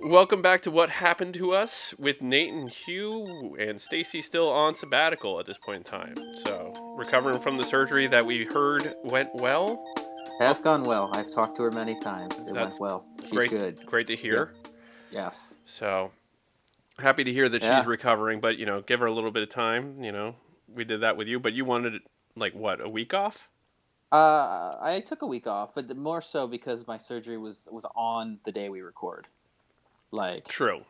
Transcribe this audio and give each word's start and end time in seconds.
Welcome 0.00 0.42
back 0.42 0.62
to 0.62 0.70
What 0.70 0.90
Happened 0.90 1.34
to 1.34 1.52
Us 1.52 1.92
with 1.98 2.22
Nate 2.22 2.52
and 2.52 2.70
Hugh 2.70 3.56
and 3.58 3.80
Stacy 3.80 4.22
still 4.22 4.48
on 4.48 4.76
sabbatical 4.76 5.40
at 5.40 5.46
this 5.46 5.58
point 5.58 5.78
in 5.78 5.82
time. 5.82 6.14
So, 6.44 6.94
recovering 6.96 7.40
from 7.40 7.56
the 7.56 7.64
surgery 7.64 8.06
that 8.06 8.24
we 8.24 8.44
heard 8.44 8.94
went 9.02 9.34
well. 9.34 9.84
Has 10.38 10.60
gone 10.60 10.84
well. 10.84 11.10
I've 11.14 11.32
talked 11.32 11.56
to 11.56 11.64
her 11.64 11.72
many 11.72 11.98
times. 11.98 12.32
It 12.38 12.54
That's 12.54 12.78
went 12.78 12.80
well. 12.80 13.06
She's 13.22 13.30
great, 13.32 13.50
good. 13.50 13.84
Great 13.86 14.06
to 14.06 14.14
hear. 14.14 14.54
Yes. 15.10 15.54
So, 15.66 16.12
happy 17.00 17.24
to 17.24 17.32
hear 17.32 17.48
that 17.48 17.60
Yeah. 17.60 17.80
she's 17.80 17.88
recovering, 17.88 18.40
but 18.40 18.56
you 18.56 18.66
know, 18.66 18.80
give 18.82 19.00
her 19.00 19.06
a 19.06 19.12
little 19.12 19.32
bit 19.32 19.42
of 19.42 19.48
time, 19.48 20.00
you 20.00 20.12
know. 20.12 20.36
We 20.72 20.84
did 20.84 21.00
that 21.00 21.16
with 21.16 21.26
you, 21.26 21.40
but 21.40 21.54
you 21.54 21.64
wanted 21.64 22.02
like 22.36 22.54
what, 22.54 22.80
a 22.80 22.88
week 22.88 23.14
off? 23.14 23.48
Uh, 24.12 24.76
I 24.80 25.02
took 25.04 25.22
a 25.22 25.26
week 25.26 25.48
off, 25.48 25.74
but 25.74 25.94
more 25.96 26.22
so 26.22 26.46
because 26.46 26.86
my 26.86 26.98
surgery 26.98 27.36
was 27.36 27.66
was 27.70 27.84
on 27.96 28.38
the 28.44 28.52
day 28.52 28.68
we 28.68 28.80
record. 28.80 29.26
Like, 30.10 30.48
True. 30.48 30.84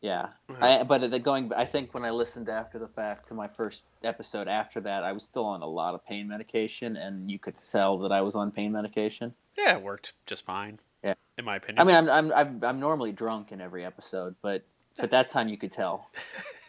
yeah. 0.00 0.28
Mhm. 0.48 0.62
I, 0.62 0.82
but 0.82 1.10
the 1.10 1.18
going, 1.18 1.52
I 1.54 1.64
think 1.66 1.92
when 1.94 2.04
I 2.04 2.10
listened 2.10 2.48
after 2.48 2.78
the 2.78 2.88
fact 2.88 3.28
to 3.28 3.34
my 3.34 3.48
first 3.48 3.84
episode 4.02 4.48
after 4.48 4.80
that, 4.80 5.04
I 5.04 5.12
was 5.12 5.22
still 5.24 5.44
on 5.44 5.62
a 5.62 5.66
lot 5.66 5.94
of 5.94 6.04
pain 6.06 6.26
medication, 6.28 6.96
and 6.96 7.30
you 7.30 7.38
could 7.38 7.56
tell 7.56 7.98
that 7.98 8.12
I 8.12 8.20
was 8.22 8.34
on 8.34 8.50
pain 8.50 8.72
medication. 8.72 9.34
Yeah, 9.58 9.76
it 9.76 9.82
worked 9.82 10.14
just 10.26 10.44
fine. 10.46 10.78
Yeah. 11.04 11.14
In 11.38 11.44
my 11.44 11.56
opinion. 11.56 11.80
I 11.80 11.84
mean, 11.84 11.96
I'm 11.96 12.08
I'm 12.08 12.32
I'm, 12.32 12.64
I'm 12.64 12.80
normally 12.80 13.12
drunk 13.12 13.52
in 13.52 13.60
every 13.60 13.84
episode, 13.84 14.34
but 14.42 14.62
but 14.98 15.10
that 15.10 15.28
time 15.28 15.48
you 15.48 15.56
could 15.58 15.72
tell. 15.72 16.08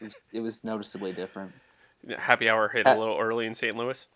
It 0.01 0.05
was, 0.05 0.15
it 0.33 0.39
was 0.39 0.63
noticeably 0.63 1.13
different. 1.13 1.51
happy 2.17 2.49
hour 2.49 2.67
hit 2.67 2.87
Uh, 2.87 2.95
a 2.95 2.97
little 2.97 3.19
early 3.19 3.45
in 3.45 3.53
St. 3.53 3.77
Louis. 3.77 4.07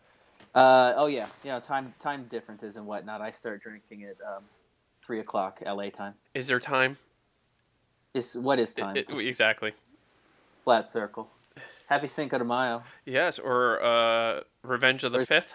Uh, 0.55 0.93
oh 0.95 1.05
yeah, 1.05 1.27
you 1.43 1.51
know 1.51 1.59
time 1.59 1.93
time 1.99 2.25
differences 2.31 2.75
and 2.75 2.87
whatnot. 2.87 3.21
I 3.21 3.29
start 3.29 3.61
drinking 3.61 4.03
at 4.05 4.17
um, 4.25 4.43
three 5.05 5.19
o'clock 5.19 5.61
LA 5.63 5.91
time. 5.91 6.15
Is 6.33 6.47
there 6.47 6.59
time? 6.59 6.97
Is 8.15 8.35
what 8.37 8.59
is 8.59 8.73
time? 8.73 8.95
I- 8.97 9.15
exactly. 9.19 9.73
Flat 10.63 10.87
circle. 10.87 11.29
Happy 11.87 12.07
Cinco 12.07 12.37
de 12.39 12.43
Mayo. 12.45 12.81
Yes, 13.05 13.37
or 13.37 13.83
uh, 13.83 14.41
Revenge 14.63 15.03
of 15.03 15.11
the 15.11 15.19
Or- 15.19 15.25
Fifth. 15.25 15.53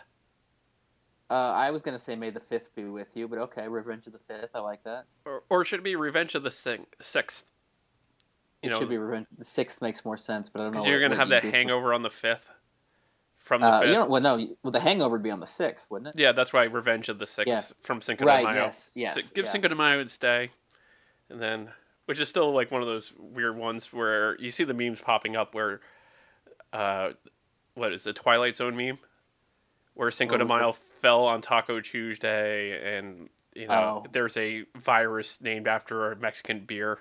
Uh, 1.30 1.34
I 1.34 1.70
was 1.70 1.80
gonna 1.82 1.98
say 1.98 2.14
May 2.16 2.30
the 2.30 2.40
fifth 2.40 2.74
be 2.74 2.84
with 2.84 3.16
you, 3.16 3.26
but 3.28 3.38
okay, 3.38 3.66
Revenge 3.66 4.06
of 4.06 4.12
the 4.12 4.18
Fifth. 4.18 4.50
I 4.54 4.58
like 4.60 4.82
that. 4.84 5.06
Or, 5.24 5.42
or 5.48 5.64
should 5.64 5.80
it 5.80 5.84
be 5.84 5.96
Revenge 5.96 6.34
of 6.34 6.42
the 6.42 6.50
Sing- 6.50 6.86
Sixth? 7.00 7.50
It 8.62 8.68
know, 8.70 8.78
should 8.78 8.88
be 8.90 8.98
Revenge. 8.98 9.26
The 9.38 9.44
sixth 9.44 9.80
makes 9.80 10.04
more 10.04 10.18
sense, 10.18 10.50
but 10.50 10.60
I 10.60 10.64
don't 10.64 10.72
know. 10.72 10.78
because 10.78 10.86
you're 10.88 11.00
gonna 11.00 11.16
have 11.16 11.28
you 11.28 11.34
that 11.34 11.44
for- 11.44 11.50
hangover 11.50 11.94
on 11.94 12.02
the 12.02 12.10
fifth. 12.10 12.46
From 13.38 13.62
the 13.62 13.66
Uh, 13.68 13.80
fifth. 13.80 13.88
you 13.88 13.94
know, 13.94 14.04
well, 14.06 14.20
no. 14.20 14.54
Well, 14.62 14.70
the 14.70 14.80
Hangover 14.80 15.12
would 15.14 15.22
be 15.22 15.30
on 15.30 15.40
the 15.40 15.46
sixth, 15.46 15.90
wouldn't 15.90 16.14
it? 16.14 16.20
yeah, 16.20 16.32
that's 16.32 16.52
why 16.52 16.64
Revenge 16.64 17.08
of 17.08 17.18
the 17.18 17.26
Sixth 17.26 17.48
Yeah. 17.48 17.62
from 17.80 18.02
Cinco 18.02 18.26
Right, 18.26 18.44
de 18.44 18.52
Mayo. 18.52 18.64
yes, 18.66 18.90
yes, 18.94 19.14
So 19.14 19.20
give 19.34 19.46
yeah. 19.46 19.50
Cinco 19.50 19.68
de 19.68 19.74
Mayo 19.74 19.98
its 19.98 20.18
day, 20.18 20.50
and 21.30 21.40
then 21.40 21.72
which 22.10 22.18
is 22.18 22.28
still 22.28 22.52
like 22.52 22.72
one 22.72 22.82
of 22.82 22.88
those 22.88 23.12
weird 23.20 23.56
ones 23.56 23.92
where 23.92 24.36
you 24.40 24.50
see 24.50 24.64
the 24.64 24.74
memes 24.74 25.00
popping 25.00 25.36
up 25.36 25.54
where, 25.54 25.80
uh, 26.72 27.10
what 27.74 27.92
is 27.92 28.02
the 28.02 28.12
Twilight 28.12 28.56
Zone 28.56 28.76
meme, 28.76 28.98
where 29.94 30.10
Cinco 30.10 30.36
de? 30.36 30.44
Mayo 30.44 30.72
fell 30.72 31.22
on 31.26 31.40
Taco 31.40 31.80
Tuesday, 31.80 32.98
and 32.98 33.28
you 33.54 33.68
know 33.68 34.02
Oh. 34.04 34.08
there's 34.10 34.36
a 34.36 34.64
virus 34.74 35.40
named 35.40 35.68
after 35.68 36.10
a 36.10 36.16
Mexican 36.16 36.64
beer, 36.64 36.98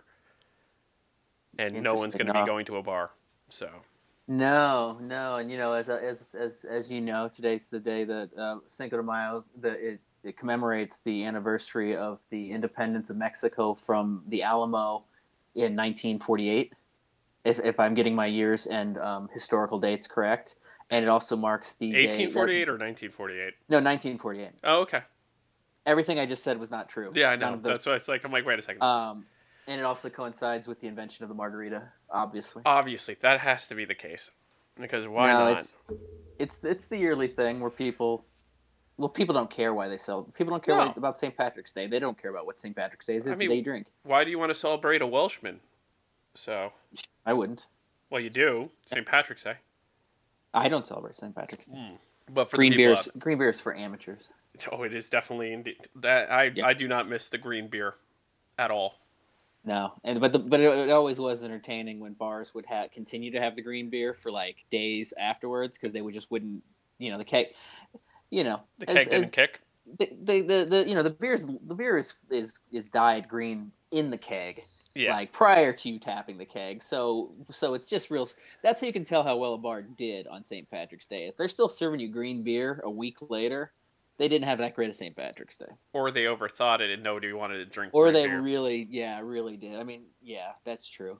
and 1.57 1.81
no 1.81 1.95
one's 1.95 2.13
going 2.13 2.27
to 2.27 2.33
be 2.33 2.45
going 2.45 2.65
to 2.67 2.77
a 2.77 2.83
bar. 2.83 3.09
So 3.49 3.67
No, 4.27 4.99
no, 5.01 5.37
and 5.37 5.49
you 5.49 5.57
know, 5.57 5.73
as 5.73 5.89
as 5.89 6.35
as 6.35 6.65
as 6.69 6.91
you 6.91 7.01
know, 7.01 7.31
today's 7.33 7.67
the 7.67 7.79
day 7.79 8.03
that 8.03 8.29
uh, 8.37 8.59
Cinco 8.67 8.97
de 8.97 9.01
Mayo. 9.01 9.43
The 9.59 9.71
it, 9.93 10.01
it 10.23 10.37
commemorates 10.37 10.99
the 10.99 11.25
anniversary 11.25 11.95
of 11.95 12.19
the 12.29 12.51
independence 12.51 13.09
of 13.09 13.17
Mexico 13.17 13.73
from 13.73 14.23
the 14.27 14.43
Alamo 14.43 15.03
in 15.55 15.75
1948. 15.75 16.73
If 17.45 17.59
if 17.59 17.79
I'm 17.79 17.93
getting 17.93 18.15
my 18.15 18.25
years 18.25 18.65
and 18.65 18.97
um, 18.97 19.29
historical 19.33 19.79
dates 19.79 20.07
correct, 20.07 20.55
and 20.89 21.03
it 21.03 21.07
also 21.09 21.35
marks 21.35 21.73
the 21.73 21.91
day 21.91 22.07
that- 22.07 22.17
1848 22.17 22.69
or 22.69 22.73
1948. 22.73 23.53
no 23.69 23.77
1948. 23.77 24.49
Oh, 24.63 24.81
okay. 24.81 25.01
Everything 25.85 26.19
I 26.19 26.25
just 26.25 26.43
said 26.43 26.59
was 26.59 26.69
not 26.69 26.89
true. 26.89 27.11
Yeah, 27.15 27.29
I 27.29 27.35
know. 27.35 27.57
That's 27.61 27.85
why 27.85 27.95
it's 27.95 28.07
like 28.07 28.23
I'm 28.25 28.31
like, 28.31 28.45
wait 28.45 28.59
a 28.59 28.61
second. 28.61 28.83
Um, 28.83 29.25
and 29.67 29.79
it 29.79 29.83
also 29.83 30.09
coincides 30.09 30.67
with 30.67 30.81
the 30.81 30.87
invention 30.87 31.23
of 31.23 31.29
the 31.29 31.35
margarita, 31.35 31.83
obviously. 32.09 32.63
Obviously, 32.65 33.15
that 33.21 33.39
has 33.39 33.67
to 33.67 33.75
be 33.75 33.85
the 33.85 33.95
case, 33.95 34.31
because 34.79 35.07
why 35.07 35.27
no, 35.31 35.39
not? 35.53 35.59
It's, 35.59 35.77
it's 36.37 36.57
it's 36.63 36.85
the 36.85 36.97
yearly 36.97 37.27
thing 37.27 37.59
where 37.59 37.69
people, 37.69 38.25
well, 38.99 39.09
people 39.09 39.33
don't 39.33 39.49
care 39.49 39.73
why 39.73 39.87
they 39.87 39.97
sell. 39.97 40.23
People 40.23 40.51
don't 40.51 40.63
care 40.63 40.75
No. 40.75 40.93
about 40.95 41.17
St. 41.17 41.35
Patrick's 41.35 41.71
Day. 41.71 41.87
They 41.87 41.99
don't 41.99 42.21
care 42.21 42.29
about 42.29 42.45
what 42.45 42.59
St. 42.59 42.75
Patrick's 42.75 43.05
Day 43.05 43.15
is. 43.15 43.27
I 43.27 43.31
It's 43.31 43.39
mean- 43.39 43.51
a 43.51 43.55
day 43.55 43.61
drink. 43.61 43.87
Why 44.03 44.23
do 44.23 44.29
you 44.29 44.37
want 44.37 44.49
to 44.51 44.55
celebrate 44.55 45.01
a 45.01 45.07
Welshman? 45.07 45.61
So, 46.35 46.73
I 47.25 47.33
wouldn't. 47.33 47.65
well, 48.09 48.21
you 48.21 48.29
do 48.29 48.69
St. 48.85 49.05
Patrick's 49.05 49.43
Day, 49.43 49.55
I 50.53 50.67
don't 50.69 50.85
celebrate 50.85 51.15
St. 51.15 51.33
Patrick's 51.35 51.65
Day. 51.67 51.73
Hmm. 51.77 51.95
but 52.33 52.49
for 52.49 52.57
green 52.57 52.75
beers. 52.75 53.07
Green 53.17 53.37
beers 53.37 53.59
for 53.59 53.75
amateurs. 53.75 54.27
oh, 54.71 54.83
it 54.83 54.93
is 54.93 55.09
definitely 55.09 55.53
indeed 55.53 55.87
that 55.95 56.31
I 56.31 56.45
Yeah. 56.53 56.65
I 56.67 56.73
do 56.73 56.87
not 56.87 57.07
miss 57.07 57.29
the 57.29 57.37
green 57.37 57.67
beer 57.69 57.95
at 58.57 58.69
all. 58.71 58.95
No, 59.65 59.93
and 60.03 60.19
but 60.21 60.31
the, 60.31 60.39
but 60.39 60.59
it, 60.59 60.65
it 60.65 60.89
always 60.91 61.19
was 61.19 61.43
entertaining 61.43 61.99
when 61.99 62.13
bars 62.13 62.53
would 62.53 62.65
have 62.67 62.91
continue 62.91 63.31
to 63.31 63.39
have 63.41 63.55
the 63.55 63.61
green 63.61 63.89
beer 63.89 64.13
for 64.13 64.31
like 64.31 64.65
days 64.69 65.13
afterwards 65.19 65.77
because 65.77 65.91
they 65.93 66.01
would 66.01 66.13
just 66.13 66.29
wouldn't 66.31 66.63
you 66.97 67.11
know 67.11 67.17
the 67.17 67.25
keg, 67.25 67.47
you 68.31 68.43
know 68.43 68.61
The 68.79 68.85
keg 68.85 68.97
as- 68.97 69.07
didn't 69.07 69.31
kick. 69.31 69.61
the, 69.97 70.09
the, 70.23 70.41
the, 70.41 70.65
the 70.69 70.87
you 70.87 70.95
know 70.95 71.03
the 71.03 71.09
beer's 71.09 71.45
the 71.45 71.73
beer 71.75 71.97
is 71.97 72.13
is 72.29 72.59
is 72.71 72.89
dyed 72.89 73.27
green 73.27 73.71
in 73.91 74.11
the 74.11 74.17
keg 74.17 74.61
Yeah, 74.93 75.13
like 75.15 75.31
prior 75.33 75.73
to 75.73 75.89
you 75.89 75.99
tapping 75.99 76.37
the 76.37 76.45
keg 76.45 76.83
so 76.83 77.31
so 77.51 77.73
it's 77.73 77.87
just 77.87 78.11
real 78.11 78.29
that's 78.61 78.81
how 78.81 78.87
you 78.87 78.93
can 78.93 79.03
tell 79.03 79.23
how 79.23 79.35
well 79.37 79.55
a 79.55 79.57
bar 79.57 79.81
did 79.81 80.27
on 80.27 80.43
st 80.43 80.69
patrick's 80.69 81.07
day 81.07 81.27
if 81.27 81.35
they're 81.35 81.47
still 81.47 81.69
serving 81.69 81.99
you 81.99 82.07
green 82.09 82.43
beer 82.43 82.81
a 82.83 82.89
week 82.89 83.17
later 83.29 83.71
they 84.19 84.27
didn't 84.27 84.45
have 84.45 84.59
that 84.59 84.75
great 84.75 84.89
of 84.91 84.95
st 84.95 85.15
patrick's 85.15 85.55
day 85.57 85.65
or 85.93 86.11
they 86.11 86.25
overthought 86.25 86.81
it 86.81 86.91
and 86.91 87.01
nobody 87.01 87.33
wanted 87.33 87.57
to 87.57 87.65
drink. 87.65 87.91
or 87.95 88.11
they 88.11 88.27
beer. 88.27 88.41
really 88.41 88.87
yeah 88.91 89.19
really 89.23 89.57
did 89.57 89.75
i 89.79 89.83
mean 89.83 90.03
yeah 90.21 90.51
that's 90.65 90.87
true 90.87 91.17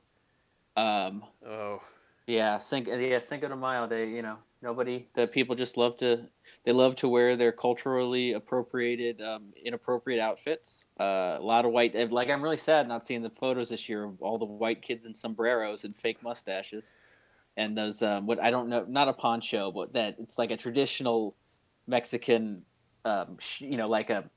um 0.78 1.24
Oh, 1.48 1.82
yeah, 2.28 2.60
Cinco, 2.60 2.96
yeah, 2.96 3.18
Cinco 3.20 3.48
de 3.48 3.56
Mayo. 3.56 3.88
They, 3.88 4.08
you 4.08 4.22
know, 4.22 4.38
nobody. 4.62 5.08
The 5.16 5.28
people 5.28 5.56
just 5.56 5.78
love 5.78 5.98
to. 5.98 6.28
They 6.66 6.72
love 6.72 6.96
to 6.98 7.10
wear 7.10 7.36
their 7.36 7.52
culturally 7.52 8.34
appropriated, 8.34 9.22
um, 9.22 9.54
inappropriate 9.64 10.20
outfits. 10.20 10.86
Uh, 11.00 11.38
a 11.38 11.42
lot 11.42 11.66
of 11.66 11.72
white. 11.72 11.96
Like 12.12 12.30
I'm 12.30 12.42
really 12.42 12.58
sad 12.58 12.88
not 12.88 13.06
seeing 13.06 13.22
the 13.22 13.30
photos 13.30 13.70
this 13.70 13.88
year 13.90 14.04
of 14.04 14.22
all 14.22 14.38
the 14.38 14.46
white 14.46 14.82
kids 14.82 15.06
in 15.06 15.14
sombreros 15.14 15.86
and 15.86 15.96
fake 15.96 16.22
mustaches, 16.24 16.94
and 17.58 17.78
those. 17.78 18.02
Um, 18.02 18.28
what 18.28 18.40
I 18.40 18.52
don't 18.52 18.70
know, 18.70 18.86
not 18.88 19.08
a 19.08 19.14
poncho, 19.14 19.72
but 19.72 19.94
that 19.94 20.16
it's 20.20 20.38
like 20.38 20.52
a 20.52 20.58
traditional 20.58 21.36
Mexican. 21.88 22.64
Um, 23.06 23.38
sh- 23.40 23.62
you 23.62 23.78
know, 23.78 23.88
like 23.88 24.10
a. 24.10 24.30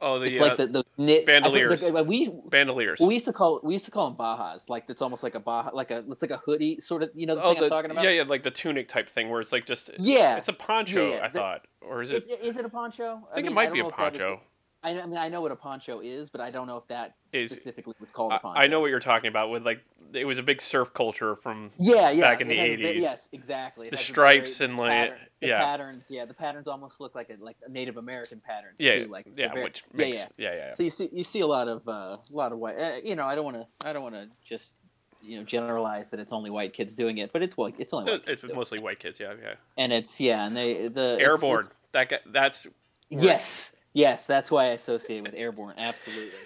oh, 0.00 0.18
the, 0.18 0.26
It's 0.26 0.40
uh, 0.40 0.44
like 0.44 0.56
the 0.56 0.66
the 0.66 0.84
knit. 0.98 1.12
I 1.12 1.16
think 1.16 1.26
bandoliers. 1.26 1.80
the- 1.80 2.04
we 2.04 2.28
bandoliers. 2.48 3.00
we 3.00 3.14
used 3.14 3.26
to 3.26 3.32
call 3.32 3.60
we 3.62 3.74
used 3.74 3.84
to 3.86 3.90
call 3.90 4.08
them 4.10 4.16
bajas. 4.16 4.68
Like 4.68 4.84
it's 4.88 5.02
almost 5.02 5.22
like 5.22 5.34
a 5.34 5.40
baja, 5.40 5.70
like 5.72 5.90
a 5.90 6.04
it's 6.10 6.22
like 6.22 6.30
a 6.30 6.38
hoodie 6.38 6.80
sort 6.80 7.02
of. 7.02 7.10
You 7.14 7.26
know 7.26 7.36
the 7.36 7.42
oh, 7.42 7.52
thing 7.52 7.60
the, 7.60 7.64
I'm 7.66 7.70
talking 7.70 7.90
about. 7.90 8.04
yeah, 8.04 8.10
yeah, 8.10 8.22
like 8.22 8.42
the 8.42 8.50
tunic 8.50 8.88
type 8.88 9.08
thing 9.08 9.28
where 9.30 9.40
it's 9.40 9.52
like 9.52 9.66
just 9.66 9.90
Yeah. 9.98 10.36
it's 10.36 10.48
a 10.48 10.52
poncho. 10.52 11.08
Yeah, 11.10 11.16
yeah, 11.16 11.24
I 11.24 11.28
the- 11.28 11.38
thought, 11.38 11.66
or 11.82 12.02
is 12.02 12.10
it? 12.10 12.24
Is, 12.28 12.48
is 12.50 12.56
it 12.56 12.64
a 12.64 12.68
poncho? 12.68 13.26
I 13.30 13.34
think 13.36 13.46
mean, 13.46 13.52
it 13.52 13.54
might 13.54 13.72
be 13.72 13.80
a 13.80 13.84
poncho. 13.84 14.40
I, 14.82 14.98
I 14.98 15.06
mean, 15.06 15.18
I 15.18 15.28
know 15.28 15.42
what 15.42 15.52
a 15.52 15.56
poncho 15.56 16.00
is, 16.00 16.30
but 16.30 16.40
I 16.40 16.50
don't 16.50 16.66
know 16.66 16.78
if 16.78 16.86
that 16.88 17.16
Is- 17.32 17.50
specifically 17.50 17.94
was 18.00 18.10
called 18.10 18.32
a 18.32 18.38
poncho. 18.38 18.58
I 18.60 18.66
know 18.66 18.80
what 18.80 18.88
you're 18.88 18.98
talking 19.00 19.28
about. 19.28 19.50
With 19.50 19.64
like, 19.64 19.80
it 20.14 20.24
was 20.24 20.38
a 20.38 20.42
big 20.42 20.60
surf 20.62 20.92
culture 20.94 21.36
from 21.36 21.70
Yeah, 21.78 22.10
yeah. 22.10 22.20
back 22.22 22.40
in 22.40 22.48
the 22.48 22.56
has 22.56 22.70
a 22.70 22.76
bit- 22.76 22.96
80s. 22.96 23.00
yes, 23.02 23.28
exactly. 23.32 23.88
It 23.88 23.90
The 23.90 23.96
stripes 23.98 24.58
very- 24.58 24.70
and, 24.70 24.78
the 24.78 24.82
like, 24.82 24.90
pattern- 24.90 25.18
the 25.40 25.46
yeah. 25.48 25.58
patterns. 25.60 26.04
Yeah, 26.08 26.24
the 26.24 26.34
patterns 26.34 26.66
almost 26.66 26.98
look 27.00 27.14
like 27.14 27.28
a 27.30 27.42
like 27.44 27.56
Native 27.68 27.98
American 27.98 28.40
patterns 28.40 28.76
yeah, 28.78 29.04
too. 29.04 29.10
Like 29.10 29.26
yeah, 29.36 29.48
very- 29.52 29.64
which 29.64 29.84
yeah, 29.92 29.96
makes 29.98 30.16
yeah. 30.16 30.26
yeah, 30.38 30.54
yeah. 30.54 30.74
So 30.74 30.82
you 30.82 30.90
see, 30.90 31.08
you 31.12 31.24
see 31.24 31.40
a 31.40 31.46
lot 31.46 31.68
of 31.68 31.86
uh, 31.86 32.16
a 32.16 32.18
lot 32.32 32.52
of 32.52 32.58
white. 32.58 32.78
Uh, 32.78 32.96
you 33.04 33.16
know, 33.16 33.26
I 33.26 33.34
don't 33.34 33.44
want 33.44 33.56
to, 33.58 33.88
I 33.88 33.92
don't 33.92 34.02
want 34.02 34.14
to 34.14 34.28
just 34.42 34.74
you 35.22 35.36
know 35.38 35.44
generalize 35.44 36.08
that 36.10 36.20
it's 36.20 36.32
only 36.32 36.48
white 36.48 36.72
kids 36.72 36.94
doing 36.94 37.18
it, 37.18 37.32
but 37.34 37.42
it's 37.42 37.54
white. 37.56 37.74
It's 37.78 37.92
only 37.92 38.12
white. 38.12 38.22
It's 38.28 38.44
mostly 38.44 38.78
white 38.78 38.98
kids. 38.98 39.20
Yeah, 39.20 39.34
yeah. 39.42 39.54
and 39.76 39.92
it's 39.92 40.18
yeah, 40.18 40.46
and 40.46 40.56
they 40.56 40.88
the 40.88 41.14
it's- 41.16 41.20
Airborne. 41.20 41.60
it's- 41.60 41.76
That 41.92 42.08
guy, 42.08 42.18
that's 42.26 42.66
Yes, 43.10 43.74
yes, 43.92 44.26
that's 44.26 44.50
why 44.50 44.64
I 44.66 44.68
associate 44.68 45.22
with 45.22 45.34
Airborne. 45.34 45.74
Absolutely. 45.78 46.38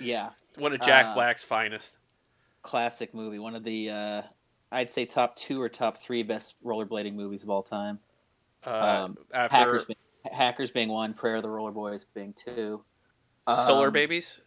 Yeah. 0.00 0.30
one 0.58 0.72
of 0.72 0.80
Jack 0.80 1.06
Uh, 1.06 1.14
Black's 1.14 1.44
finest. 1.44 1.98
classic 2.62 3.14
movie. 3.14 3.38
One 3.38 3.54
of 3.54 3.64
the 3.64 3.90
uh, 3.90 4.22
I'd 4.72 4.90
say 4.90 5.04
top 5.04 5.36
two 5.36 5.60
or 5.60 5.68
top 5.68 5.98
three 5.98 6.22
best 6.22 6.54
rollerblading 6.64 7.14
movies 7.14 7.42
of 7.42 7.50
all 7.50 7.62
time. 7.62 7.98
Uh, 8.66 8.70
um, 8.70 9.16
after 9.32 9.56
Hackers, 9.56 9.84
being, 9.84 9.96
Hackers 10.32 10.70
being 10.70 10.88
one, 10.88 11.14
Prayer 11.14 11.36
of 11.36 11.42
the 11.42 11.48
Roller 11.48 11.70
Boys 11.70 12.04
being 12.14 12.32
two. 12.34 12.82
Solar 13.66 13.86
Um, 13.88 13.92
Babies. 13.92 14.40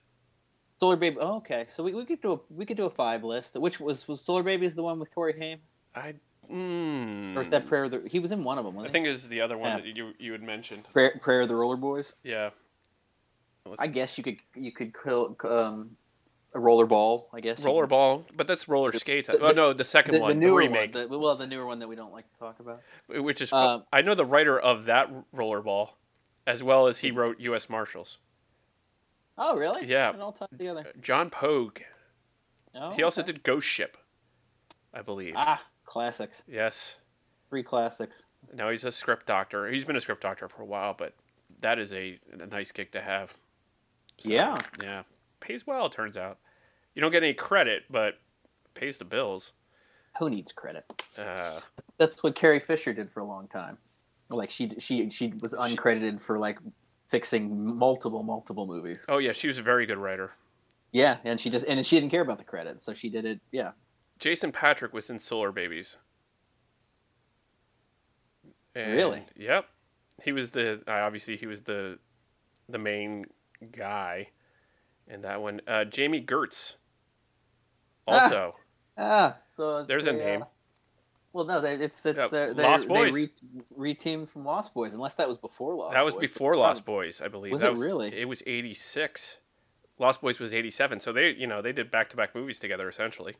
Solar 0.80 0.96
Baby. 0.98 1.18
Oh, 1.22 1.38
okay, 1.38 1.68
so 1.74 1.84
we, 1.84 1.94
we 1.94 2.06
could 2.06 2.22
do 2.22 2.34
a 2.34 2.40
we 2.50 2.66
could 2.66 2.76
do 2.78 2.86
a 2.86 2.90
five 2.90 3.24
list. 3.24 3.56
Which 3.60 3.80
was 3.80 4.08
was 4.08 4.22
Solar 4.22 4.44
Babies 4.44 4.76
the 4.76 4.84
one 4.84 5.00
with 5.00 5.14
Corey 5.14 5.36
Haim, 5.40 5.60
I. 5.96 6.16
Mm, 6.52 7.36
or 7.38 7.42
is 7.42 7.50
that 7.52 7.68
Prayer 7.68 7.86
of 7.86 7.92
the? 7.92 8.04
He 8.10 8.20
was 8.20 8.32
in 8.32 8.44
one 8.44 8.58
of 8.58 8.66
them. 8.66 8.74
I 8.74 8.78
Wasn't 8.78 8.94
think 8.94 9.06
it 9.08 9.12
was 9.12 9.28
the 9.28 9.42
other 9.42 9.58
one 9.58 9.72
Yeah. 9.72 9.78
that 9.78 9.96
you 9.96 10.14
you 10.20 10.32
had 10.32 10.42
mentioned. 10.42 10.88
Prayer, 10.94 11.20
Prayer 11.22 11.42
of 11.42 11.48
the 11.48 11.56
Roller 11.56 11.78
Boys. 11.78 12.16
Yeah. 12.24 12.50
Let's- 13.66 13.82
I 13.82 13.88
guess 13.88 14.18
you 14.18 14.24
could 14.24 14.38
you 14.56 14.72
could 14.72 14.94
kill, 15.04 15.36
um, 15.44 15.96
a 16.56 16.60
roller 16.60 16.88
ball. 16.88 17.30
I 17.32 17.40
guess. 17.42 17.60
roller 17.60 17.86
ball, 17.86 18.26
but 18.36 18.48
that's 18.48 18.68
roller 18.68 18.92
skates. 18.94 19.28
the- 19.28 19.40
oh 19.40 19.52
no, 19.52 19.74
the 19.74 19.84
second 19.84 20.16
The, 20.16 20.22
one, 20.22 20.30
the 20.30 20.34
the, 20.34 20.40
newer 20.40 20.60
remake, 20.62 20.96
one. 20.96 21.08
The, 21.10 21.20
well, 21.20 21.36
the 21.36 21.46
newer 21.46 21.66
one 21.68 21.78
that 21.80 21.88
we 21.88 21.96
don't 21.96 22.12
like 22.12 22.32
to 22.34 22.40
talk 22.40 22.60
about. 22.60 22.82
which 23.08 23.42
is 23.42 23.54
Um, 23.54 23.84
I 23.94 24.02
know 24.02 24.16
the 24.16 24.26
writer 24.26 24.60
of 24.60 24.86
that 24.86 25.12
Rollerball, 25.32 25.90
as 26.48 26.64
well 26.64 26.88
as 26.88 27.00
he 27.00 27.12
wrote 27.12 27.40
U.S. 27.42 27.70
Marshals. 27.70 28.18
Oh, 29.38 29.56
really? 29.56 29.86
Yeah. 29.86 30.10
And 30.12 30.22
all 30.22 30.32
tied 30.34 30.50
together. 30.52 30.92
John 31.00 31.30
Pogue. 31.30 31.80
Oh, 32.76 32.90
he 32.92 33.04
also 33.04 33.22
okay. 33.22 33.34
did 33.34 33.44
Ghost 33.44 33.68
Ship, 33.68 33.96
I 34.94 35.02
believe. 35.04 35.34
Ah, 35.38 35.62
classics. 35.90 36.44
Yes. 36.48 36.98
Three 37.50 37.64
classics. 37.64 38.24
Now 38.54 38.70
he's 38.70 38.86
a 38.86 38.92
script 38.92 39.26
doctor. 39.26 39.68
He's 39.70 39.84
been 39.84 39.96
a 39.96 40.02
script 40.02 40.22
doctor 40.22 40.48
for 40.48 40.62
a 40.62 40.66
while, 40.66 40.96
but 40.98 41.14
that 41.62 41.80
is 41.80 41.92
a, 41.92 42.20
a 42.40 42.46
nice 42.46 42.72
gig 42.72 42.92
to 42.94 43.02
have. 43.02 43.34
So, 44.20 44.30
Yeah. 44.30 44.58
Yeah. 44.82 45.04
Pays 45.40 45.66
well, 45.66 45.88
it 45.88 45.92
turns 45.92 46.16
out. 46.18 46.38
You 46.94 47.02
don't 47.02 47.12
get 47.12 47.24
any 47.24 47.34
credit, 47.34 47.84
but 47.90 48.16
pays 48.74 48.98
the 48.98 49.06
bills. 49.06 49.54
Who 50.20 50.30
needs 50.30 50.52
credit? 50.52 50.86
Uh, 51.18 51.62
That's 51.98 52.22
what 52.24 52.36
Carrie 52.36 52.60
Fisher 52.60 52.94
did 52.94 53.12
for 53.12 53.22
a 53.22 53.26
long 53.26 53.48
time. 53.48 53.78
Like 54.30 54.52
she 54.52 54.70
she 54.80 55.10
she 55.10 55.34
was 55.42 55.54
uncredited 55.54 56.22
for 56.22 56.38
like 56.38 56.60
fixing 57.08 57.66
multiple 57.78 58.22
multiple 58.22 58.68
movies. 58.68 59.06
oh 59.10 59.18
yeah, 59.18 59.32
she 59.32 59.48
was 59.48 59.58
a 59.58 59.64
very 59.64 59.88
good 59.88 59.98
writer. 59.98 60.34
Yeah, 60.92 61.18
and 61.24 61.40
she 61.40 61.50
just 61.50 61.66
and 61.66 61.84
she 61.84 62.00
didn't 62.00 62.12
care 62.12 62.22
about 62.22 62.38
the 62.38 62.44
credits, 62.44 62.84
so 62.84 62.94
she 62.94 63.10
did 63.10 63.26
it. 63.26 63.40
Yeah. 63.52 63.72
Jason 64.20 64.52
Patric 64.52 64.94
was 64.94 65.10
in 65.10 65.18
Solar 65.20 65.52
Babies. 65.52 65.98
And- 68.76 68.94
Really? 68.94 69.26
Yep. 69.36 69.66
He 70.24 70.32
was 70.34 70.52
the 70.52 70.82
uh, 70.88 70.92
obviously 70.92 71.38
he 71.38 71.48
was 71.48 71.64
the 71.64 71.98
the 72.68 72.78
main 72.78 73.26
guy 73.72 74.28
in 75.08 75.22
that 75.22 75.42
one. 75.42 75.62
Uh, 75.66 75.86
Jami 75.86 76.22
Gertz. 76.22 76.76
Ah. 78.08 78.24
Also, 78.24 78.56
Ah, 78.98 79.38
so 79.56 79.84
there's 79.84 80.08
a 80.08 80.12
they, 80.12 80.22
uh, 80.22 80.26
name. 80.26 80.46
well, 81.32 81.46
no, 81.46 81.62
they, 81.62 81.76
it's 81.76 82.06
it's 82.06 82.18
Yeah, 82.18 82.28
they're, 82.28 82.54
they 82.54 82.64
Lost 82.64 82.88
Boys. 82.90 83.14
They 83.14 83.30
re, 83.78 83.94
reteamed 83.96 84.28
from 84.28 84.44
Lost 84.44 84.74
Boys, 84.74 84.94
unless 84.94 85.14
that 85.16 85.28
was 85.28 85.38
before 85.38 85.74
Lost. 85.74 85.94
that 85.94 86.04
was 86.04 86.16
Boys. 86.16 86.22
before 86.22 86.58
Lost 86.58 86.84
Boys, 86.84 87.22
I 87.22 87.30
believe. 87.30 87.54
Was 87.54 87.62
that 87.62 87.70
it 87.70 87.72
was, 87.72 87.80
really? 87.82 88.14
It 88.14 88.26
was 88.28 88.44
eighty 88.46 88.74
six. 88.74 89.38
Lost 89.98 90.20
Boys 90.22 90.38
was 90.40 90.54
eighty 90.54 90.70
seven. 90.70 91.00
So 91.00 91.14
they, 91.14 91.30
you 91.30 91.48
know, 91.48 91.62
they 91.62 91.72
did 91.72 91.90
back 91.90 92.10
to 92.10 92.18
back 92.18 92.36
movies 92.36 92.60
together 92.60 92.90
essentially. 92.90 93.38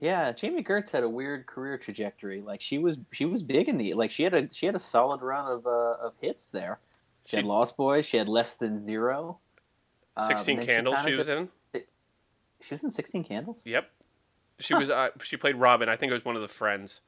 Yeah, 0.00 0.30
Jami 0.32 0.62
Gertz 0.62 0.90
had 0.90 1.02
a 1.02 1.08
weird 1.08 1.46
career 1.46 1.76
trajectory. 1.76 2.40
Like 2.40 2.60
she 2.60 2.78
was 2.78 2.98
she 3.12 3.24
was 3.24 3.42
big 3.42 3.68
in 3.68 3.76
the 3.78 3.94
like 3.94 4.10
she 4.10 4.22
had 4.22 4.34
a 4.34 4.48
she 4.52 4.66
had 4.66 4.76
a 4.76 4.80
solid 4.80 5.22
run 5.22 5.50
of 5.50 5.66
uh, 5.66 5.94
of 6.00 6.12
hits 6.20 6.44
there. 6.46 6.78
She, 7.26 7.36
had 7.36 7.44
Lost 7.44 7.76
Boys. 7.76 8.06
She 8.06 8.16
had 8.16 8.28
Less 8.28 8.54
Than 8.54 8.78
Zero. 8.78 9.38
Um, 10.16 10.28
Sixteen 10.28 10.56
then 10.58 10.66
Candles. 10.66 10.96
kinda 10.96 11.10
She 11.10 11.16
was 11.18 11.26
just- 11.26 11.38
in. 11.74 11.82
She 12.60 12.74
was 12.74 12.82
in 12.84 12.90
Sixteen 12.90 13.22
Candles. 13.24 13.62
Yep. 13.64 13.90
She 14.60 14.74
Huh. 14.74 14.80
was. 14.80 14.90
Uh, 14.90 15.08
she 15.22 15.36
played 15.36 15.56
Robin. 15.56 15.88
I 15.88 15.96
think 15.96 16.10
it 16.10 16.14
was 16.14 16.24
one 16.24 16.36
of 16.36 16.42
the 16.42 16.48
friends. 16.48 17.00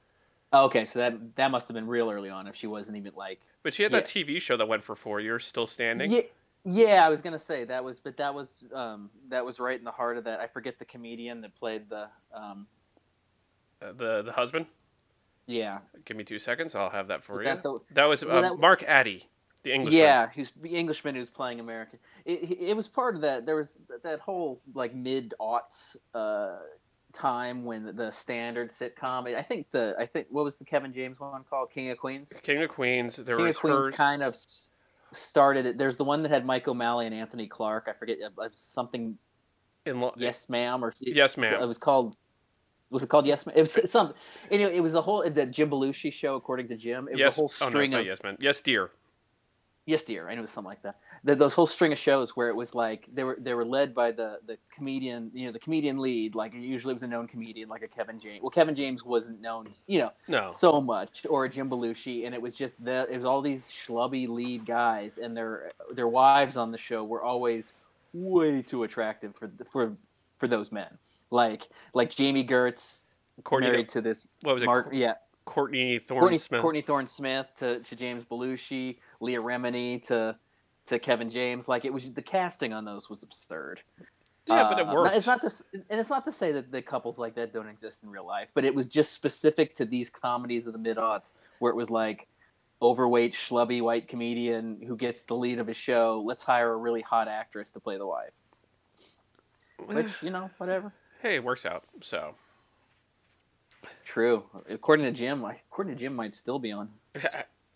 Oh, 0.53 0.65
okay, 0.67 0.85
so 0.85 0.99
that 0.99 1.37
that 1.37 1.51
must 1.51 1.69
have 1.69 1.75
been 1.77 1.87
real 1.87 2.11
early 2.11 2.29
on 2.31 2.47
if 2.49 2.57
she 2.57 2.67
wasn't 2.67 2.97
even 2.97 3.13
like. 3.17 3.41
But 3.63 3.73
she 3.73 3.83
had 3.85 3.93
that 3.93 4.05
TV 4.05 4.41
show 4.41 4.57
that 4.57 4.67
went 4.69 4.83
for 4.85 4.95
four 4.97 5.21
years, 5.21 5.45
still 5.47 5.67
standing. 5.67 6.11
Yeah, 6.11 6.21
yeah, 6.65 7.07
I 7.07 7.09
was 7.09 7.23
gonna 7.23 7.39
say 7.39 7.65
that 7.65 7.83
was, 7.85 7.99
but 8.01 8.17
that 8.19 8.35
was 8.35 8.63
um 8.75 9.11
that 9.29 9.45
was 9.45 9.59
right 9.61 9.79
in 9.79 9.85
the 9.85 9.91
heart 9.93 10.17
of 10.19 10.25
that. 10.25 10.41
I 10.41 10.47
forget 10.49 10.79
the 10.79 10.85
comedian 10.85 11.41
that 11.43 11.55
played 11.57 11.89
the 11.89 12.09
um 12.35 12.67
the 13.81 14.23
the 14.23 14.33
husband. 14.33 14.67
yeah 15.47 15.79
Give 16.05 16.17
me 16.17 16.25
two 16.25 16.39
seconds. 16.39 16.75
I'll 16.75 16.91
have 16.91 17.09
that 17.09 17.23
for 17.25 17.41
you. 17.43 17.49
that 17.49 17.63
the- 17.63 17.81
that 17.93 18.05
was 18.05 18.23
uh, 18.23 18.27
well, 18.29 18.43
that- 18.43 18.59
Mark 18.59 18.83
Addy, 18.85 19.27
the 19.63 19.73
Englishman. 19.75 20.01
Yeah, 20.03 20.29
he's 20.35 20.53
the 20.61 20.71
Englishman 20.77 21.15
who's 21.15 21.31
playing 21.31 21.61
American. 21.61 21.99
It, 22.25 22.59
it 22.71 22.77
was 22.77 22.89
part 22.89 23.15
of 23.15 23.23
that. 23.23 23.47
There 23.47 23.57
was 23.57 23.79
that 24.03 24.21
whole 24.21 24.61
like 24.75 24.95
mid 24.95 25.35
aughts 25.41 25.97
uh, 26.15 26.59
time 27.13 27.65
when 27.65 27.95
the 27.97 28.11
standard 28.11 28.71
sitcom. 28.71 29.35
I 29.37 29.43
think 29.43 29.67
the 29.73 29.95
I 29.99 30.07
think 30.07 30.29
what 30.31 30.45
was 30.45 30.57
the 30.57 30.65
Kevin 30.65 30.93
James 30.93 31.19
one 31.21 31.45
called 31.49 31.71
King 31.71 31.91
of 31.91 31.99
Queens. 31.99 32.33
King 32.43 32.63
of 32.63 32.71
Queens. 32.71 33.17
There 33.17 33.37
King 33.37 33.47
was 33.47 33.57
of 33.57 33.61
Queens 33.63 33.87
hers. 33.87 33.95
kind 33.97 34.23
of 34.23 34.37
started 35.13 35.67
it. 35.67 35.77
There's 35.79 35.97
the 35.97 36.05
one 36.05 36.23
that 36.23 36.31
had 36.31 36.47
Mike 36.47 36.69
O'Malley 36.69 37.07
and 37.07 37.15
Anthony 37.15 37.47
Clark. 37.49 37.89
I 37.89 37.93
forget 37.99 38.19
uh, 38.39 38.49
something. 38.53 39.19
in 39.87 40.01
lo- 40.01 40.15
Yes, 40.17 40.49
ma'am, 40.49 40.85
or 40.85 40.93
Yes, 41.01 41.37
ma'am. 41.37 41.61
It 41.63 41.67
was 41.67 41.79
called. 41.79 42.17
Was 42.91 43.03
it 43.03 43.09
called 43.09 43.27
Yes, 43.27 43.47
ma'am? 43.47 43.55
It 43.57 43.61
was 43.61 43.91
something. 43.91 44.17
Anyway, 44.51 44.77
it 44.77 44.81
was 44.81 44.93
the 44.93 45.03
whole 45.03 45.29
the 45.29 45.47
Jim 45.47 45.71
Belushi 45.71 46.13
show, 46.13 46.35
according 46.37 46.69
to 46.69 46.77
Jim. 46.77 47.09
It 47.09 47.13
was 47.13 47.21
yes. 47.21 47.37
a 47.37 47.41
whole 47.41 47.53
oh 47.61 47.65
no, 47.67 47.71
string 47.71 47.85
it's 47.85 47.93
not 47.93 48.01
of 48.01 48.07
yes, 48.07 48.19
man. 48.23 48.37
Yes, 48.41 48.61
dear. 48.61 48.91
Yes, 49.87 50.05
dear. 50.05 50.29
I 50.29 50.35
know 50.35 50.41
it 50.41 50.43
was 50.43 50.51
something 50.51 50.69
like 50.69 50.83
that. 50.83 50.99
The, 51.25 51.35
those 51.35 51.55
whole 51.55 51.67
string 51.67 51.93
of 51.93 51.99
shows 51.99 52.37
where 52.37 52.49
it 52.49 52.55
was 52.55 52.75
like 52.75 53.09
they 53.13 53.25
were 53.25 53.37
they 53.41 53.55
were 53.55 53.65
led 53.65 53.95
by 53.95 54.13
the 54.13 54.39
the 54.47 54.57
comedian, 54.75 55.31
you 55.35 55.47
know, 55.47 55.53
the 55.53 55.59
comedian 55.59 55.99
lead. 55.99 56.35
Like 56.35 56.53
usually 56.55 56.93
it 56.93 56.95
was 56.95 57.03
a 57.03 57.09
known 57.09 57.27
comedian, 57.27 57.69
like 57.69 57.83
a 57.83 57.89
Kevin 57.89 58.21
James. 58.21 58.43
Well, 58.43 58.51
Kevin 58.51 58.75
James 58.75 59.05
wasn't 59.05 59.41
known, 59.41 59.69
you 59.87 60.01
know, 60.01 60.13
No. 60.29 60.51
so 60.53 60.81
much, 60.81 61.27
or 61.29 61.45
a 61.47 61.49
Jim 61.49 61.71
Belushi, 61.71 62.27
and 62.27 62.35
it 62.35 62.43
was 62.43 62.55
just 62.55 62.85
the 62.85 63.07
it 63.11 63.17
was 63.17 63.25
all 63.25 63.41
these 63.41 63.69
schlubby 63.69 64.29
lead 64.29 64.67
guys, 64.67 65.19
and 65.19 65.37
their 65.37 65.73
their 65.93 66.09
wives 66.09 66.57
on 66.57 66.71
the 66.71 66.79
show 66.79 67.03
were 67.03 67.23
always 67.23 67.73
way 68.13 68.63
too 68.63 68.85
attractive 68.85 69.35
for 69.35 69.51
for 69.73 69.97
for 70.39 70.47
those 70.47 70.71
men. 70.71 70.99
Like 71.31 71.69
like 71.95 72.11
Jami 72.11 72.45
Gertz 72.47 73.03
Courtney. 73.45 73.71
married 73.71 73.89
to 73.91 74.01
this 74.01 74.27
what 74.43 74.55
was 74.55 74.63
it? 74.63 74.67
Mark, 74.67 74.89
yeah, 74.93 75.15
Courtney 75.45 75.99
Thorne 75.99 76.21
Courtney, 76.21 76.39
Smith. 76.39 76.61
Courtney 76.61 76.83
Thorne 76.83 77.07
Smith 77.07 77.47
to, 77.59 77.81
to 77.81 77.97
James 77.97 78.25
Belushi, 78.25 78.99
Leah 79.21 79.41
Remini 79.41 80.03
to 80.09 80.37
to 80.87 80.99
Kevin 80.99 81.31
James. 81.31 81.69
Like 81.69 81.85
it 81.85 81.93
was 81.93 82.13
the 82.13 82.23
casting 82.23 82.73
on 82.73 82.85
those 82.85 83.09
was 83.09 83.23
absurd. 83.23 83.81
Yeah, 84.47 84.69
but 84.69 84.79
it 84.81 84.89
Uh, 84.89 84.93
worked. 84.95 85.15
It's 85.17 85.27
not 85.27 85.41
to 85.43 85.51
and 85.73 86.01
it's 86.01 86.11
not 86.11 86.25
to 86.25 86.33
say 86.33 86.51
that 86.53 86.73
the 86.73 86.83
couples 86.83 87.19
like 87.19 87.35
that 87.37 87.53
don't 87.53 87.69
exist 87.69 88.03
in 88.03 88.11
real 88.11 88.27
life, 88.27 88.49
but 88.55 88.65
it 88.65 88.75
was 88.75 88.89
just 88.89 89.13
specific 89.13 89.75
to 89.77 89.85
these 89.85 90.11
comedies 90.11 90.67
of 90.67 90.73
the 90.73 90.79
mid 90.79 90.97
aughts 90.97 91.33
where 91.61 91.71
it 91.71 91.77
was 91.77 91.91
like 91.91 92.27
overweight 92.83 93.35
schlubby 93.35 93.83
white 93.83 94.09
comedian 94.09 94.81
who 94.87 94.97
gets 94.97 95.23
the 95.23 95.35
lead 95.37 95.59
of 95.59 95.67
his 95.67 95.77
show. 95.77 96.23
Let's 96.27 96.43
hire 96.43 96.73
a 96.73 96.77
really 96.77 97.03
hot 97.03 97.29
actress 97.29 97.71
to 97.73 97.81
play 97.81 97.99
the 97.99 98.07
wife. 98.07 98.33
Which 99.87 100.11
you 100.23 100.31
know, 100.31 100.51
whatever. 100.59 100.93
Hey, 101.23 101.37
it 101.37 101.45
works 101.45 101.65
out. 101.67 101.85
So. 102.03 102.35
True. 104.05 104.45
According 104.69 105.07
to 105.07 105.13
Jim, 105.13 105.45
according 105.45 105.95
to 105.95 105.99
Jim, 105.99 106.15
might 106.15 106.35
still 106.35 106.59
be 106.59 106.73
on. 106.73 106.91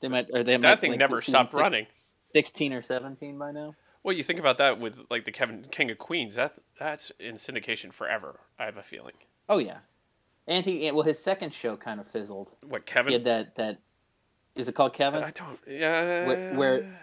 They 0.01 0.09
might. 0.09 0.27
Or 0.35 0.43
they 0.43 0.59
might, 0.59 0.63
that 0.63 0.81
thing 0.81 0.91
like, 0.91 1.01
never 1.01 1.23
stopped 1.23 1.51
six- 1.51 1.61
running. 1.61 1.87
16 2.35 2.73
or 2.75 2.83
17 2.83 3.39
by 3.39 3.53
now. 3.53 3.75
Well, 4.03 4.15
you 4.15 4.23
think 4.23 4.39
about 4.39 4.59
that 4.59 4.79
with 4.79 4.99
like 5.09 5.25
the 5.25 5.33
Kevin 5.33 5.65
King 5.71 5.91
of 5.91 5.97
Queens. 5.97 6.35
That 6.35 6.53
that's 6.79 7.11
in 7.19 7.37
syndication 7.37 7.91
forever. 7.91 8.41
I 8.59 8.65
have 8.67 8.77
a 8.77 8.83
feeling. 8.83 9.15
Oh 9.49 9.57
yeah, 9.57 9.79
and 10.47 10.63
he 10.63 10.91
well 10.91 11.05
his 11.05 11.19
second 11.19 11.55
show 11.55 11.77
kind 11.77 12.01
of 12.01 12.09
fizzled. 12.09 12.51
What 12.67 12.85
Kevin? 12.85 13.15
had 13.15 13.25
that 13.25 13.55
that 13.57 13.79
is 14.57 14.69
it 14.69 14.75
called 14.75 14.93
Kevin 14.93 15.23
I 15.23 15.31
don't. 15.31 15.59
Yeah. 15.67 16.27
Where- 16.27 16.55
where- 16.55 17.01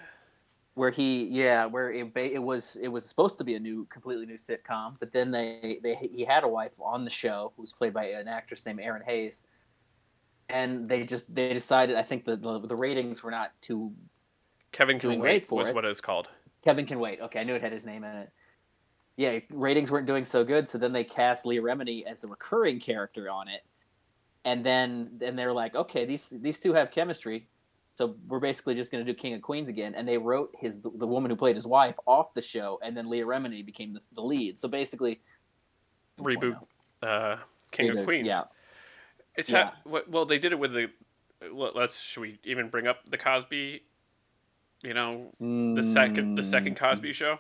where 0.74 0.90
he 0.90 1.26
yeah 1.26 1.66
where 1.66 1.92
it, 1.92 2.12
it 2.16 2.42
was 2.42 2.78
it 2.82 2.88
was 2.88 3.06
supposed 3.06 3.38
to 3.38 3.44
be 3.44 3.56
a 3.56 3.60
new 3.60 3.86
completely 3.86 4.26
new 4.26 4.38
sitcom, 4.38 4.96
but 5.00 5.12
then 5.12 5.32
they 5.32 5.80
they 5.84 5.96
he 5.96 6.24
had 6.24 6.44
a 6.44 6.48
wife 6.48 6.72
on 6.80 7.04
the 7.04 7.10
show 7.10 7.52
who 7.56 7.62
was 7.62 7.74
played 7.74 7.94
by 7.94 8.06
an 8.06 8.28
actress 8.28 8.66
named 8.66 8.80
Erin 8.80 9.02
Hayes, 9.06 9.44
and 10.50 10.88
they 10.88 11.04
just 11.04 11.24
they 11.34 11.54
decided 11.54 11.98
I 11.98 12.04
think 12.04 12.26
the 12.26 12.38
the, 12.38 12.60
the 12.60 12.76
ratings 12.76 13.22
were 13.22 13.32
not 13.32 13.52
too 13.62 13.92
Kevin 14.72 15.00
Can 15.00 15.10
doing 15.10 15.20
Wait 15.20 15.28
great 15.28 15.50
for 15.50 15.56
was 15.60 15.68
it. 15.68 15.76
what 15.76 15.84
it 15.84 15.90
was 15.90 16.02
called. 16.02 16.30
Kevin 16.64 16.86
can 16.86 17.00
wait. 17.00 17.20
Okay, 17.22 17.40
I 17.40 17.44
knew 17.44 17.56
it 17.56 17.62
had 17.62 17.74
his 17.74 17.86
name 17.86 18.04
in 18.04 18.16
it. 18.16 18.30
Yeah, 19.18 19.40
ratings 19.50 19.92
weren't 19.92 20.08
doing 20.08 20.24
so 20.24 20.44
good, 20.44 20.70
so 20.70 20.78
then 20.78 20.94
they 20.94 21.04
cast 21.04 21.46
Leah 21.46 21.62
Remini 21.62 22.06
as 22.06 22.24
a 22.24 22.28
recurring 22.28 22.80
character 22.80 23.30
on 23.30 23.48
it, 23.48 23.62
and 24.46 24.66
then 24.66 25.10
then 25.18 25.36
they're 25.36 25.54
like, 25.54 25.76
okay, 25.76 26.06
these 26.06 26.28
these 26.32 26.60
two 26.60 26.74
have 26.74 26.92
chemistry, 26.92 27.48
so 28.02 28.16
we're 28.28 28.40
basically 28.40 28.74
just 28.74 28.92
going 28.92 29.06
to 29.06 29.12
do 29.12 29.16
King 29.16 29.36
of 29.36 29.44
Queens 29.44 29.70
again. 29.70 29.94
And 29.94 30.08
they 30.08 30.18
wrote 30.18 30.56
his 30.60 30.80
the, 30.82 30.90
woman 30.90 31.30
who 31.30 31.38
played 31.38 31.56
his 31.56 31.68
wife 31.68 31.94
off 32.08 32.34
the 32.34 32.42
show, 32.42 32.80
and 32.82 32.98
then 32.98 33.08
Leah 33.08 33.26
Remini 33.26 33.64
became 33.64 33.94
the, 33.94 34.02
the 34.16 34.22
lead. 34.22 34.58
So 34.58 34.68
basically, 34.68 35.22
Reboot. 36.20 36.58
Uh, 37.04 37.38
King 37.70 37.96
of 37.96 38.06
Queens. 38.06 38.26
Yeah, 38.26 38.44
It's 39.36 39.52
Yeah. 39.52 39.70
ha- 39.86 40.02
well, 40.08 40.26
they 40.26 40.40
did 40.40 40.52
it 40.52 40.58
with 40.58 40.74
the. 40.74 40.90
let- 41.52 41.76
Let's 41.76 42.02
should 42.02 42.22
we 42.22 42.40
even 42.44 42.70
bring 42.70 42.88
up 42.88 43.08
the 43.08 43.20
Cosby? 43.20 43.84
You 44.82 44.94
know, 44.96 45.32
the 45.40 45.84
second 45.84 46.34
the 46.40 46.44
second 46.44 46.76
Mm. 46.76 46.80
Cosby 46.80 47.14
show. 47.14 47.38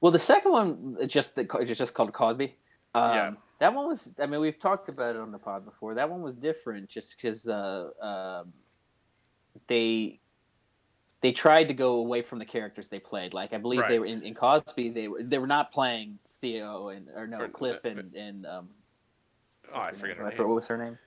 Well, 0.00 0.10
the 0.10 0.18
second 0.18 0.50
one 0.50 1.06
just 1.06 1.36
the, 1.36 1.46
it's 1.60 1.78
just 1.78 1.94
called 1.94 2.12
Cosby. 2.12 2.56
Um, 2.96 3.14
Yeah. 3.14 3.32
That 3.60 3.74
one 3.74 3.86
was. 3.86 4.12
I 4.18 4.26
mean, 4.26 4.40
we've 4.40 4.58
talked 4.58 4.88
about 4.88 5.14
it 5.14 5.20
on 5.20 5.30
the 5.30 5.38
pod 5.38 5.64
before. 5.66 5.94
That 5.94 6.10
one 6.10 6.20
was 6.22 6.36
different, 6.36 6.88
just 6.88 7.14
because 7.16 7.46
uh, 7.46 7.90
um, 8.00 8.52
they 9.70 10.18
they 11.22 11.32
tried 11.32 11.64
to 11.68 11.74
go 11.74 11.94
away 11.94 12.22
from 12.22 12.38
the 12.38 12.44
characters 12.44 12.88
they 12.88 12.98
played. 12.98 13.32
Like 13.32 13.54
I 13.54 13.58
believe 13.58 13.82
they 13.88 13.98
were 13.98 14.06
in, 14.06 14.22
in 14.22 14.34
Cosby. 14.34 14.90
They 14.90 15.08
were 15.08 15.22
they 15.22 15.38
were 15.38 15.46
not 15.46 15.72
playing 15.72 16.18
Theo 16.40 16.88
and 16.88 17.08
or 17.16 17.26
no 17.26 17.42
Or- 17.42 17.48
Cliff 17.48 17.78
uh, 17.84 17.88
and 17.88 18.14
and 18.14 18.46
um, 18.46 18.68
Oh, 19.72 19.80
I 19.80 19.92
forget 19.92 20.16
her 20.16 20.28
name. 20.28 20.36
What 20.38 20.48
was 20.48 20.66
her 20.66 20.76
name? 20.76 20.98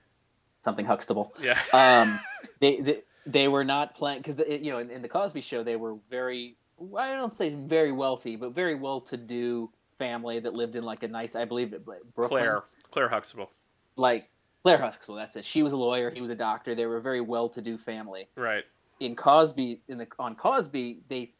Something 0.64 0.86
Huxtable 0.86 1.34
Yeah. 1.38 1.60
um, 1.74 2.18
they, 2.60 2.80
they 2.80 3.02
they 3.26 3.48
were 3.48 3.64
not 3.64 3.94
playing 3.94 4.22
because 4.22 4.38
you 4.48 4.72
know 4.72 4.78
in, 4.78 4.90
in 4.90 5.02
the 5.02 5.08
Cosby 5.08 5.42
Show 5.42 5.62
they 5.62 5.76
were 5.76 5.96
very 6.08 6.56
I 6.98 7.12
don't 7.12 7.32
say 7.32 7.50
very 7.50 7.92
wealthy, 7.92 8.34
but 8.34 8.52
very 8.52 8.74
well-to-do 8.74 9.70
family 9.96 10.40
that 10.40 10.54
lived 10.54 10.74
in 10.74 10.82
like 10.82 11.04
a 11.04 11.08
nice, 11.08 11.36
I 11.36 11.44
believe, 11.44 11.72
it 11.72 11.84
Brooklyn. 11.84 12.28
Claire, 12.28 12.64
Claire 12.90 13.08
Huxtable. 13.08 13.50
Like 13.94 14.28
Claire 14.64 14.78
Huxtable, 14.78 15.16
that's 15.16 15.36
it. 15.36 15.44
She 15.44 15.62
was 15.62 15.74
a 15.74 15.76
lawyer. 15.76 16.10
He 16.10 16.22
was 16.22 16.30
a 16.30 16.34
doctor. 16.34 16.74
They 16.74 16.86
were 16.86 16.96
a 16.96 17.02
very 17.02 17.20
well-to-do 17.20 17.76
family. 17.76 18.28
Right. 18.34 18.64
In 19.00 19.14
Cosby, 19.14 19.80
in 19.88 19.98
the 19.98 20.06
on 20.18 20.34
Cosby, 20.34 21.00
they 21.08 21.30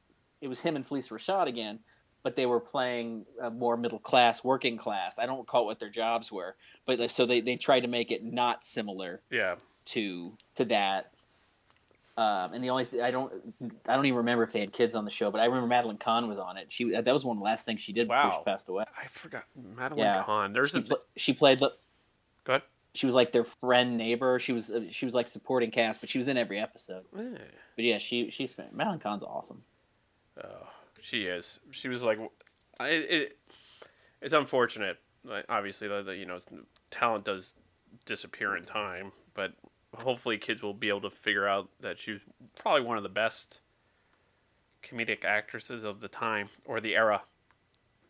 it 0.42 0.48
was 0.48 0.60
him 0.60 0.76
and 0.76 0.86
Phylicia 0.86 1.12
Rashad 1.12 1.46
again, 1.46 1.78
but 2.22 2.36
they 2.36 2.44
were 2.44 2.60
playing 2.60 3.24
a 3.40 3.50
more 3.50 3.78
middle 3.78 3.98
class, 3.98 4.44
working 4.44 4.76
class. 4.76 5.18
I 5.18 5.24
don't 5.24 5.38
recall 5.38 5.64
what 5.64 5.78
their 5.80 5.88
jobs 5.88 6.30
were, 6.30 6.54
but 6.84 7.10
so 7.10 7.24
they 7.24 7.40
they 7.40 7.56
tried 7.56 7.80
to 7.80 7.88
make 7.88 8.10
it 8.10 8.22
not 8.24 8.62
similar 8.62 9.22
Yeah. 9.30 9.54
to 9.86 10.36
to 10.56 10.66
that. 10.66 11.12
Um, 12.18 12.52
and 12.52 12.62
the 12.62 12.68
only 12.70 12.84
th- 12.84 13.02
I 13.02 13.10
don't 13.10 13.32
I 13.88 13.96
don't 13.96 14.04
even 14.04 14.18
remember 14.18 14.44
if 14.44 14.52
they 14.52 14.60
had 14.60 14.72
kids 14.74 14.94
on 14.94 15.06
the 15.06 15.10
show, 15.10 15.30
but 15.30 15.40
I 15.40 15.46
remember 15.46 15.66
Madeline 15.68 15.96
Kahn 15.96 16.28
was 16.28 16.38
on 16.38 16.58
it. 16.58 16.70
She 16.70 16.90
that 16.90 17.06
was 17.06 17.24
one 17.24 17.38
of 17.38 17.40
the 17.40 17.44
last 17.44 17.64
things 17.64 17.80
she 17.80 17.94
did 17.94 18.08
before 18.08 18.32
she 18.32 18.44
passed 18.44 18.68
away. 18.68 18.84
I 19.02 19.06
forgot 19.06 19.44
Madeline 19.76 20.04
Yeah. 20.04 20.22
Kahn. 20.24 20.52
There's 20.52 20.72
She, 20.72 20.78
a 20.78 20.82
pl- 20.82 20.98
she 21.16 21.32
played. 21.32 21.60
the- 21.60 21.72
Go 22.44 22.54
ahead. 22.54 22.62
She 22.94 23.06
was 23.06 23.14
like 23.14 23.32
their 23.32 23.44
friend, 23.44 23.96
neighbor. 23.96 24.38
She 24.38 24.52
was 24.52 24.70
uh, 24.70 24.84
she 24.90 25.04
was 25.04 25.14
like 25.14 25.26
supporting 25.28 25.70
cast, 25.70 26.00
but 26.00 26.08
she 26.08 26.18
was 26.18 26.28
in 26.28 26.36
every 26.36 26.60
episode. 26.60 27.04
Eh. 27.18 27.38
But 27.76 27.84
yeah, 27.84 27.98
she 27.98 28.30
she's 28.30 28.56
Madeline 28.72 29.00
Kahn's 29.00 29.24
awesome. 29.24 29.62
Oh, 30.42 30.68
she 31.00 31.24
is. 31.24 31.60
She 31.70 31.88
was 31.88 32.02
like, 32.02 32.18
I, 32.78 32.88
it. 32.88 33.38
It's 34.22 34.32
unfortunate. 34.32 34.98
Like, 35.24 35.44
obviously, 35.48 35.88
the, 35.88 36.02
the 36.02 36.16
you 36.16 36.24
know 36.24 36.38
talent 36.90 37.24
does 37.24 37.52
disappear 38.06 38.56
in 38.56 38.64
time, 38.64 39.12
but 39.34 39.52
hopefully, 39.96 40.38
kids 40.38 40.62
will 40.62 40.74
be 40.74 40.88
able 40.88 41.02
to 41.02 41.10
figure 41.10 41.48
out 41.48 41.68
that 41.80 41.98
she 41.98 42.12
was 42.12 42.20
probably 42.56 42.82
one 42.82 42.96
of 42.96 43.02
the 43.02 43.08
best 43.08 43.60
comedic 44.82 45.24
actresses 45.24 45.82
of 45.82 46.00
the 46.00 46.08
time 46.08 46.48
or 46.64 46.80
the 46.80 46.94
era. 46.94 47.22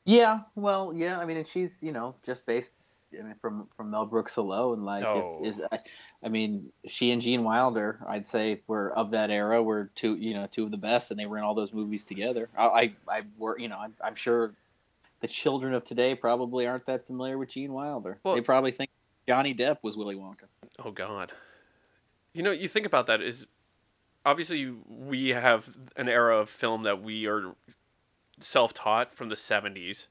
Yeah, 0.04 0.40
well, 0.54 0.92
yeah. 0.94 1.18
I 1.18 1.24
mean, 1.24 1.38
and 1.38 1.46
she's 1.46 1.82
you 1.82 1.92
know 1.92 2.14
just 2.22 2.44
based. 2.44 2.74
I 3.18 3.22
mean, 3.22 3.34
from 3.40 3.68
from 3.76 3.90
Mel 3.90 4.06
Brooks 4.06 4.36
alone, 4.36 4.82
like 4.82 5.04
Oh. 5.04 5.40
if, 5.42 5.58
is 5.58 5.62
I, 5.72 5.78
I 6.22 6.28
mean, 6.28 6.70
she 6.86 7.10
and 7.10 7.20
Gene 7.22 7.44
Wilder, 7.44 7.98
I'd 8.06 8.26
say 8.26 8.60
were 8.66 8.90
of 8.96 9.10
that 9.12 9.30
era. 9.30 9.62
Were 9.62 9.90
two 9.94 10.16
you 10.16 10.34
know 10.34 10.46
two 10.50 10.64
of 10.64 10.70
the 10.70 10.76
best, 10.76 11.10
and 11.10 11.18
they 11.20 11.26
were 11.26 11.38
in 11.38 11.44
all 11.44 11.54
those 11.54 11.72
movies 11.72 12.04
together. 12.04 12.48
I 12.56 12.64
I, 12.64 12.94
I 13.08 13.22
were 13.38 13.58
you 13.58 13.68
know 13.68 13.78
I'm, 13.78 13.94
I'm 14.02 14.14
sure 14.14 14.54
the 15.20 15.28
children 15.28 15.72
of 15.74 15.84
today 15.84 16.14
probably 16.14 16.66
aren't 16.66 16.86
that 16.86 17.06
familiar 17.06 17.38
with 17.38 17.50
Gene 17.50 17.72
Wilder. 17.72 18.18
Well- 18.24 18.34
they 18.34 18.40
probably 18.40 18.72
think 18.72 18.90
Johnny 19.26 19.54
Depp 19.54 19.78
was 19.82 19.96
Willy 19.96 20.16
Wonka. 20.16 20.44
Oh 20.84 20.90
God. 20.90 21.32
You 22.32 22.42
know, 22.42 22.50
you 22.50 22.68
think 22.68 22.84
about 22.84 23.06
that 23.06 23.22
is 23.22 23.46
obviously 24.26 24.70
we 24.88 25.28
have 25.30 25.70
an 25.96 26.08
era 26.08 26.38
of 26.38 26.50
film 26.50 26.82
that 26.82 27.00
we 27.02 27.26
are 27.26 27.54
self-taught 28.40 29.14
from 29.14 29.28
the 29.28 29.34
70s, 29.34 30.06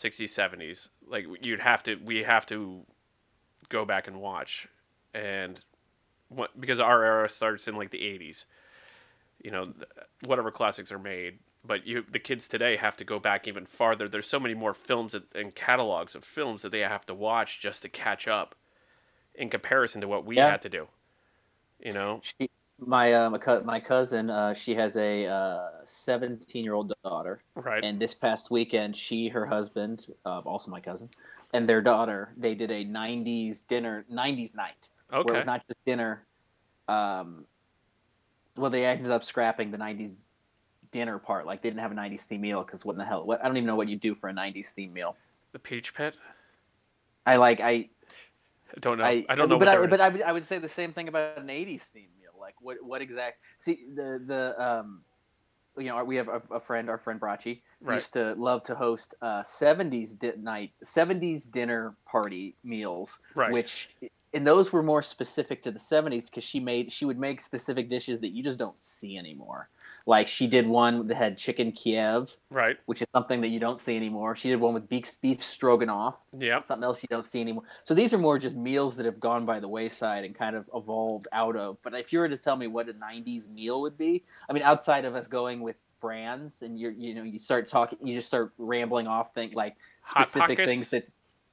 60s, 0.00 0.30
70s. 0.30 0.88
Like 1.06 1.26
you'd 1.42 1.60
have 1.60 1.82
to 1.84 1.96
we 2.04 2.24
have 2.24 2.46
to 2.46 2.86
go 3.68 3.84
back 3.84 4.08
and 4.08 4.20
watch 4.20 4.68
and 5.14 5.60
what 6.28 6.60
because 6.60 6.80
our 6.80 7.04
era 7.04 7.28
starts 7.28 7.68
in 7.68 7.76
like 7.76 7.90
the 7.90 7.98
80s. 8.00 8.46
You 9.42 9.50
know, 9.50 9.72
whatever 10.24 10.50
classics 10.50 10.92
are 10.92 10.98
made, 10.98 11.38
but 11.64 11.86
you 11.86 12.04
the 12.10 12.18
kids 12.18 12.48
today 12.48 12.76
have 12.76 12.96
to 12.98 13.04
go 13.04 13.18
back 13.18 13.48
even 13.48 13.66
farther. 13.66 14.08
There's 14.08 14.28
so 14.28 14.40
many 14.40 14.54
more 14.54 14.74
films 14.74 15.12
that, 15.12 15.24
and 15.34 15.54
catalogs 15.54 16.14
of 16.14 16.24
films 16.24 16.62
that 16.62 16.72
they 16.72 16.80
have 16.80 17.06
to 17.06 17.14
watch 17.14 17.60
just 17.60 17.82
to 17.82 17.88
catch 17.88 18.28
up 18.28 18.54
in 19.34 19.50
comparison 19.50 20.00
to 20.02 20.08
what 20.08 20.26
we 20.26 20.38
Yeah. 20.38 20.44
had 20.44 20.62
to 20.62 20.68
do. 20.68 20.88
You 21.80 21.92
know, 21.92 22.22
She, 22.22 22.50
my 22.80 23.12
uh, 23.12 23.30
my, 23.30 23.38
cou- 23.38 23.62
my 23.64 23.80
cousin, 23.80 24.30
uh, 24.30 24.54
she 24.54 24.74
has 24.74 24.96
a 24.96 25.70
17 25.84 26.64
year 26.64 26.74
old 26.74 26.92
daughter. 27.04 27.42
right? 27.54 27.84
And 27.84 28.00
this 28.00 28.14
past 28.14 28.50
weekend, 28.50 28.96
she, 28.96 29.28
her 29.28 29.46
husband, 29.46 30.06
uh, 30.24 30.40
also 30.40 30.70
my 30.70 30.80
cousin, 30.80 31.08
and 31.52 31.68
their 31.68 31.82
daughter, 31.82 32.32
they 32.36 32.54
did 32.54 32.70
a 32.70 32.84
'90s 32.84 33.66
dinner, 33.66 34.04
'90s 34.12 34.54
night, 34.54 34.88
okay 35.12 35.24
where 35.24 35.34
it 35.34 35.38
was 35.38 35.46
not 35.46 35.66
just 35.66 35.78
dinner. 35.84 36.26
Um, 36.88 37.44
well, 38.56 38.70
they 38.70 38.84
ended 38.84 39.10
up 39.10 39.24
scrapping 39.24 39.70
the 39.70 39.78
'90s 39.78 40.16
dinner 40.90 41.18
part. 41.18 41.46
Like 41.46 41.62
they 41.62 41.70
didn't 41.70 41.80
have 41.80 41.92
a 41.92 41.94
'90s 41.94 42.22
theme 42.22 42.42
meal 42.42 42.62
because 42.62 42.84
what 42.84 42.92
in 42.92 42.98
the 42.98 43.04
hell? 43.04 43.24
What 43.24 43.42
I 43.42 43.46
don't 43.46 43.56
even 43.56 43.66
know 43.66 43.76
what 43.76 43.88
you 43.88 43.96
do 43.96 44.14
for 44.14 44.28
a 44.28 44.32
'90s 44.32 44.68
theme 44.68 44.92
meal. 44.92 45.16
the 45.52 45.58
Peach 45.58 45.94
Pit. 45.94 46.14
I 47.26 47.36
like 47.36 47.60
I 47.60 47.88
I 48.76 48.80
don't 48.80 48.98
know. 48.98 49.04
I, 49.04 49.24
I, 49.28 49.34
don't 49.34 49.48
know. 49.48 49.58
But 49.58 49.68
what 49.68 49.76
I, 49.76 49.86
but. 49.86 50.00
I 50.00 50.08
would, 50.08 50.22
I 50.22 50.32
would 50.32 50.46
say 50.46 50.58
the 50.58 50.68
same 50.68 50.92
thing 50.92 51.08
about 51.08 51.38
an 51.38 51.48
'80s 51.48 51.82
theme 51.82 52.08
meal. 52.18 52.19
Like 52.50 52.60
what 52.60 52.76
what 52.82 53.02
exact? 53.02 53.38
See 53.58 53.84
the 53.94 54.20
the 54.26 54.62
um, 54.62 55.02
you 55.78 55.84
know 55.84 56.02
we 56.04 56.16
have 56.16 56.28
a, 56.28 56.42
a 56.50 56.60
friend, 56.60 56.90
our 56.90 56.98
friend 56.98 57.20
Brachi, 57.20 57.62
Right. 57.80 57.94
used 57.94 58.12
to 58.14 58.34
love 58.34 58.64
to 58.64 58.74
host 58.74 59.14
uh, 59.22 59.42
'70s 59.42 60.18
di- 60.18 60.32
night, 60.36 60.72
'70s 60.84 61.50
dinner 61.50 61.94
party 62.06 62.56
meals, 62.64 63.20
right. 63.36 63.52
which 63.52 63.90
and 64.34 64.44
those 64.44 64.72
were 64.72 64.82
more 64.82 65.02
specific 65.02 65.62
to 65.62 65.70
the 65.70 65.78
'70s 65.78 66.26
because 66.26 66.42
she 66.42 66.58
made 66.58 66.92
she 66.92 67.04
would 67.04 67.18
make 67.18 67.40
specific 67.40 67.88
dishes 67.88 68.18
that 68.20 68.30
you 68.30 68.42
just 68.42 68.58
don't 68.58 68.78
see 68.78 69.16
anymore. 69.16 69.68
Like 70.06 70.28
she 70.28 70.46
did 70.46 70.66
one 70.66 71.06
that 71.08 71.16
had 71.16 71.36
chicken 71.36 71.72
Kiev, 71.72 72.36
right. 72.50 72.76
which 72.86 73.02
is 73.02 73.08
something 73.12 73.40
that 73.40 73.48
you 73.48 73.60
don't 73.60 73.78
see 73.78 73.96
anymore. 73.96 74.34
She 74.36 74.48
did 74.48 74.56
one 74.56 74.74
with 74.74 74.88
beef 74.88 75.12
beef 75.20 75.42
stroganoff 75.42 76.16
Yep. 76.38 76.66
something 76.66 76.84
else 76.84 77.02
you 77.02 77.08
don't 77.10 77.24
see 77.24 77.40
anymore. 77.40 77.64
So 77.84 77.94
these 77.94 78.12
are 78.14 78.18
more 78.18 78.38
just 78.38 78.56
meals 78.56 78.96
that 78.96 79.06
have 79.06 79.20
gone 79.20 79.44
by 79.44 79.60
the 79.60 79.68
wayside 79.68 80.24
and 80.24 80.34
kind 80.34 80.56
of 80.56 80.68
evolved 80.74 81.28
out 81.32 81.56
of. 81.56 81.78
But 81.82 81.94
if 81.94 82.12
you 82.12 82.18
were 82.18 82.28
to 82.28 82.38
tell 82.38 82.56
me 82.56 82.66
what 82.66 82.88
a 82.88 82.94
'90s 82.94 83.48
meal 83.48 83.80
would 83.82 83.98
be, 83.98 84.24
I 84.48 84.52
mean, 84.52 84.62
outside 84.62 85.04
of 85.04 85.14
us 85.14 85.26
going 85.26 85.60
with 85.60 85.76
brands 86.00 86.62
and 86.62 86.78
you're 86.78 86.92
you 86.92 87.14
know 87.14 87.22
you 87.22 87.38
start 87.38 87.68
talking, 87.68 87.98
you 88.06 88.16
just 88.16 88.28
start 88.28 88.52
rambling 88.58 89.06
off 89.06 89.34
things 89.34 89.54
like 89.54 89.76
specific 90.04 90.58
things 90.58 90.90
that. 90.90 91.06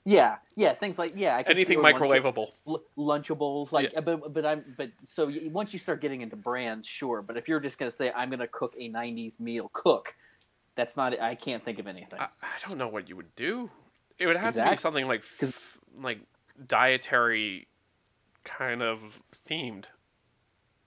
Yeah, 0.07 0.37
yeah, 0.55 0.73
things 0.73 0.97
like 0.97 1.13
yeah, 1.17 1.35
I 1.35 1.41
Anything 1.41 1.79
microwavable. 1.79 2.51
Lunchables, 2.97 3.73
like, 3.73 3.91
Yeah. 3.91 3.99
Uh, 3.99 4.01
but 4.01 4.33
but 4.33 4.45
I'm 4.45 4.63
but 4.77 4.91
so 5.03 5.29
once 5.51 5.73
you 5.73 5.79
start 5.79 5.99
getting 5.99 6.21
into 6.21 6.37
brands, 6.37 6.87
sure. 6.87 7.21
But 7.21 7.35
if 7.35 7.49
you're 7.49 7.59
just 7.59 7.77
gonna 7.77 7.91
say 7.91 8.13
I'm 8.15 8.29
gonna 8.29 8.47
cook 8.47 8.73
a 8.79 8.89
'90s 8.89 9.37
meal, 9.37 9.69
cook, 9.73 10.15
that's 10.75 10.95
not. 10.95 11.19
I 11.19 11.35
can't 11.35 11.61
think 11.61 11.77
of 11.79 11.87
anything. 11.87 12.21
I, 12.21 12.27
I 12.41 12.55
don't 12.65 12.77
know 12.77 12.87
what 12.87 13.09
you 13.09 13.17
would 13.17 13.35
do. 13.35 13.69
It 14.17 14.27
would 14.27 14.37
have 14.37 14.55
to 14.55 14.69
be 14.69 14.77
something 14.77 15.07
like 15.07 15.25
f- 15.41 15.77
like 15.99 16.21
dietary 16.65 17.67
kind 18.45 18.81
of 18.81 18.99
themed. 19.49 19.87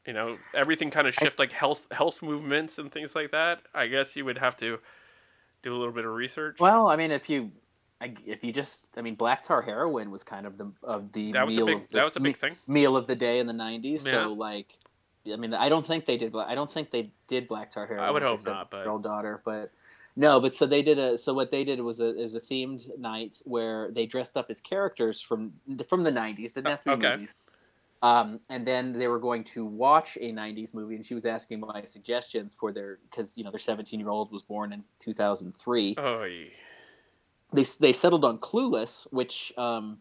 You 0.07 0.15
know, 0.15 0.39
everything 0.55 0.91
kind 0.91 1.07
of 1.07 1.13
shift 1.13 1.39
like 1.39 1.53
health 1.53 1.89
health 1.91 2.23
movements 2.23 2.79
and 2.79 2.91
things 2.91 3.15
like 3.15 3.33
that. 3.33 3.61
I 3.75 3.87
guess 3.87 4.17
you 4.17 4.25
would 4.25 4.39
have 4.39 4.57
to 4.57 4.79
do 5.63 5.75
a 5.75 5.77
little 5.77 5.93
bit 5.93 6.07
of 6.07 6.13
research. 6.13 6.59
Well, 6.59 6.89
I 6.89 6.97
mean, 6.97 7.11
if 7.11 7.29
you, 7.29 7.53
I, 8.01 8.15
if 8.27 8.43
you 8.43 8.53
just, 8.53 8.87
I 8.97 9.03
mean, 9.03 9.15
black 9.15 9.43
tar 9.43 9.61
heroin 9.63 10.11
was 10.11 10.23
kind 10.25 10.47
of 10.47 10.57
the 10.57 10.71
of 10.83 11.13
the 11.13 11.33
that 11.33 11.45
was 11.47 11.55
a 11.55 11.57
meal 11.59 11.67
big 11.67 11.77
of 11.77 11.89
the, 11.91 11.97
that 11.99 12.05
was 12.05 12.17
a 12.17 12.21
me- 12.21 12.31
big 12.31 12.37
thing. 12.39 12.57
meal 12.67 12.97
of 12.97 13.07
the 13.07 13.15
day 13.15 13.39
in 13.41 13.47
the 13.47 13.53
'90s. 13.53 14.05
Yeah. 14.07 14.11
So 14.13 14.33
like, 14.33 14.79
I 15.31 15.37
mean, 15.37 15.53
I 15.53 15.69
don't 15.69 15.85
think 15.87 16.07
they 16.07 16.17
did. 16.17 16.35
I 16.35 16.55
don't 16.55 16.73
think 16.73 16.91
they 16.91 17.11
did 17.29 17.47
black 17.49 17.71
tar 17.71 17.87
heroin. 17.87 18.05
I 18.07 18.11
would 18.11 18.23
hope 18.23 18.45
not, 18.47 18.71
but- 18.71 18.79
seven-year-old 18.79 19.03
daughter, 19.03 19.43
but 19.45 19.71
no, 20.17 20.41
but 20.41 20.55
so 20.55 20.67
they 20.67 20.83
did 20.83 20.99
a. 20.99 21.19
So 21.19 21.35
what 21.35 21.51
they 21.51 21.63
did 21.63 21.81
was 21.81 22.01
a 22.01 22.09
it 22.19 22.23
was 22.25 22.35
a 22.35 22.41
themed 22.41 22.89
night 22.99 23.41
where 23.45 23.91
they 23.93 24.07
dressed 24.07 24.37
up 24.37 24.47
as 24.49 24.61
characters 24.61 25.21
from 25.21 25.53
from 25.89 26.03
the 26.03 26.11
'90s, 26.13 26.55
the 26.55 26.61
Uh, 26.61 26.63
Death 26.63 26.87
okay. 26.87 27.13
movies. 27.17 27.35
Um, 28.03 28.41
and 28.49 28.67
then 28.67 28.95
they 28.95 29.09
were 29.09 29.19
going 29.19 29.45
to 29.45 29.67
watch 29.67 30.17
a 30.23 30.33
'90s 30.33 30.73
movie, 30.73 30.97
and 30.97 31.05
she 31.05 31.13
was 31.13 31.27
asking 31.27 31.61
my 31.61 31.83
suggestions 31.85 32.57
for 32.59 32.73
their 32.73 32.99
because 33.11 33.37
you 33.37 33.45
know 33.45 33.51
their 33.51 33.61
17 33.61 34.01
year 34.01 34.09
old 34.09 34.33
was 34.33 34.43
born 34.43 34.73
in 34.73 34.83
2003 35.01 35.97
Oh, 35.99 36.23
yeah. 36.25 36.47
They 37.53 37.65
they 37.81 37.93
settled 37.93 38.25
on 38.25 38.39
Clueless, 38.39 39.07
which 39.11 39.53
um, 39.57 39.99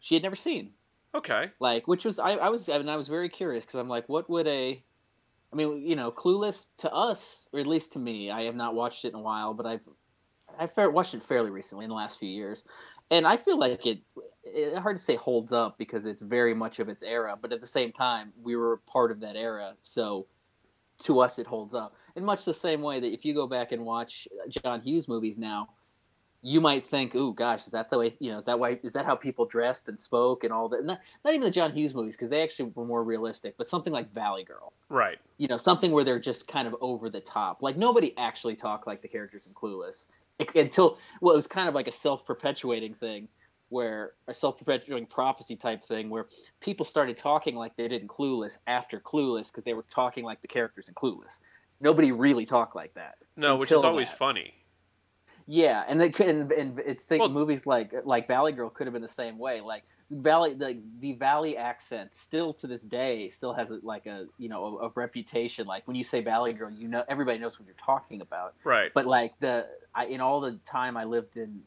she 0.00 0.14
had 0.14 0.22
never 0.22 0.36
seen. 0.36 0.72
okay. 1.14 1.50
Like, 1.60 1.88
which 1.88 2.04
was 2.04 2.18
I, 2.18 2.32
I 2.32 2.48
was 2.48 2.68
I 2.68 2.78
mean 2.78 2.88
I 2.88 2.96
was 2.96 3.08
very 3.08 3.28
curious 3.28 3.64
because 3.64 3.76
I'm 3.76 3.88
like, 3.88 4.08
what 4.08 4.28
would 4.30 4.46
a, 4.46 4.82
I 5.52 5.56
mean, 5.56 5.86
you 5.86 5.96
know, 5.96 6.10
Clueless 6.10 6.68
to 6.78 6.92
us, 6.92 7.48
or 7.52 7.60
at 7.60 7.66
least 7.66 7.92
to 7.94 7.98
me, 7.98 8.30
I 8.30 8.42
have 8.42 8.54
not 8.54 8.74
watched 8.74 9.04
it 9.04 9.08
in 9.08 9.14
a 9.14 9.22
while, 9.22 9.54
but 9.54 9.66
I've 9.66 9.80
I've 10.58 10.72
watched 10.92 11.14
it 11.14 11.22
fairly 11.22 11.50
recently 11.50 11.84
in 11.84 11.88
the 11.88 11.94
last 11.94 12.18
few 12.18 12.28
years, 12.28 12.64
and 13.10 13.26
I 13.26 13.36
feel 13.36 13.58
like 13.58 13.86
it. 13.86 14.00
it 14.44 14.76
hard 14.78 14.96
to 14.96 15.02
say 15.02 15.16
holds 15.16 15.52
up 15.52 15.78
because 15.78 16.06
it's 16.06 16.22
very 16.22 16.54
much 16.54 16.80
of 16.80 16.88
its 16.88 17.02
era, 17.02 17.36
but 17.40 17.52
at 17.52 17.60
the 17.60 17.66
same 17.66 17.92
time, 17.92 18.32
we 18.42 18.56
were 18.56 18.78
part 18.86 19.10
of 19.10 19.20
that 19.20 19.36
era, 19.36 19.74
so 19.80 20.26
to 21.00 21.20
us 21.20 21.38
it 21.38 21.46
holds 21.46 21.74
up. 21.74 21.94
In 22.16 22.24
much 22.24 22.44
the 22.44 22.54
same 22.54 22.82
way 22.82 23.00
that 23.00 23.12
if 23.12 23.24
you 23.24 23.34
go 23.34 23.46
back 23.46 23.72
and 23.72 23.84
watch 23.84 24.28
John 24.48 24.80
Hughes 24.80 25.08
movies 25.08 25.38
now, 25.38 25.70
you 26.42 26.60
might 26.60 26.88
think, 26.88 27.14
"Ooh, 27.14 27.34
gosh, 27.34 27.66
is 27.66 27.72
that 27.72 27.90
the 27.90 27.98
way? 27.98 28.14
You 28.18 28.32
know, 28.32 28.38
is 28.38 28.46
that 28.46 28.58
why? 28.58 28.78
Is 28.82 28.92
that 28.94 29.04
how 29.04 29.14
people 29.14 29.44
dressed 29.44 29.88
and 29.88 29.98
spoke 30.00 30.42
and 30.44 30.52
all 30.52 30.68
that?" 30.70 30.84
Not, 30.84 31.00
not 31.24 31.34
even 31.34 31.42
the 31.42 31.50
John 31.50 31.72
Hughes 31.72 31.94
movies 31.94 32.16
because 32.16 32.30
they 32.30 32.42
actually 32.42 32.72
were 32.74 32.84
more 32.84 33.04
realistic, 33.04 33.56
but 33.58 33.68
something 33.68 33.92
like 33.92 34.10
Valley 34.12 34.44
Girl, 34.44 34.72
Right. 34.88 35.18
you 35.36 35.48
know, 35.48 35.58
something 35.58 35.92
where 35.92 36.04
they're 36.04 36.18
just 36.18 36.48
kind 36.48 36.66
of 36.66 36.74
over 36.80 37.10
the 37.10 37.20
top. 37.20 37.62
Like 37.62 37.76
nobody 37.76 38.16
actually 38.16 38.56
talked 38.56 38.86
like 38.86 39.02
the 39.02 39.08
characters 39.08 39.46
in 39.46 39.52
Clueless 39.54 40.06
until 40.54 40.96
well, 41.20 41.34
it 41.34 41.36
was 41.36 41.46
kind 41.46 41.68
of 41.68 41.74
like 41.74 41.88
a 41.88 41.92
self-perpetuating 41.92 42.94
thing, 42.94 43.28
where 43.68 44.12
a 44.26 44.32
self-perpetuating 44.34 45.06
prophecy 45.06 45.54
type 45.56 45.84
thing, 45.84 46.08
where 46.08 46.26
people 46.60 46.84
started 46.86 47.16
talking 47.16 47.54
like 47.54 47.76
they 47.76 47.86
did 47.88 48.00
in 48.00 48.08
Clueless 48.08 48.56
after 48.66 48.98
Clueless 48.98 49.48
because 49.48 49.64
they 49.64 49.74
were 49.74 49.84
talking 49.90 50.24
like 50.24 50.40
the 50.40 50.48
characters 50.48 50.88
in 50.88 50.94
Clueless. 50.94 51.40
nobody 51.82 52.12
really 52.12 52.44
talked 52.46 52.74
like 52.74 52.92
that. 52.94 53.16
No, 53.36 53.56
which 53.56 53.72
is 53.72 53.84
always 53.84 54.08
that. 54.10 54.18
funny. 54.18 54.54
Yeah, 55.52 55.82
and 55.88 56.00
they 56.00 56.10
could, 56.10 56.28
and, 56.28 56.52
and 56.52 56.78
it's 56.78 57.04
think 57.04 57.22
Well- 57.22 57.30
movies 57.30 57.66
like 57.66 57.92
like 58.04 58.28
Valley 58.28 58.52
Girl 58.52 58.70
could 58.70 58.86
have 58.86 58.94
been 58.94 59.02
the 59.02 59.08
same 59.08 59.36
way. 59.36 59.60
Like 59.60 59.82
Valley, 60.08 60.54
the 60.54 60.80
the 61.00 61.14
Valley 61.14 61.56
accent 61.56 62.14
still 62.14 62.54
to 62.54 62.68
this 62.68 62.82
day 62.82 63.28
still 63.30 63.52
has 63.52 63.72
a, 63.72 63.80
like 63.82 64.06
a 64.06 64.26
you 64.38 64.48
know 64.48 64.78
a, 64.78 64.86
a 64.86 64.92
reputation. 64.94 65.66
Like 65.66 65.88
when 65.88 65.96
you 65.96 66.04
say 66.04 66.20
Valley 66.20 66.52
Girl, 66.52 66.70
you 66.70 66.86
know 66.86 67.02
everybody 67.08 67.40
knows 67.40 67.58
what 67.58 67.66
you're 67.66 67.74
talking 67.84 68.20
about. 68.20 68.54
Right. 68.62 68.92
But 68.94 69.06
like 69.06 69.32
the 69.40 69.66
I, 69.92 70.06
in 70.06 70.20
all 70.20 70.40
the 70.40 70.52
time 70.64 70.96
I 70.96 71.02
lived 71.02 71.36
in 71.36 71.62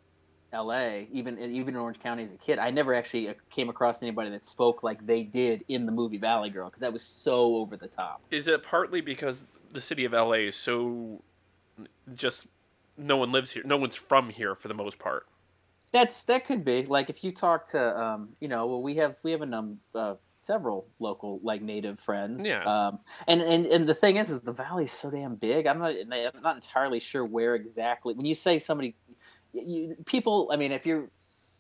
L.A., 0.54 1.10
even 1.12 1.38
even 1.38 1.74
in 1.74 1.82
Orange 1.82 2.00
County 2.00 2.24
as 2.24 2.34
a 2.34 2.38
kid, 2.38 2.60
I 2.60 2.70
never 2.70 2.96
actually 2.96 3.28
uh, 3.28 3.34
came 3.50 3.68
across 3.68 4.02
anybody 4.02 4.30
that 4.30 4.46
spoke 4.46 4.82
like 4.82 5.06
they 5.06 5.24
did 5.24 5.66
in 5.68 5.86
the 5.86 5.92
movie 5.92 6.18
Valley 6.18 6.50
Girl 6.50 6.70
because 6.70 6.80
that 6.80 6.94
was 6.94 7.02
so 7.02 7.58
over 7.58 7.76
the 7.76 7.90
top. 7.90 8.22
Is 8.32 8.48
it 8.48 8.64
partly 8.64 9.02
because 9.02 9.44
the 9.74 9.82
city 9.82 10.06
of 10.06 10.14
LA 10.14 10.48
is 10.48 10.56
so 10.56 11.22
just 12.16 12.48
no 12.98 13.18
one 13.18 13.32
lives 13.32 13.52
here, 13.52 13.64
no 13.66 13.78
one's 13.78 13.96
from 13.96 14.30
here 14.30 14.56
for 14.56 14.68
the 14.68 14.74
most 14.74 15.00
part. 15.00 15.28
That's 15.92 16.24
that 16.26 16.46
could 16.46 16.66
be 16.66 16.86
like 16.86 17.10
if 17.10 17.24
you 17.24 17.32
talk 17.32 17.68
to 17.70 18.00
um, 18.00 18.30
you 18.40 18.48
know 18.48 18.66
well 18.66 18.82
we 18.82 18.96
have 18.96 19.16
we 19.24 19.32
have 19.32 19.42
a 19.42 19.46
num 19.46 19.80
uh, 19.94 20.16
several 20.42 20.88
local 21.00 21.40
like 21.44 21.62
native 21.62 22.00
friends 22.00 22.44
Yeah. 22.46 22.64
um, 22.64 23.00
and 23.28 23.42
and 23.42 23.66
and 23.68 23.88
the 23.88 23.94
thing 23.94 24.18
is 24.18 24.30
is 24.30 24.42
the 24.42 24.52
valley's 24.52 24.92
so 24.92 25.12
damn 25.12 25.36
big 25.36 25.68
I'm 25.68 25.80
not 25.80 25.94
I'm 26.12 26.42
not 26.42 26.56
entirely 26.56 27.00
sure 27.00 27.24
where 27.26 27.56
exactly 27.56 28.14
when 28.16 28.26
you 28.26 28.36
say 28.36 28.58
somebody 28.60 28.96
you, 29.54 29.96
people 30.06 30.50
I 30.52 30.56
mean 30.58 30.72
if 30.72 30.86
you're 30.86 31.10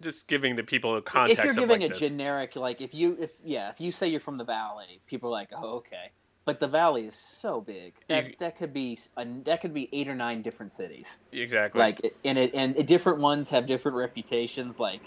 Just 0.01 0.27
giving 0.27 0.55
the 0.55 0.63
people 0.63 0.95
a 0.95 1.01
context 1.01 1.39
if 1.39 1.45
you're 1.45 1.53
giving 1.53 1.81
like 1.81 1.89
a 1.91 1.93
this. 1.93 1.99
generic 1.99 2.55
like 2.55 2.81
if 2.81 2.93
you 2.93 3.15
if 3.19 3.31
yeah 3.43 3.69
if 3.69 3.79
you 3.79 3.91
say 3.91 4.07
you're 4.07 4.19
from 4.19 4.37
the 4.37 4.43
valley 4.43 4.99
people 5.07 5.29
are 5.29 5.33
like 5.33 5.49
oh 5.55 5.75
okay 5.77 6.11
but 6.45 6.59
the 6.59 6.67
valley 6.67 7.05
is 7.05 7.15
so 7.15 7.61
big 7.61 7.93
that 8.07 8.25
You- 8.25 8.35
that 8.39 8.57
could 8.57 8.73
be 8.73 8.99
a, 9.17 9.25
that 9.45 9.61
could 9.61 9.73
be 9.73 9.89
eight 9.93 10.07
or 10.07 10.15
nine 10.15 10.41
different 10.41 10.71
cities 10.71 11.19
exactly. 11.31 11.79
like 11.79 12.13
and 12.25 12.37
it 12.37 12.51
and 12.53 12.85
different 12.87 13.19
ones 13.19 13.49
have 13.49 13.65
different 13.65 13.97
reputations 13.97 14.79
like 14.79 15.01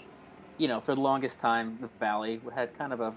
you 0.57 0.67
know 0.67 0.79
for 0.81 0.95
the 0.95 1.01
longest 1.01 1.39
time 1.39 1.77
the 1.81 1.87
valley 1.99 2.41
had 2.53 2.75
kind 2.77 2.93
of 2.93 2.99
a 2.99 3.13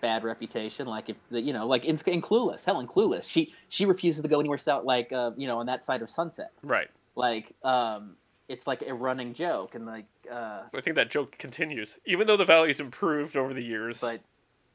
bad 0.00 0.24
reputation 0.24 0.86
like 0.86 1.08
if 1.08 1.16
the 1.30 1.40
you 1.40 1.52
know 1.52 1.66
like 1.66 1.84
in, 1.84 1.96
in 2.06 2.20
clueless 2.20 2.64
hell 2.64 2.80
in 2.80 2.88
clueless 2.88 3.28
she 3.28 3.54
she 3.68 3.86
refuses 3.86 4.20
to 4.20 4.28
go 4.28 4.40
anywhere 4.40 4.58
south 4.58 4.84
like 4.84 5.12
uh, 5.12 5.30
you 5.36 5.46
know 5.46 5.58
on 5.58 5.66
that 5.66 5.82
side 5.82 6.02
of 6.02 6.10
sunset 6.10 6.50
right. 6.64 6.88
like 7.14 7.52
um 7.62 8.16
it's 8.48 8.66
like 8.66 8.82
a 8.82 8.92
running 8.92 9.32
joke 9.32 9.76
and 9.76 9.86
like 9.86 10.06
uh 10.30 10.62
I 10.74 10.80
think 10.80 10.96
that 10.96 11.10
joke 11.10 11.38
continues, 11.38 11.98
even 12.04 12.26
though 12.26 12.36
the 12.36 12.44
valley's 12.44 12.80
improved 12.80 13.36
over 13.36 13.54
the 13.54 13.62
years. 13.62 14.00
but 14.00 14.20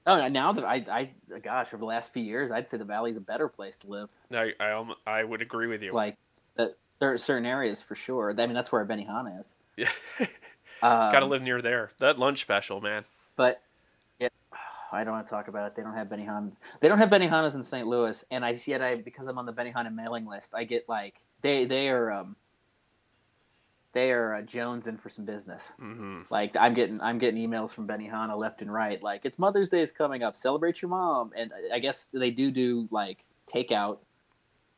oh 0.07 0.27
now 0.27 0.51
that 0.51 0.65
I, 0.65 0.83
I 1.31 1.39
gosh 1.39 1.67
over 1.67 1.77
the 1.77 1.85
last 1.85 2.11
few 2.11 2.23
years 2.23 2.49
i'd 2.49 2.67
say 2.67 2.77
the 2.77 2.85
valley's 2.85 3.17
a 3.17 3.21
better 3.21 3.47
place 3.47 3.75
to 3.77 3.87
live 3.87 4.09
I, 4.31 4.53
I, 4.59 4.83
I 5.05 5.23
would 5.23 5.41
agree 5.41 5.67
with 5.67 5.83
you. 5.83 5.91
like 5.91 6.17
the, 6.55 6.73
there 6.99 7.13
are 7.13 7.17
certain 7.17 7.45
areas 7.45 7.81
for 7.81 7.95
sure 7.95 8.31
i 8.31 8.45
mean 8.45 8.53
that's 8.53 8.71
where 8.71 8.83
benihana 8.85 9.39
is 9.39 9.53
yeah. 9.77 9.89
um, 10.81 11.11
Gotta 11.11 11.25
live 11.25 11.41
near 11.41 11.61
there. 11.61 11.91
That 11.99 12.19
lunch 12.19 12.41
special, 12.41 12.81
man. 12.81 13.05
But 13.37 13.61
yeah, 14.19 14.29
I 14.91 15.03
don't 15.03 15.13
want 15.13 15.27
to 15.27 15.31
talk 15.31 15.47
about 15.47 15.67
it. 15.67 15.75
They 15.75 15.83
don't 15.83 15.93
have 15.93 16.07
Benihana. 16.07 16.51
They 16.81 16.89
don't 16.89 16.97
have 16.97 17.09
Benihanas 17.09 17.55
in 17.55 17.63
St. 17.63 17.87
Louis, 17.87 18.25
and 18.31 18.43
I 18.43 18.57
yet 18.65 18.81
I 18.81 18.95
because 18.95 19.27
I'm 19.27 19.37
on 19.37 19.45
the 19.45 19.53
Benihana 19.53 19.93
mailing 19.93 20.25
list, 20.25 20.53
I 20.53 20.65
get 20.65 20.89
like 20.89 21.21
they 21.41 21.65
they 21.65 21.87
are 21.89 22.11
um 22.11 22.35
they 23.97 24.11
are 24.11 24.35
uh, 24.35 24.41
Jones 24.43 24.85
in 24.85 24.95
for 24.95 25.09
some 25.09 25.25
business. 25.25 25.73
hmm 25.79 26.21
Like 26.29 26.55
I'm 26.55 26.75
getting 26.75 27.01
I'm 27.01 27.17
getting 27.17 27.49
emails 27.49 27.73
from 27.73 27.87
Benny 27.87 28.07
Benihana 28.07 28.37
left 28.37 28.61
and 28.61 28.71
right. 28.71 29.01
Like 29.01 29.21
it's 29.23 29.39
Mother's 29.39 29.69
Day 29.69 29.81
is 29.81 29.91
coming 29.91 30.21
up. 30.21 30.37
Celebrate 30.37 30.83
your 30.83 30.89
mom, 30.89 31.31
and 31.35 31.51
I 31.73 31.79
guess 31.79 32.07
they 32.13 32.29
do 32.29 32.51
do 32.51 32.87
like 32.91 33.25
takeout, 33.51 33.97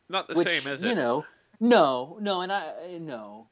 Not 0.07 0.29
the 0.29 0.35
which 0.35 0.47
same, 0.47 0.71
is 0.71 0.83
you 0.85 0.95
know 0.95 1.25
no 1.59 2.17
no 2.21 2.39
and 2.41 2.51
I 2.51 2.97
no. 3.01 3.47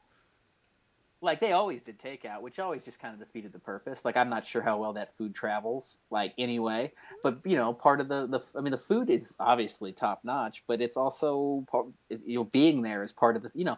Like 1.19 1.41
they 1.41 1.51
always 1.51 1.81
did 1.81 1.99
takeout, 1.99 2.41
which 2.41 2.59
always 2.59 2.85
just 2.85 2.99
kind 2.99 3.13
of 3.13 3.19
defeated 3.19 3.51
the 3.51 3.59
purpose. 3.59 4.05
Like 4.05 4.15
I'm 4.15 4.29
not 4.29 4.45
sure 4.45 4.61
how 4.61 4.77
well 4.77 4.93
that 4.93 5.17
food 5.17 5.35
travels, 5.35 5.97
like 6.11 6.33
anyway. 6.37 6.93
But 7.23 7.39
you 7.43 7.57
know, 7.57 7.73
part 7.73 7.99
of 7.99 8.07
the 8.07 8.27
the 8.27 8.39
I 8.55 8.61
mean, 8.61 8.71
the 8.71 8.77
food 8.77 9.09
is 9.09 9.35
obviously 9.37 9.91
top 9.91 10.21
notch, 10.23 10.63
but 10.67 10.79
it's 10.79 10.95
also 10.95 11.65
part, 11.69 11.87
you 12.09 12.37
know 12.37 12.45
being 12.45 12.83
there 12.83 13.03
is 13.03 13.11
part 13.11 13.35
of 13.35 13.41
the 13.43 13.51
you 13.53 13.65
know, 13.65 13.77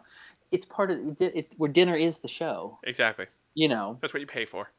it's 0.52 0.66
part 0.66 0.90
of 0.90 0.98
it's 1.20 1.54
where 1.56 1.70
dinner 1.70 1.96
is 1.96 2.18
the 2.18 2.28
show. 2.28 2.78
Exactly. 2.84 3.26
You 3.54 3.68
know, 3.68 3.98
That's 4.00 4.12
what 4.14 4.20
you 4.20 4.26
pay 4.26 4.44
for. 4.44 4.70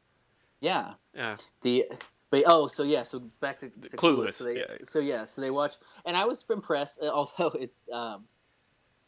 yeah. 0.60 0.94
Yeah. 1.14 1.36
The 1.62 1.86
but 2.30 2.44
oh 2.46 2.66
so 2.66 2.82
yeah 2.82 3.02
so 3.02 3.20
back 3.40 3.60
to, 3.60 3.68
to 3.68 3.96
Clueless, 3.96 4.34
So, 4.34 4.44
they, 4.44 4.56
yeah. 4.58 4.64
so 4.84 4.98
yeah 5.00 5.24
so 5.26 5.40
they 5.42 5.50
watch 5.50 5.74
and 6.06 6.16
I 6.16 6.24
was 6.24 6.44
impressed 6.50 6.98
uh, 7.02 7.08
although 7.12 7.48
it's 7.58 7.76
um 7.92 8.24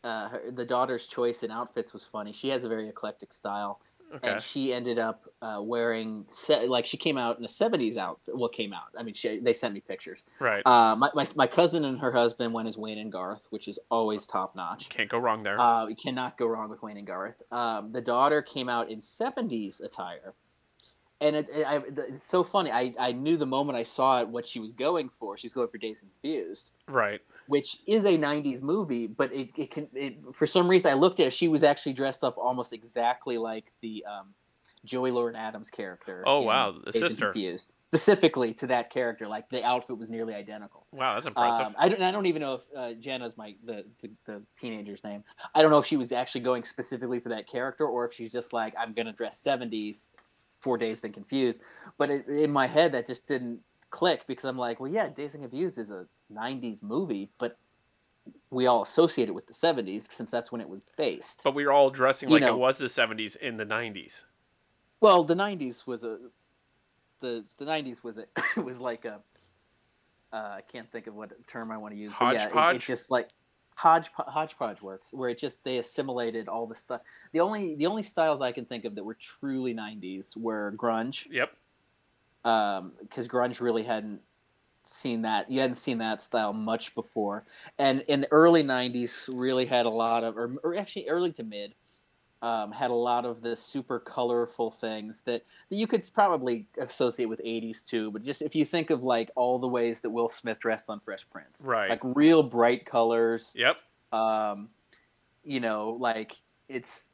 uh 0.05 0.29
her, 0.29 0.51
the 0.51 0.65
daughter's 0.65 1.07
choice 1.07 1.43
in 1.43 1.51
outfits 1.51 1.93
was 1.95 2.05
funny. 2.05 2.33
She 2.33 2.49
has 2.49 2.65
a 2.65 2.69
very 2.69 2.89
eclectic 2.89 3.33
style 3.33 3.81
Okay. 4.15 4.31
and 4.31 4.41
she 4.41 4.73
ended 4.73 4.99
up 4.99 5.25
uh, 5.43 5.59
wearing 5.61 6.25
se- 6.31 6.69
like 6.69 6.87
she 6.87 6.97
came 6.97 7.19
out 7.19 7.39
in 7.39 7.45
a 7.45 7.49
70s 7.49 7.97
outfit. 7.97 8.37
Well, 8.37 8.49
came 8.49 8.73
out. 8.73 8.89
I 8.97 9.03
mean, 9.03 9.15
she, 9.15 9.41
they 9.41 9.53
sent 9.53 9.75
me 9.75 9.81
pictures. 9.81 10.23
right. 10.39 10.63
Uh, 10.65 10.95
my, 10.95 11.11
my 11.15 11.27
my 11.35 11.47
cousin 11.47 11.85
and 11.85 11.99
her 12.01 12.13
husband 12.13 12.55
went 12.55 12.69
as 12.69 12.79
Wayne 12.79 12.99
and 12.99 13.11
Garth, 13.11 13.43
which 13.51 13.67
is 13.67 13.79
always 13.91 14.27
top 14.27 14.55
notch. 14.55 14.89
Can't 14.89 15.09
go 15.11 15.19
wrong 15.19 15.43
there. 15.43 15.59
Uh, 15.61 15.87
you 15.87 15.97
cannot 15.97 16.39
go 16.39 16.47
wrong 16.47 16.71
with 16.71 16.83
Wayne 16.83 16.97
and 16.97 17.07
Garth. 17.07 17.43
Um, 17.51 17.93
the 17.93 18.01
daughter 18.01 18.41
came 18.41 18.69
out 18.69 18.89
in 18.91 19.01
70s 19.01 19.83
attire. 19.83 20.35
And 21.21 21.37
it, 21.37 21.49
it, 21.55 21.67
I, 21.67 21.81
it's 22.09 22.27
so 22.27 22.45
funny. 22.45 22.71
I, 22.71 22.95
I 22.99 23.13
knew 23.13 23.37
the 23.37 23.47
moment 23.47 23.79
I 23.79 23.83
saw 23.85 24.21
it 24.21 24.29
what 24.29 24.47
she 24.47 24.61
was 24.61 24.73
going 24.73 25.11
for. 25.19 25.39
She 25.39 25.47
was 25.47 25.55
going 25.55 25.69
for 25.69 25.79
Dazed 25.79 26.01
Confused, 26.01 26.71
right. 26.89 27.21
Which 27.47 27.79
is 27.87 28.05
a 28.05 28.17
90s 28.17 28.63
movie, 28.63 29.07
but 29.07 29.33
it, 29.33 29.51
it 29.57 29.71
can. 29.71 29.89
It, 29.95 30.17
for 30.33 30.47
some 30.47 30.69
reason, 30.69 30.91
I 30.91 30.95
looked 30.95 31.21
at 31.21 31.27
it. 31.27 31.33
She 31.33 31.49
was 31.49 31.63
actually 31.63 31.93
dressed 31.93 32.25
up 32.25 32.39
almost 32.39 32.73
exactly 32.73 33.39
like 33.39 33.67
the 33.83 34.05
um, 34.11 34.35
Joey 34.85 35.11
Lauren 35.11 35.37
Adams 35.37 35.71
character. 35.71 36.23
Oh, 36.27 36.43
wow, 36.43 36.73
the 36.73 36.87
and 36.87 36.95
sister. 36.95 37.27
Confused. 37.27 37.69
Specifically 37.89 38.53
to 38.55 38.67
that 38.67 38.91
character, 38.91 39.29
like 39.29 39.49
the 39.51 39.63
outfit 39.63 39.97
was 39.97 40.09
nearly 40.11 40.35
identical. 40.35 40.85
Wow, 40.91 41.15
that's 41.15 41.27
impressive. 41.27 41.67
Um, 41.67 41.75
I 41.79 41.89
don't. 41.89 42.03
I 42.03 42.11
don't 42.11 42.27
even 42.27 42.43
know 42.43 42.55
if 42.55 42.61
uh, 42.77 42.95
Jenna's 42.95 43.37
my 43.37 43.55
the, 43.65 43.85
the 44.03 44.11
the 44.27 44.43
teenager's 44.61 45.05
name. 45.05 45.23
I 45.55 45.63
don't 45.63 45.71
know 45.71 45.79
if 45.79 45.87
she 45.87 45.97
was 45.97 46.11
actually 46.11 46.41
going 46.41 46.65
specifically 46.65 47.21
for 47.21 47.29
that 47.29 47.47
character 47.47 47.87
or 47.87 48.05
if 48.05 48.13
she's 48.13 48.33
just 48.33 48.53
like 48.53 48.75
I'm 48.77 48.95
gonna 48.95 49.13
dress 49.13 49.41
'70s, 49.41 50.03
Four 50.61 50.77
Dazed 50.77 51.05
and 51.05 51.15
Confused. 51.15 51.61
But 51.97 52.11
it, 52.11 52.27
in 52.27 52.51
my 52.51 52.67
head, 52.67 52.91
that 52.93 53.07
just 53.07 53.29
didn't 53.29 53.61
click 53.95 54.25
because 54.27 54.45
I'm 54.45 54.59
like, 54.59 54.81
well, 54.81 54.91
yeah, 54.91 55.09
Dazed 55.09 55.37
and 55.37 55.45
Confused 55.45 55.79
is 55.79 55.93
a 55.93 56.07
'90s 56.33 56.83
movie, 56.83 57.31
but 57.39 57.57
we 58.51 58.67
all 58.67 58.83
associate 58.83 59.29
it 59.29 59.33
with 59.33 59.47
the 59.47 59.55
'70s 59.55 60.11
since 60.11 60.31
that's 60.31 60.51
when 60.51 60.61
it 60.61 60.69
was 60.69 60.83
based. 60.97 61.43
but 61.45 61.55
we 61.55 61.65
were 61.65 61.71
all 61.73 61.91
dressing 61.91 62.29
you 62.29 62.35
like 62.35 62.41
know- 62.43 62.55
it 62.55 62.59
was 62.59 62.79
the 62.79 62.87
70s 62.87 63.37
in 63.37 63.57
the 63.57 63.65
90s. 63.65 64.25
Well, 65.01 65.23
the 65.23 65.35
'90s 65.37 65.87
was 65.87 66.03
a 66.03 66.19
the 67.21 67.45
the 67.59 67.65
'90s 67.65 68.03
was 68.03 68.19
a 68.19 68.25
was 68.61 68.81
like 68.81 69.05
a 69.05 69.21
uh, 70.33 70.37
I 70.37 70.63
can't 70.73 70.91
think 70.91 71.07
of 71.07 71.15
what 71.15 71.31
term 71.47 71.71
I 71.71 71.77
want 71.77 71.95
to 71.95 71.99
use. 72.01 72.13
But 72.19 72.35
yeah, 72.35 72.47
it- 72.47 72.53
Hodgepodge? 72.53 72.77
it's 72.77 72.87
just 72.87 73.11
like 73.13 73.29
hodgepodge, 73.77 74.27
hodgepodge 74.27 74.83
works, 74.83 75.09
where 75.13 75.29
it 75.31 75.39
just 75.39 75.63
they 75.63 75.79
assimilated 75.79 76.49
all 76.49 76.67
the 76.67 76.75
stuff. 76.75 77.03
The 77.33 77.39
only 77.41 77.77
the 77.77 77.87
only 77.87 78.03
styles 78.03 78.41
I 78.41 78.51
can 78.51 78.65
think 78.65 78.85
of 78.85 78.97
that 78.97 79.05
were 79.05 79.15
truly 79.15 79.73
'90s 79.73 80.37
were 80.37 80.75
grunge, 80.77 81.27
Yep. 81.31 81.57
Because 82.45 83.27
grunge 83.27 83.61
really 83.61 83.83
hadn't 83.83 84.21
seen 84.87 85.23
that 85.23 85.51
you 85.51 85.61
hadn't 85.61 85.77
seen 85.77 85.97
that 85.99 86.21
style 86.21 86.53
much 86.53 86.95
before 86.95 87.45
and 87.79 88.03
in 88.03 88.21
the 88.21 88.31
early 88.31 88.63
90s 88.63 89.29
really 89.35 89.65
had 89.65 89.87
a 89.87 89.91
lot 89.91 90.23
of 90.23 90.37
or, 90.37 90.57
or 90.63 90.77
actually 90.77 91.09
early 91.09 91.33
to 91.33 91.43
mid 91.43 91.75
um, 92.43 92.71
had 92.71 92.91
a 92.91 92.95
lot 92.95 93.25
of 93.25 93.41
the 93.41 93.57
super 93.57 93.99
colorful 93.99 94.71
things 94.71 95.23
that, 95.23 95.43
that 95.71 95.77
you 95.77 95.87
could 95.87 96.05
probably 96.13 96.67
associate 96.79 97.25
with 97.25 97.41
80s 97.41 97.83
too 97.83 98.11
but 98.11 98.23
just 98.23 98.43
if 98.43 98.55
you 98.55 98.67
think 98.67 98.91
of 98.91 99.03
like 99.03 99.31
all 99.37 99.59
the 99.59 99.67
ways 99.67 100.01
that 100.01 100.11
will 100.11 100.29
smith 100.29 100.59
dressed 100.59 100.91
on 100.91 101.01
fresh 101.01 101.27
prince 101.31 101.63
Right. 101.65 101.89
like 101.89 102.01
real 102.03 102.43
bright 102.43 102.85
colors 102.85 103.55
Yep. 103.57 103.79
um, 104.13 104.69
you 105.45 105.61
know, 105.61 105.97
like 106.01 106.37
it's 106.69 107.07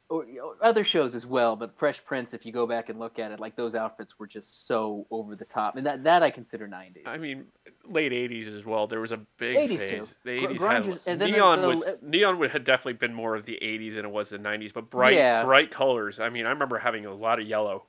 other 0.61 0.83
shows 0.83 1.15
as 1.15 1.25
well. 1.25 1.55
But 1.55 1.77
Fresh 1.77 2.03
Prince, 2.05 2.33
if 2.33 2.45
you 2.45 2.51
go 2.51 2.67
back 2.67 2.89
and 2.89 2.99
look 2.99 3.17
at 3.19 3.31
it, 3.31 3.39
like 3.39 3.55
those 3.55 3.75
outfits 3.75 4.19
were 4.19 4.27
just 4.27 4.67
so 4.67 5.05
over 5.09 5.35
the 5.35 5.45
top, 5.45 5.77
and 5.77 5.85
that 5.85 6.03
that 6.03 6.21
I 6.23 6.29
consider 6.29 6.67
'90s. 6.67 7.03
I 7.05 7.17
mean, 7.17 7.45
late 7.85 8.11
80s 8.11 8.47
as 8.47 8.65
well. 8.65 8.87
There 8.87 8.99
was 8.99 9.11
a 9.11 9.17
big 9.37 9.55
80s 9.69 9.87
too. 9.89 10.05
The 10.23 10.31
80s 10.47 10.57
grunge 10.59 10.73
had 10.73 10.85
is- 10.87 11.07
and 11.07 11.21
then 11.21 11.31
the- 11.31 11.37
neon 11.37 11.61
the- 11.61 11.67
was 11.69 11.83
uh, 11.85 11.95
neon 12.01 12.39
would 12.39 12.51
had 12.51 12.63
definitely 12.63 12.93
been 12.93 13.13
more 13.13 13.35
of 13.35 13.45
the 13.45 13.57
80s 13.61 13.95
than 13.95 14.05
it 14.05 14.11
was 14.11 14.29
the 14.29 14.37
90s, 14.39 14.73
but 14.73 14.89
bright 14.89 15.15
Yeah. 15.15 15.43
bright 15.43 15.71
colors. 15.71 16.19
I 16.19 16.29
mean, 16.29 16.45
I 16.45 16.49
remember 16.49 16.77
having 16.79 17.05
a 17.05 17.13
lot 17.13 17.39
of 17.39 17.47
yellow 17.47 17.85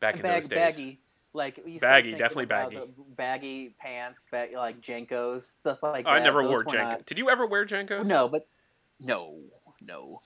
back 0.00 0.16
in 0.16 0.22
Bag, 0.22 0.42
those 0.42 0.48
days. 0.50 0.56
baggy, 0.76 1.00
like 1.32 1.80
Baggy, 1.80 2.12
definitely 2.12 2.46
baggy. 2.46 2.80
baggy 3.16 3.74
pants, 3.78 4.26
bag, 4.30 4.54
like 4.54 4.80
JNCOs, 4.82 5.44
stuff 5.58 5.78
like 5.82 6.04
that. 6.04 6.10
I 6.10 6.18
never 6.22 6.42
Those 6.42 6.48
wore 6.50 6.58
were 6.58 6.64
JNCO. 6.64 6.82
not- 6.90 7.06
Did 7.06 7.16
you 7.18 7.30
ever 7.30 7.46
wear 7.46 7.64
JNCOs? 7.64 8.04
No, 8.06 8.28
but 8.28 8.46
no, 9.00 9.38
no. 9.80 10.20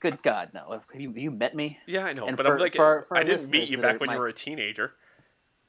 Good 0.00 0.22
God, 0.22 0.50
no! 0.54 0.70
Have 0.70 1.00
you, 1.00 1.08
have 1.08 1.18
you 1.18 1.30
met 1.32 1.54
me? 1.56 1.78
Yeah, 1.86 2.04
I 2.04 2.12
know, 2.12 2.26
And 2.28 2.36
but 2.36 2.46
for- 2.46 2.54
I'm 2.54 2.60
like, 2.60 2.74
for 2.76 3.04
for 3.08 3.16
I 3.16 3.24
didn't 3.24 3.50
meet 3.50 3.68
you 3.68 3.78
back 3.78 3.98
when 4.00 4.10
you 4.12 4.18
were 4.18 4.28
a 4.28 4.32
teenager. 4.32 4.92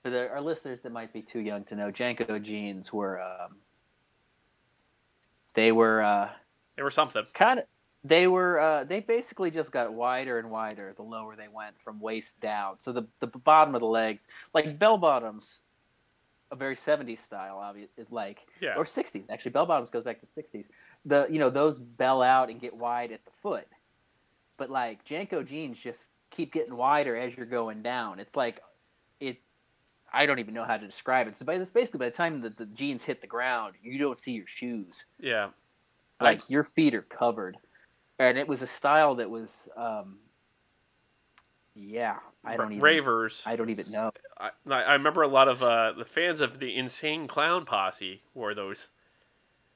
For 0.03 0.09
the, 0.11 0.29
our 0.29 0.39
listeners 0.39 0.79
that 0.83 0.91
might 0.91 1.11
be 1.11 1.21
too 1.21 1.39
young 1.39 1.63
to 1.65 1.75
know, 1.75 1.91
JNCO 1.91 2.41
jeans 2.43 2.93
were 2.93 3.19
um, 3.21 3.57
they 5.55 5.71
were 5.71 6.01
uh, 6.03 6.29
They 6.75 6.83
were 6.83 6.91
something. 6.91 7.23
Kind 7.33 7.59
of. 7.59 7.65
They 8.03 8.27
were. 8.27 8.59
Uh, 8.61 8.83
they 8.85 9.01
basically 9.01 9.51
just 9.51 9.71
got 9.71 9.91
wider 9.91 10.39
and 10.39 10.49
wider 10.49 10.93
the 10.95 11.01
lower 11.03 11.35
they 11.35 11.49
went 11.53 11.75
from 11.83 11.99
waist 11.99 12.39
down. 12.39 12.75
So 12.79 12.93
the 12.93 13.07
the 13.19 13.27
bottom 13.27 13.75
of 13.75 13.81
the 13.81 13.87
legs, 13.87 14.27
like 14.53 14.79
bell 14.79 14.97
bottoms, 14.97 15.59
a 16.51 16.55
very 16.55 16.75
'70s 16.75 17.19
style, 17.19 17.57
obviously, 17.57 18.05
like 18.09 18.45
Yeah. 18.61 18.75
or 18.77 18.85
'60s. 18.85 19.25
Actually, 19.29 19.51
bell 19.51 19.65
bottoms 19.65 19.89
goes 19.89 20.03
back 20.05 20.21
to 20.21 20.25
'60s. 20.25 20.67
The 21.05 21.27
you 21.29 21.39
know 21.39 21.49
those 21.49 21.77
bell 21.79 22.21
out 22.21 22.49
and 22.49 22.61
get 22.61 22.73
wide 22.73 23.11
at 23.11 23.25
the 23.25 23.31
foot, 23.31 23.67
but 24.59 24.69
like 24.69 25.03
JNCO 25.05 25.45
jeans 25.47 25.79
just 25.79 26.07
keep 26.29 26.53
getting 26.53 26.75
wider 26.75 27.15
as 27.15 27.35
you're 27.35 27.47
going 27.47 27.81
down. 27.81 28.19
It's 28.19 28.35
like 28.35 28.61
it. 29.19 29.37
I 30.13 30.25
don't 30.27 30.37
even 30.39 30.53
know 30.53 30.63
how 30.65 30.77
to 30.77 30.85
describe 30.85 31.27
it. 31.27 31.35
So 31.35 31.45
by 31.45 31.57
this, 31.57 31.69
basically, 31.71 31.99
by 31.99 32.05
the 32.05 32.11
time 32.15 32.39
that 32.41 32.57
the 32.57 32.65
jeans 32.67 33.03
hit 33.03 33.21
the 33.21 33.27
ground, 33.27 33.75
you 33.81 33.97
don't 33.97 34.19
see 34.19 34.31
your 34.33 34.47
shoes 34.47 35.05
Yeah. 35.19 35.49
I- 36.19 36.23
like 36.23 36.49
your 36.49 36.63
feet 36.63 36.93
are 36.93 37.01
covered 37.01 37.57
and 38.19 38.37
it 38.37 38.47
was 38.47 38.61
a 38.61 38.67
style 38.67 39.15
that 39.15 39.29
was 39.29 39.69
um 39.77 40.17
yeah 41.75 42.17
i 42.43 42.57
don't 42.57 42.73
even 42.73 42.83
Ravers. 42.83 43.43
i 43.45 43.55
don't 43.55 43.69
even 43.69 43.89
know 43.89 44.11
I, 44.37 44.49
I 44.69 44.93
remember 44.93 45.21
a 45.21 45.27
lot 45.29 45.47
of 45.47 45.63
uh, 45.63 45.93
the 45.97 46.03
fans 46.05 46.41
of 46.41 46.59
the 46.59 46.75
Insane 46.75 47.27
Clown 47.27 47.63
Posse 47.65 48.21
wore 48.33 48.53
those. 48.53 48.89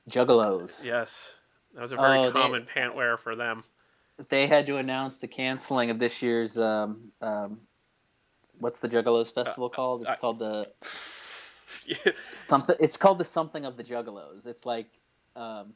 juggalos 0.09 0.83
Yes, 0.83 1.33
that 1.73 1.81
was 1.81 1.91
a 1.93 1.95
very 1.97 2.19
Oh, 2.19 2.23
they- 2.25 2.31
common 2.31 2.65
pant 2.65 2.95
wear 2.95 3.15
for 3.17 3.35
them. 3.35 3.63
They 4.29 4.47
had 4.47 4.65
to 4.67 4.77
announce 4.77 5.17
the 5.17 5.27
canceling 5.27 5.89
of 5.89 5.99
this 5.99 6.21
year's 6.21 6.57
um 6.57 7.11
um 7.21 7.59
what's 8.59 8.79
the 8.79 8.87
juggalos 8.87 9.33
festival 9.33 9.69
called 9.69 10.01
it's 10.01 10.11
I- 10.11 10.15
called 10.15 10.39
the 10.39 10.67
Yeah. 11.85 12.11
something 12.33 12.75
it's 12.79 12.95
called 12.97 13.17
the 13.17 13.25
something 13.25 13.65
of 13.65 13.75
the 13.75 13.83
juggalos 13.83 14.45
it's 14.45 14.65
like 14.65 14.87
um 15.35 15.73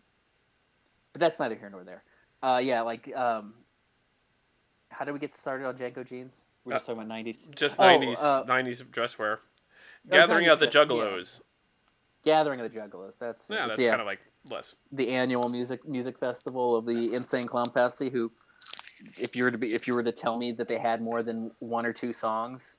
but 1.12 1.20
that's 1.20 1.40
neither 1.40 1.56
here 1.56 1.70
nor 1.70 1.84
there 1.84 2.04
uh 2.44 2.62
yeah 2.64 2.82
like 2.82 3.14
um 3.16 3.54
how 4.90 5.04
do 5.04 5.12
we 5.12 5.20
get 5.20 5.36
started 5.36 5.66
on 5.68 5.76
JNCO 5.76 6.08
jeans 6.08 6.34
we're 6.64 6.74
just 6.74 6.86
talking 6.86 7.02
about 7.02 7.14
90s 7.14 7.54
Just 7.56 7.80
Oh, 7.80 7.84
nineties, 7.84 8.20
uh, 8.20 8.44
nineties 8.46 8.82
dress 8.92 9.18
wear. 9.18 9.40
Oh, 9.40 10.12
Gathering 10.12 10.46
90s 10.48 10.52
of 10.54 10.60
the 10.60 10.68
dress- 10.68 10.88
yeah. 10.90 10.96
Juggalos. 10.96 11.42
gathering 12.24 12.60
of 12.62 12.72
the 12.72 12.78
juggalos 12.80 13.18
that's 13.18 13.46
Yeah, 13.50 13.68
that's 13.68 13.82
kind 13.84 14.00
of 14.02 14.06
like 14.06 14.20
less. 14.50 14.76
the 14.92 15.10
annual 15.10 15.50
music 15.50 15.88
music 15.88 16.18
festival 16.20 16.76
of 16.76 16.86
the 16.86 17.14
Insane 17.14 17.46
Clown 17.48 17.70
Posse. 17.70 18.10
Who, 18.10 18.32
if 19.20 19.36
you 19.36 19.44
were 19.44 19.52
to 19.52 19.58
be, 19.58 19.74
if 19.74 19.88
you 19.88 19.94
were 19.94 20.04
to 20.04 20.12
tell 20.12 20.38
me 20.38 20.52
that 20.54 20.68
they 20.68 20.78
had 20.78 21.02
more 21.02 21.24
than 21.24 21.52
one 21.60 21.86
or 21.86 21.94
two 21.94 22.14
songs, 22.14 22.78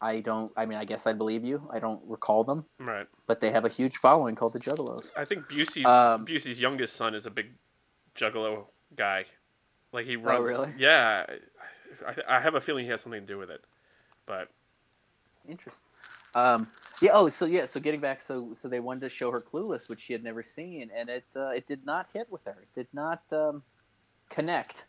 I 0.00 0.20
don't. 0.20 0.50
I 0.56 0.66
mean, 0.66 0.78
I 0.78 0.84
guess 0.84 1.06
I'd 1.06 1.18
believe 1.18 1.44
you. 1.44 1.68
I 1.72 1.78
don't 1.78 2.00
recall 2.06 2.44
them, 2.44 2.64
Right. 2.78 3.06
but 3.26 3.40
they 3.40 3.50
have 3.50 3.64
a 3.64 3.68
huge 3.68 3.96
following 3.98 4.34
called 4.34 4.52
the 4.52 4.60
Juggalos. 4.60 5.10
I 5.16 5.24
think 5.24 5.46
Busey, 5.48 5.84
Um, 5.84 6.26
Busey's 6.26 6.60
youngest 6.60 6.96
son 6.96 7.14
is 7.14 7.26
a 7.26 7.30
big 7.30 7.52
Juggalo 8.16 8.66
guy. 8.96 9.26
Like 9.92 10.06
he 10.06 10.16
runs. 10.16 10.40
Oh, 10.40 10.52
really? 10.52 10.72
Yeah. 10.76 11.24
I, 12.06 12.36
I 12.36 12.40
have 12.40 12.56
a 12.56 12.60
feeling 12.60 12.84
he 12.84 12.90
has 12.90 13.00
something 13.00 13.20
to 13.20 13.26
do 13.26 13.38
with 13.38 13.50
it. 13.50 13.62
But 14.26 14.48
Interesting. 15.48 15.84
Um, 16.34 16.68
yeah. 17.00 17.10
Oh, 17.14 17.28
so 17.28 17.44
yeah. 17.46 17.66
So 17.66 17.80
getting 17.80 18.00
back, 18.00 18.20
so 18.20 18.52
so 18.54 18.68
they 18.68 18.80
wanted 18.80 19.00
to 19.00 19.08
show 19.08 19.30
her 19.30 19.40
Clueless, 19.40 19.88
which 19.88 20.00
she 20.00 20.12
had 20.12 20.24
never 20.24 20.42
seen, 20.42 20.90
and 20.94 21.08
it 21.08 21.26
uh, 21.36 21.48
it 21.48 21.66
did 21.66 21.84
not 21.86 22.08
hit 22.12 22.26
with 22.30 22.44
her. 22.44 22.56
It 22.62 22.74
did 22.74 22.88
not 22.92 23.22
um, 23.32 23.62
connect. 24.30 24.86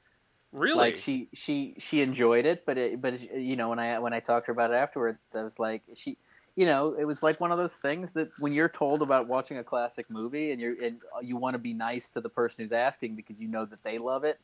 really, 0.51 0.77
like 0.77 0.95
she 0.95 1.29
she 1.33 1.75
she 1.77 2.01
enjoyed 2.01 2.45
it 2.45 2.65
but 2.65 2.77
it 2.77 3.01
but 3.01 3.19
you 3.37 3.55
know 3.55 3.69
when 3.69 3.79
i 3.79 3.99
when 3.99 4.13
i 4.13 4.19
talked 4.19 4.45
to 4.45 4.49
her 4.49 4.53
about 4.53 4.71
it 4.71 4.75
afterwards 4.75 5.19
i 5.35 5.43
was 5.43 5.59
like 5.59 5.81
she 5.93 6.17
you 6.55 6.65
know 6.65 6.93
it 6.93 7.05
was 7.05 7.21
like 7.21 7.39
one 7.41 7.51
of 7.51 7.57
those 7.57 7.73
things 7.73 8.13
that 8.13 8.29
when 8.39 8.53
you're 8.53 8.69
told 8.69 9.01
about 9.01 9.27
watching 9.27 9.57
a 9.57 9.63
classic 9.63 10.09
movie 10.09 10.51
and 10.51 10.61
you're 10.61 10.75
and 10.81 10.99
you 11.21 11.35
want 11.35 11.53
to 11.53 11.59
be 11.59 11.73
nice 11.73 12.09
to 12.09 12.21
the 12.21 12.29
person 12.29 12.63
who's 12.63 12.71
asking 12.71 13.15
because 13.15 13.37
you 13.39 13.47
know 13.47 13.65
that 13.65 13.83
they 13.83 13.97
love 13.97 14.23
it 14.23 14.39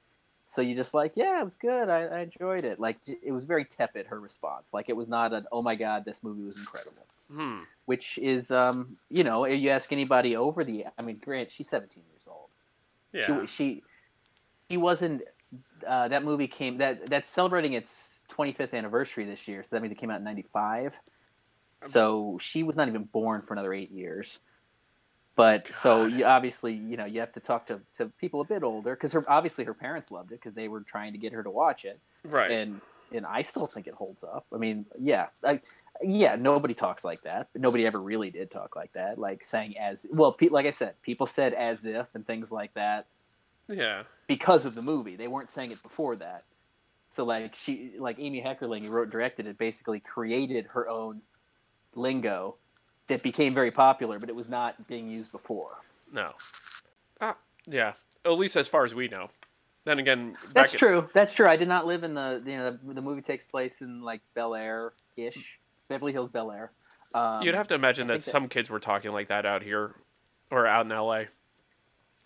so 0.52 0.62
you 0.62 0.76
just 0.76 0.94
like 0.94 1.14
yeah 1.16 1.40
it 1.40 1.44
was 1.44 1.56
good 1.56 1.90
i, 1.90 2.04
I 2.04 2.20
enjoyed 2.22 2.66
it 2.66 2.80
like 2.80 2.98
it 3.08 3.32
was 3.32 3.46
very 3.46 3.66
tepid 3.66 4.08
her 4.08 4.20
response 4.20 4.70
like 4.74 4.90
it 4.90 4.96
was 4.96 5.08
not 5.08 5.34
an 5.34 5.46
oh 5.52 5.62
my 5.62 5.76
god 5.76 6.04
this 6.06 6.22
movie 6.24 6.44
was 6.44 6.58
incredible 6.58 7.06
hmm. 7.32 7.60
which 7.86 8.18
is 8.18 8.52
um 8.52 8.98
you 9.10 9.24
know 9.24 9.46
if 9.46 9.60
you 9.60 9.70
ask 9.70 9.92
anybody 9.92 10.36
over 10.36 10.64
the 10.64 10.86
i 10.98 11.02
mean 11.02 11.20
grant 11.24 11.52
she's 11.52 11.70
17 11.70 12.04
years 12.12 12.28
old 12.28 12.50
Yeah. 13.14 13.46
she 13.46 13.48
she 13.48 13.84
she 14.72 14.78
wasn't. 14.78 15.24
Uh, 15.86 16.08
that 16.08 16.24
movie 16.24 16.48
came 16.48 16.78
that 16.78 17.10
that's 17.10 17.28
celebrating 17.28 17.74
its 17.74 17.94
25th 18.32 18.74
anniversary 18.74 19.26
this 19.26 19.48
year, 19.50 19.64
so 19.64 19.76
that 19.76 19.82
means 19.82 19.92
it 19.92 19.98
came 19.98 20.10
out 20.10 20.20
in 20.20 20.24
'95. 20.24 20.96
So 21.82 22.38
she 22.40 22.64
was 22.64 22.76
not 22.78 22.88
even 22.88 23.04
born 23.04 23.42
for 23.42 23.54
another 23.54 23.74
eight 23.74 23.92
years. 23.92 24.40
But 25.36 25.74
so 25.74 26.06
you 26.06 26.26
obviously 26.26 26.74
you 26.74 26.98
know 26.98 27.06
you 27.06 27.20
have 27.20 27.34
to 27.34 27.40
talk 27.40 27.66
to, 27.68 27.80
to 27.98 28.08
people 28.20 28.42
a 28.42 28.46
bit 28.46 28.64
older 28.64 28.96
because 28.96 29.14
her 29.14 29.24
obviously 29.30 29.64
her 29.64 29.74
parents 29.74 30.12
loved 30.12 30.32
it 30.32 30.42
because 30.42 30.54
they 30.54 30.68
were 30.68 30.82
trying 30.82 31.14
to 31.14 31.18
get 31.18 31.32
her 31.34 31.42
to 31.42 31.50
watch 31.50 31.86
it 31.86 32.00
right. 32.26 32.52
and 32.52 32.82
and 33.14 33.26
I 33.26 33.42
still 33.42 33.68
think 33.68 33.88
it 33.88 33.94
holds 33.94 34.24
up. 34.24 34.46
I 34.54 34.58
mean, 34.58 34.86
yeah, 35.00 35.28
I, 35.44 35.62
yeah, 36.02 36.36
nobody 36.36 36.74
talks 36.74 37.04
like 37.04 37.22
that, 37.24 37.50
nobody 37.56 37.86
ever 37.86 38.00
really 38.00 38.30
did 38.30 38.50
talk 38.52 38.76
like 38.76 38.94
that, 38.94 39.18
like 39.18 39.44
saying 39.44 39.78
as 39.78 40.06
well. 40.10 40.34
Pe- 40.34 40.50
like 40.50 40.66
I 40.66 40.72
said, 40.72 41.02
people 41.02 41.28
said 41.28 41.54
as 41.54 41.86
if 41.86 42.08
and 42.14 42.26
things 42.26 42.52
like 42.52 42.74
that 42.74 43.08
yeah. 43.68 44.04
because 44.28 44.66
of 44.66 44.76
the 44.76 44.82
movie. 44.82 45.16
They 45.16 45.28
weren't 45.28 45.50
saying 45.50 45.72
it 45.72 45.82
before 45.84 46.16
that. 46.18 46.44
So 47.10 47.26
like 47.26 47.56
she, 47.56 47.92
like 48.00 48.18
Amy 48.20 48.42
Heckerling, 48.42 48.86
who 48.86 48.90
wrote 48.90 49.04
and 49.04 49.12
directed 49.12 49.48
it, 49.48 49.58
basically 49.58 50.00
created 50.00 50.68
her 50.72 50.88
own 50.88 51.22
lingo 51.96 52.56
that 53.12 53.24
became 53.24 53.54
very 53.54 53.72
popular, 53.72 54.20
but 54.20 54.30
it 54.30 54.36
was 54.36 54.50
not 54.50 54.88
being 54.88 55.08
used 55.10 55.32
before. 55.32 55.78
No. 56.12 56.32
Ah, 57.20 57.36
yeah. 57.68 57.94
At 58.26 58.32
least 58.34 58.56
as 58.56 58.68
far 58.68 58.84
as 58.86 58.94
we 58.96 59.08
know. 59.08 59.30
Then 59.84 60.00
again, 60.00 60.32
back 60.34 60.54
That's 60.54 60.74
at- 60.74 60.80
true. 60.80 61.10
That's 61.14 61.34
true. 61.34 61.48
I 61.48 61.56
did 61.56 61.68
not 61.68 61.86
live 61.88 62.04
in 62.04 62.14
the 62.14 62.42
you 62.46 62.58
know 62.58 62.78
the, 62.84 62.94
the 62.94 63.02
movie 63.02 63.22
takes 63.22 63.44
place 63.44 63.82
in 63.82 64.02
like 64.02 64.22
Bel 64.36 64.54
Air 64.56 64.94
ish, 65.18 65.60
Beverly 65.88 66.12
Hills 66.12 66.30
Bel 66.30 66.52
Air. 66.52 66.72
Um, 67.14 67.42
You'd 67.42 67.56
have 67.56 67.68
to 67.70 67.76
imagine 67.76 68.08
that 68.08 68.22
that- 68.24 68.30
some 68.32 68.48
kids 68.48 68.70
were 68.70 68.80
talking 68.80 69.12
like 69.12 69.28
that 69.30 69.46
out 69.46 69.64
here, 69.64 69.96
or 70.52 70.68
out 70.68 70.86
in 70.86 70.92
L.A. 70.92 71.28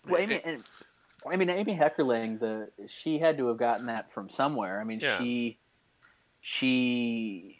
Well, 0.06 0.20
Amy, 0.20 0.40
and, 0.44 0.62
I 1.28 1.36
mean, 1.36 1.50
Amy 1.50 1.74
Heckerling, 1.76 2.38
the 2.38 2.68
she 2.86 3.18
had 3.18 3.36
to 3.38 3.48
have 3.48 3.56
gotten 3.56 3.86
that 3.86 4.12
from 4.12 4.28
somewhere. 4.28 4.80
I 4.80 4.84
mean, 4.84 5.00
Yeah. 5.00 5.18
she, 5.18 5.58
she, 6.40 7.55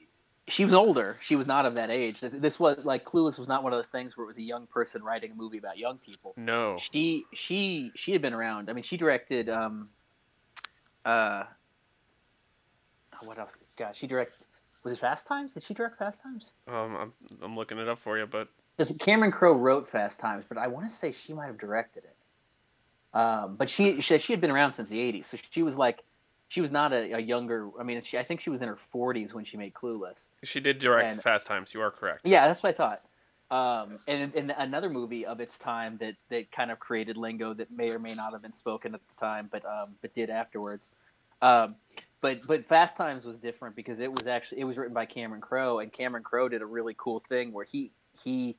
she 0.48 0.64
was 0.64 0.74
older. 0.74 1.18
She 1.22 1.34
was 1.34 1.46
not 1.46 1.66
of 1.66 1.74
that 1.74 1.90
age. 1.90 2.20
This 2.20 2.58
was 2.60 2.78
like 2.84 3.04
Clueless 3.04 3.38
was 3.38 3.48
not 3.48 3.64
one 3.64 3.72
of 3.72 3.78
those 3.78 3.88
things 3.88 4.16
where 4.16 4.24
it 4.24 4.28
was 4.28 4.38
a 4.38 4.42
young 4.42 4.66
person 4.66 5.02
writing 5.02 5.32
a 5.32 5.34
movie 5.34 5.58
about 5.58 5.76
young 5.76 5.98
people. 5.98 6.34
No. 6.36 6.78
She, 6.78 7.24
she, 7.34 7.90
she 7.96 8.12
had 8.12 8.22
been 8.22 8.32
around. 8.32 8.70
I 8.70 8.72
mean, 8.72 8.84
she 8.84 8.96
directed. 8.96 9.48
Um, 9.48 9.88
uh, 11.04 11.44
oh, 13.14 13.26
what 13.26 13.38
else? 13.38 13.52
God, 13.76 13.96
she 13.96 14.06
directed. 14.06 14.46
Was 14.84 14.92
it 14.92 14.98
Fast 14.98 15.26
Times? 15.26 15.54
Did 15.54 15.64
she 15.64 15.74
direct 15.74 15.98
Fast 15.98 16.22
Times? 16.22 16.52
Um, 16.68 16.96
I'm, 16.96 17.12
I'm 17.42 17.56
looking 17.56 17.78
it 17.78 17.88
up 17.88 17.98
for 17.98 18.16
you, 18.16 18.26
but 18.26 18.48
Because 18.76 18.96
Cameron 19.00 19.32
Crowe 19.32 19.56
wrote 19.56 19.88
Fast 19.88 20.20
Times, 20.20 20.44
but 20.48 20.58
I 20.58 20.68
want 20.68 20.88
to 20.88 20.94
say 20.94 21.10
she 21.10 21.32
might 21.32 21.46
have 21.46 21.58
directed 21.58 22.04
it. 22.04 22.16
Um, 23.12 23.56
but 23.56 23.68
she, 23.68 24.00
she 24.00 24.18
she 24.18 24.32
had 24.32 24.40
been 24.40 24.52
around 24.52 24.74
since 24.74 24.90
the 24.90 24.98
'80s, 24.98 25.24
so 25.24 25.38
she 25.50 25.62
was 25.62 25.76
like, 25.76 26.04
she 26.48 26.60
was 26.60 26.70
not 26.70 26.92
a, 26.92 27.14
a 27.16 27.18
younger. 27.20 27.68
I 27.78 27.82
mean, 27.82 28.00
she, 28.02 28.18
I 28.18 28.22
think 28.24 28.40
she 28.40 28.50
was 28.50 28.62
in 28.62 28.68
her 28.68 28.78
40s 28.94 29.34
when 29.34 29.44
she 29.44 29.56
made 29.56 29.74
Clueless. 29.74 30.28
she 30.44 30.60
did 30.60 30.78
direct 30.78 31.10
And- 31.12 31.22
Fast 31.22 31.46
Times. 31.46 31.74
You 31.74 31.80
are 31.80 31.90
correct. 31.90 32.26
Yeah, 32.26 32.46
that's 32.46 32.62
what 32.62 32.70
I 32.70 32.72
thought. 32.72 33.02
Um, 33.48 33.98
and, 34.08 34.34
and 34.34 34.52
another 34.58 34.90
movie 34.90 35.24
of 35.24 35.40
its 35.40 35.58
time 35.58 35.98
that, 35.98 36.14
that 36.30 36.50
kind 36.50 36.70
of 36.72 36.80
created 36.80 37.16
lingo 37.16 37.54
that 37.54 37.70
may 37.70 37.90
or 37.92 37.98
may 38.00 38.12
not 38.14 38.32
have 38.32 38.42
been 38.42 38.52
spoken 38.52 38.92
at 38.94 39.00
the 39.06 39.20
time, 39.24 39.48
but 39.52 39.64
um, 39.64 39.94
but 40.02 40.12
did 40.14 40.30
afterwards. 40.30 40.88
Um, 41.42 41.76
but 42.20 42.44
but 42.46 42.66
Fast 42.66 42.96
Times 42.96 43.24
was 43.24 43.38
different 43.38 43.76
because 43.76 44.00
it 44.00 44.10
was 44.10 44.26
actually 44.26 44.62
it 44.62 44.64
was 44.64 44.76
written 44.76 44.94
by 44.94 45.06
Cameron 45.06 45.40
Crowe, 45.40 45.78
and 45.78 45.92
Cameron 45.92 46.24
Crowe 46.24 46.48
did 46.48 46.60
a 46.60 46.66
really 46.66 46.94
cool 46.98 47.22
thing 47.28 47.52
where 47.52 47.64
he 47.64 47.92
he 48.24 48.56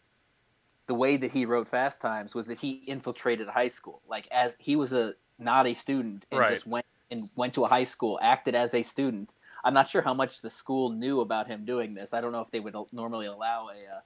the 0.86 0.93
way 0.93 1.17
that 1.17 1.32
he 1.32 1.45
wrote 1.45 1.67
Fast 1.67 2.00
Times 2.00 2.34
was 2.34 2.45
that 2.45 2.58
he 2.60 2.82
infiltrated 2.88 3.50
high 3.50 3.67
school, 3.67 4.02
like 4.08 4.26
as 4.32 4.56
he 4.58 4.78
was 4.78 4.93
a 4.93 5.15
not 5.38 5.67
a 5.67 5.73
student 5.73 6.26
and 6.32 6.39
Right. 6.39 6.52
just 6.52 6.65
went 6.65 6.86
and 7.12 7.30
went 7.36 7.54
to 7.54 7.65
a 7.65 7.67
high 7.67 7.84
school, 7.84 8.20
acted 8.22 8.56
as 8.56 8.74
a 8.74 8.84
student. 8.84 9.34
I'm 9.63 9.74
not 9.74 9.89
sure 9.89 10.02
how 10.02 10.13
much 10.13 10.41
the 10.41 10.50
school 10.50 10.91
knew 10.91 11.22
about 11.22 11.48
him 11.48 11.65
doing 11.65 11.93
this. 11.93 12.13
I 12.13 12.22
don't 12.22 12.32
know 12.32 12.41
if 12.41 12.52
they 12.52 12.60
would 12.60 12.76
normally 12.91 13.26
allow 13.26 13.70
a 13.70 13.96
uh, 13.96 14.02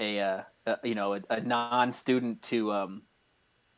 a, 0.00 0.20
uh, 0.20 0.42
a 0.66 0.76
you 0.84 0.94
know 0.94 1.14
a, 1.14 1.20
a 1.30 1.40
non-student 1.40 2.40
to 2.42 2.72
um, 2.72 3.02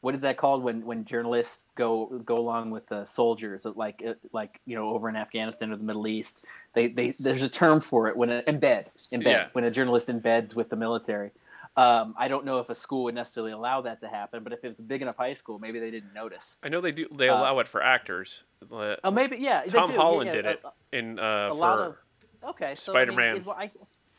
what 0.02 0.14
is 0.14 0.20
that 0.20 0.36
called 0.36 0.62
when 0.62 0.84
when 0.84 1.04
journalists 1.04 1.62
go 1.74 2.06
go 2.24 2.36
along 2.36 2.70
with 2.70 2.86
the 2.88 3.04
soldiers 3.04 3.66
like 3.74 4.02
uh, 4.06 4.14
like 4.32 4.60
you 4.66 4.76
know 4.76 4.90
over 4.90 5.08
in 5.08 5.16
Afghanistan 5.16 5.72
or 5.72 5.76
the 5.76 5.82
Middle 5.84 6.06
East 6.06 6.44
they, 6.74 6.88
they 6.88 7.14
there's 7.18 7.42
a 7.42 7.48
term 7.48 7.80
for 7.80 8.08
it 8.08 8.16
when 8.16 8.30
it 8.30 8.46
embed 8.46 8.86
embed 9.12 9.24
Yeah. 9.24 9.48
when 9.52 9.64
a 9.64 9.70
journalist 9.70 10.08
embeds 10.08 10.54
with 10.54 10.68
the 10.68 10.76
military. 10.76 11.30
Um, 11.76 12.14
I 12.18 12.28
don't 12.28 12.44
know 12.44 12.58
if 12.58 12.68
a 12.68 12.74
school 12.74 13.04
would 13.04 13.14
necessarily 13.14 13.52
allow 13.52 13.80
that 13.82 14.00
to 14.00 14.08
happen, 14.08 14.42
but 14.42 14.52
if 14.52 14.64
it 14.64 14.68
was 14.68 14.80
a 14.80 14.82
big 14.82 15.02
enough 15.02 15.16
high 15.16 15.34
school, 15.34 15.58
maybe 15.58 15.78
they 15.78 15.90
didn't 15.90 16.12
notice. 16.12 16.56
I 16.64 16.68
know 16.68 16.80
they 16.80 16.90
do. 16.92 17.06
They 17.16 17.28
Uh, 17.28 17.38
allow 17.38 17.58
it 17.60 17.68
for 17.68 17.80
actors. 17.82 18.42
Uh, 18.70 18.96
Oh, 19.04 19.10
maybe 19.10 19.36
yeah. 19.38 19.62
they 19.62 19.68
Tom 19.68 19.86
do. 19.88 19.94
Yeah, 19.94 20.00
Holland 20.00 20.26
yeah, 20.26 20.32
did 20.32 20.46
a- 20.46 20.50
it 20.50 20.62
in 20.92 21.18
uh, 21.18 21.22
a 21.22 21.48
for 21.50 21.54
lot 21.54 21.78
of 21.78 21.96
okay 22.42 22.74
so 22.74 22.92
Spider-Man. 22.92 23.28
I 23.28 23.32
mean, 23.34 23.42
is, 23.42 23.48
I, 23.48 23.70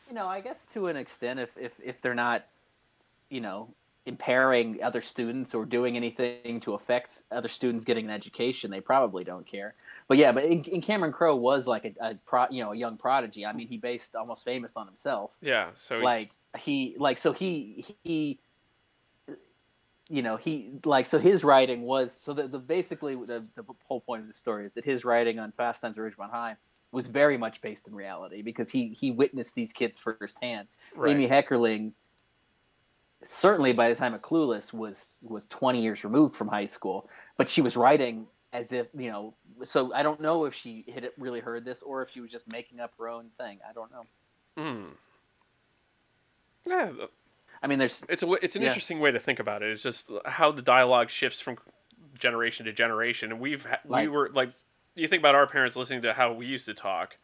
you 0.08 0.14
know 0.14 0.26
i 0.26 0.40
guess 0.40 0.66
to 0.66 0.86
an 0.88 0.96
extent 0.96 1.40
if 1.40 1.50
if 1.58 1.72
if 1.82 2.00
they're 2.00 2.14
not 2.14 2.44
you 3.30 3.40
know 3.40 3.68
impairing 4.06 4.82
other 4.82 5.00
students 5.00 5.54
or 5.54 5.64
doing 5.64 5.96
anything 5.96 6.58
to 6.60 6.74
affect 6.74 7.22
other 7.30 7.46
students 7.48 7.84
getting 7.84 8.04
an 8.06 8.10
education, 8.10 8.68
they 8.70 8.80
probably 8.80 9.22
don't 9.24 9.46
care. 9.46 9.74
But 10.08 10.18
yeah, 10.18 10.32
but 10.32 10.44
in, 10.44 10.64
in 10.64 10.80
Cameron 10.82 11.12
Crowe 11.12 11.36
was 11.36 11.66
like 11.66 11.84
a, 11.84 11.94
a 12.00 12.14
pro, 12.26 12.46
you 12.50 12.62
know 12.62 12.72
a 12.72 12.76
young 12.76 12.96
prodigy. 12.96 13.46
I 13.46 13.52
mean, 13.52 13.68
he 13.68 13.76
based 13.78 14.14
almost 14.14 14.44
famous 14.44 14.72
on 14.76 14.86
himself. 14.86 15.36
Yeah. 15.40 15.70
So 15.74 15.98
he- 15.98 16.04
Like 16.04 16.30
he 16.58 16.94
like 16.98 17.18
so 17.18 17.32
he 17.32 17.96
he 18.02 18.38
you 20.08 20.20
know 20.22 20.36
he 20.36 20.72
like 20.84 21.06
so 21.06 21.18
his 21.18 21.42
writing 21.44 21.82
was 21.82 22.16
so 22.20 22.34
the, 22.34 22.48
the 22.48 22.58
basically 22.58 23.14
the, 23.14 23.46
the 23.54 23.62
whole 23.86 24.00
point 24.00 24.22
of 24.22 24.28
the 24.28 24.34
story 24.34 24.66
is 24.66 24.72
that 24.74 24.84
his 24.84 25.04
writing 25.04 25.38
on 25.38 25.52
Fast 25.52 25.80
Times 25.80 25.96
at 25.96 26.02
Ridgemont 26.04 26.30
High 26.30 26.56
was 26.90 27.06
very 27.06 27.38
much 27.38 27.60
based 27.62 27.86
in 27.88 27.94
reality 27.94 28.42
because 28.42 28.68
he 28.70 28.88
he 28.88 29.10
witnessed 29.12 29.54
these 29.54 29.72
kids 29.72 29.98
firsthand. 29.98 30.68
right. 30.96 31.12
Amy 31.12 31.26
Heckerling 31.28 31.92
certainly 33.22 33.72
by 33.72 33.88
the 33.88 33.94
time 33.94 34.12
of 34.14 34.20
Clueless 34.20 34.72
was 34.72 35.18
was 35.22 35.46
20 35.48 35.80
years 35.80 36.04
removed 36.04 36.34
from 36.34 36.48
high 36.48 36.64
school, 36.66 37.08
but 37.38 37.48
she 37.48 37.62
was 37.62 37.76
writing 37.76 38.26
as 38.52 38.72
if 38.72 38.88
you 38.98 39.10
know. 39.10 39.34
So 39.64 39.92
I 39.94 40.02
don't 40.02 40.20
know 40.20 40.44
if 40.46 40.54
she 40.54 40.84
had 40.92 41.10
really 41.18 41.40
heard 41.40 41.64
this 41.64 41.82
or 41.82 42.02
if 42.02 42.10
she 42.10 42.20
was 42.20 42.30
just 42.30 42.50
making 42.50 42.80
up 42.80 42.92
her 42.98 43.08
own 43.08 43.30
thing. 43.38 43.58
I 43.68 43.72
don't 43.72 43.90
know. 43.92 44.04
Mm. 44.58 44.86
Yeah, 46.66 46.90
I 47.62 47.66
mean, 47.66 47.78
there's 47.78 48.02
it's 48.08 48.22
a 48.22 48.26
w- 48.26 48.38
it's 48.42 48.56
an 48.56 48.62
Yeah. 48.62 48.68
interesting 48.68 49.00
way 49.00 49.10
to 49.12 49.18
think 49.18 49.38
about 49.40 49.62
it. 49.62 49.70
It's 49.70 49.82
just 49.82 50.10
how 50.26 50.52
the 50.52 50.62
dialogue 50.62 51.10
shifts 51.10 51.40
from 51.40 51.58
generation 52.18 52.66
to 52.66 52.72
generation, 52.72 53.32
and 53.32 53.40
we've 53.40 53.64
ha- 53.66 53.80
we 53.84 54.08
were 54.08 54.30
like 54.32 54.52
you 54.94 55.08
think 55.08 55.20
about 55.22 55.34
our 55.34 55.46
parents 55.46 55.74
listening 55.76 56.02
to 56.02 56.12
how 56.12 56.32
we 56.32 56.46
used 56.46 56.66
to 56.66 56.74
talk, 56.74 57.16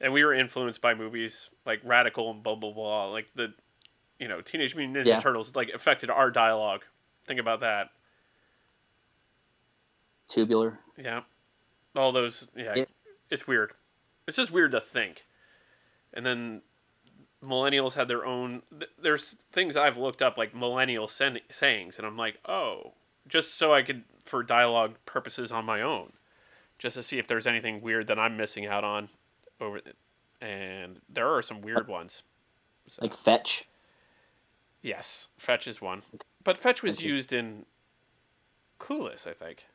and 0.00 0.12
we 0.12 0.24
were 0.24 0.34
influenced 0.34 0.80
by 0.80 0.94
movies 0.94 1.48
like 1.66 1.80
Radical 1.84 2.30
and 2.30 2.42
blah 2.42 2.54
blah 2.54 2.72
blah, 2.72 3.06
like 3.06 3.26
the 3.34 3.54
you 4.18 4.28
know 4.28 4.40
Teenage 4.40 4.76
Mutant 4.76 4.96
Ninja 4.98 5.06
Yeah. 5.08 5.20
Turtles 5.20 5.56
like 5.56 5.70
affected 5.70 6.10
our 6.10 6.30
dialogue. 6.30 6.82
Think 7.24 7.40
about 7.40 7.60
that. 7.60 7.90
tubular. 10.28 10.78
Yeah, 10.96 11.22
all 11.96 12.12
those. 12.12 12.46
Yeah, 12.56 12.74
Yeah. 12.76 12.84
it's 13.30 13.46
weird. 13.46 13.72
It's 14.26 14.36
just 14.36 14.50
weird 14.50 14.72
to 14.72 14.80
think. 14.80 15.24
And 16.14 16.24
then 16.24 16.62
millennials 17.42 17.94
had 17.94 18.08
their 18.08 18.24
own. 18.24 18.62
th- 18.70 18.90
There's 19.00 19.32
things 19.52 19.76
I've 19.76 19.96
looked 19.96 20.22
up 20.22 20.36
like 20.38 20.54
millennial 20.54 21.08
sen- 21.08 21.40
sayings, 21.50 21.98
and 21.98 22.06
I'm 22.06 22.16
like, 22.16 22.38
oh, 22.48 22.94
just 23.26 23.54
so 23.54 23.72
I 23.74 23.82
could 23.82 24.04
for 24.24 24.42
dialogue 24.42 24.96
purposes 25.06 25.50
on 25.50 25.64
my 25.64 25.80
own, 25.82 26.12
just 26.78 26.94
to 26.96 27.02
see 27.02 27.18
if 27.18 27.26
there's 27.26 27.46
anything 27.46 27.80
weird 27.80 28.06
that 28.06 28.18
I'm 28.18 28.36
missing 28.36 28.66
out 28.66 28.84
on. 28.84 29.08
Over, 29.60 29.80
and 30.40 31.00
there 31.08 31.28
are 31.34 31.42
some 31.42 31.60
weird 31.62 31.88
ones. 31.88 32.22
So, 32.88 33.02
like 33.02 33.14
fetch. 33.14 33.64
yes, 34.82 35.28
fetch 35.36 35.66
is 35.66 35.80
one, 35.80 36.02
but 36.44 36.58
fetch 36.58 36.82
was 36.82 36.96
Fetch 36.96 37.04
is- 37.06 37.12
used 37.12 37.32
in 37.32 37.66
Clueless, 38.80 39.26
I 39.26 39.32
think. 39.32 39.66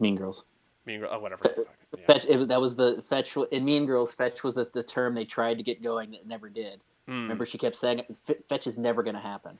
Mean 0.00 0.16
Girls. 0.16 0.44
Mean, 0.88 1.04
oh, 1.08 1.18
whatever. 1.20 1.54
yeah. 1.98 2.06
Fetch. 2.06 2.24
It, 2.24 2.48
that 2.48 2.60
was 2.60 2.74
the 2.74 3.04
fetch 3.10 3.36
in 3.52 3.64
Mean 3.64 3.84
Girls. 3.84 4.14
Fetch 4.14 4.42
was 4.42 4.54
the, 4.54 4.68
the 4.72 4.82
term 4.82 5.14
they 5.14 5.26
tried 5.26 5.58
to 5.58 5.62
get 5.62 5.82
going 5.82 6.10
that 6.12 6.26
never 6.26 6.48
did. 6.48 6.80
Hmm. 7.06 7.22
Remember, 7.22 7.44
she 7.46 7.58
kept 7.58 7.76
saying, 7.76 8.02
"F- 8.28 8.36
"Fetch 8.48 8.66
is 8.66 8.78
never 8.78 9.02
going 9.02 9.14
to 9.14 9.20
happen." 9.20 9.58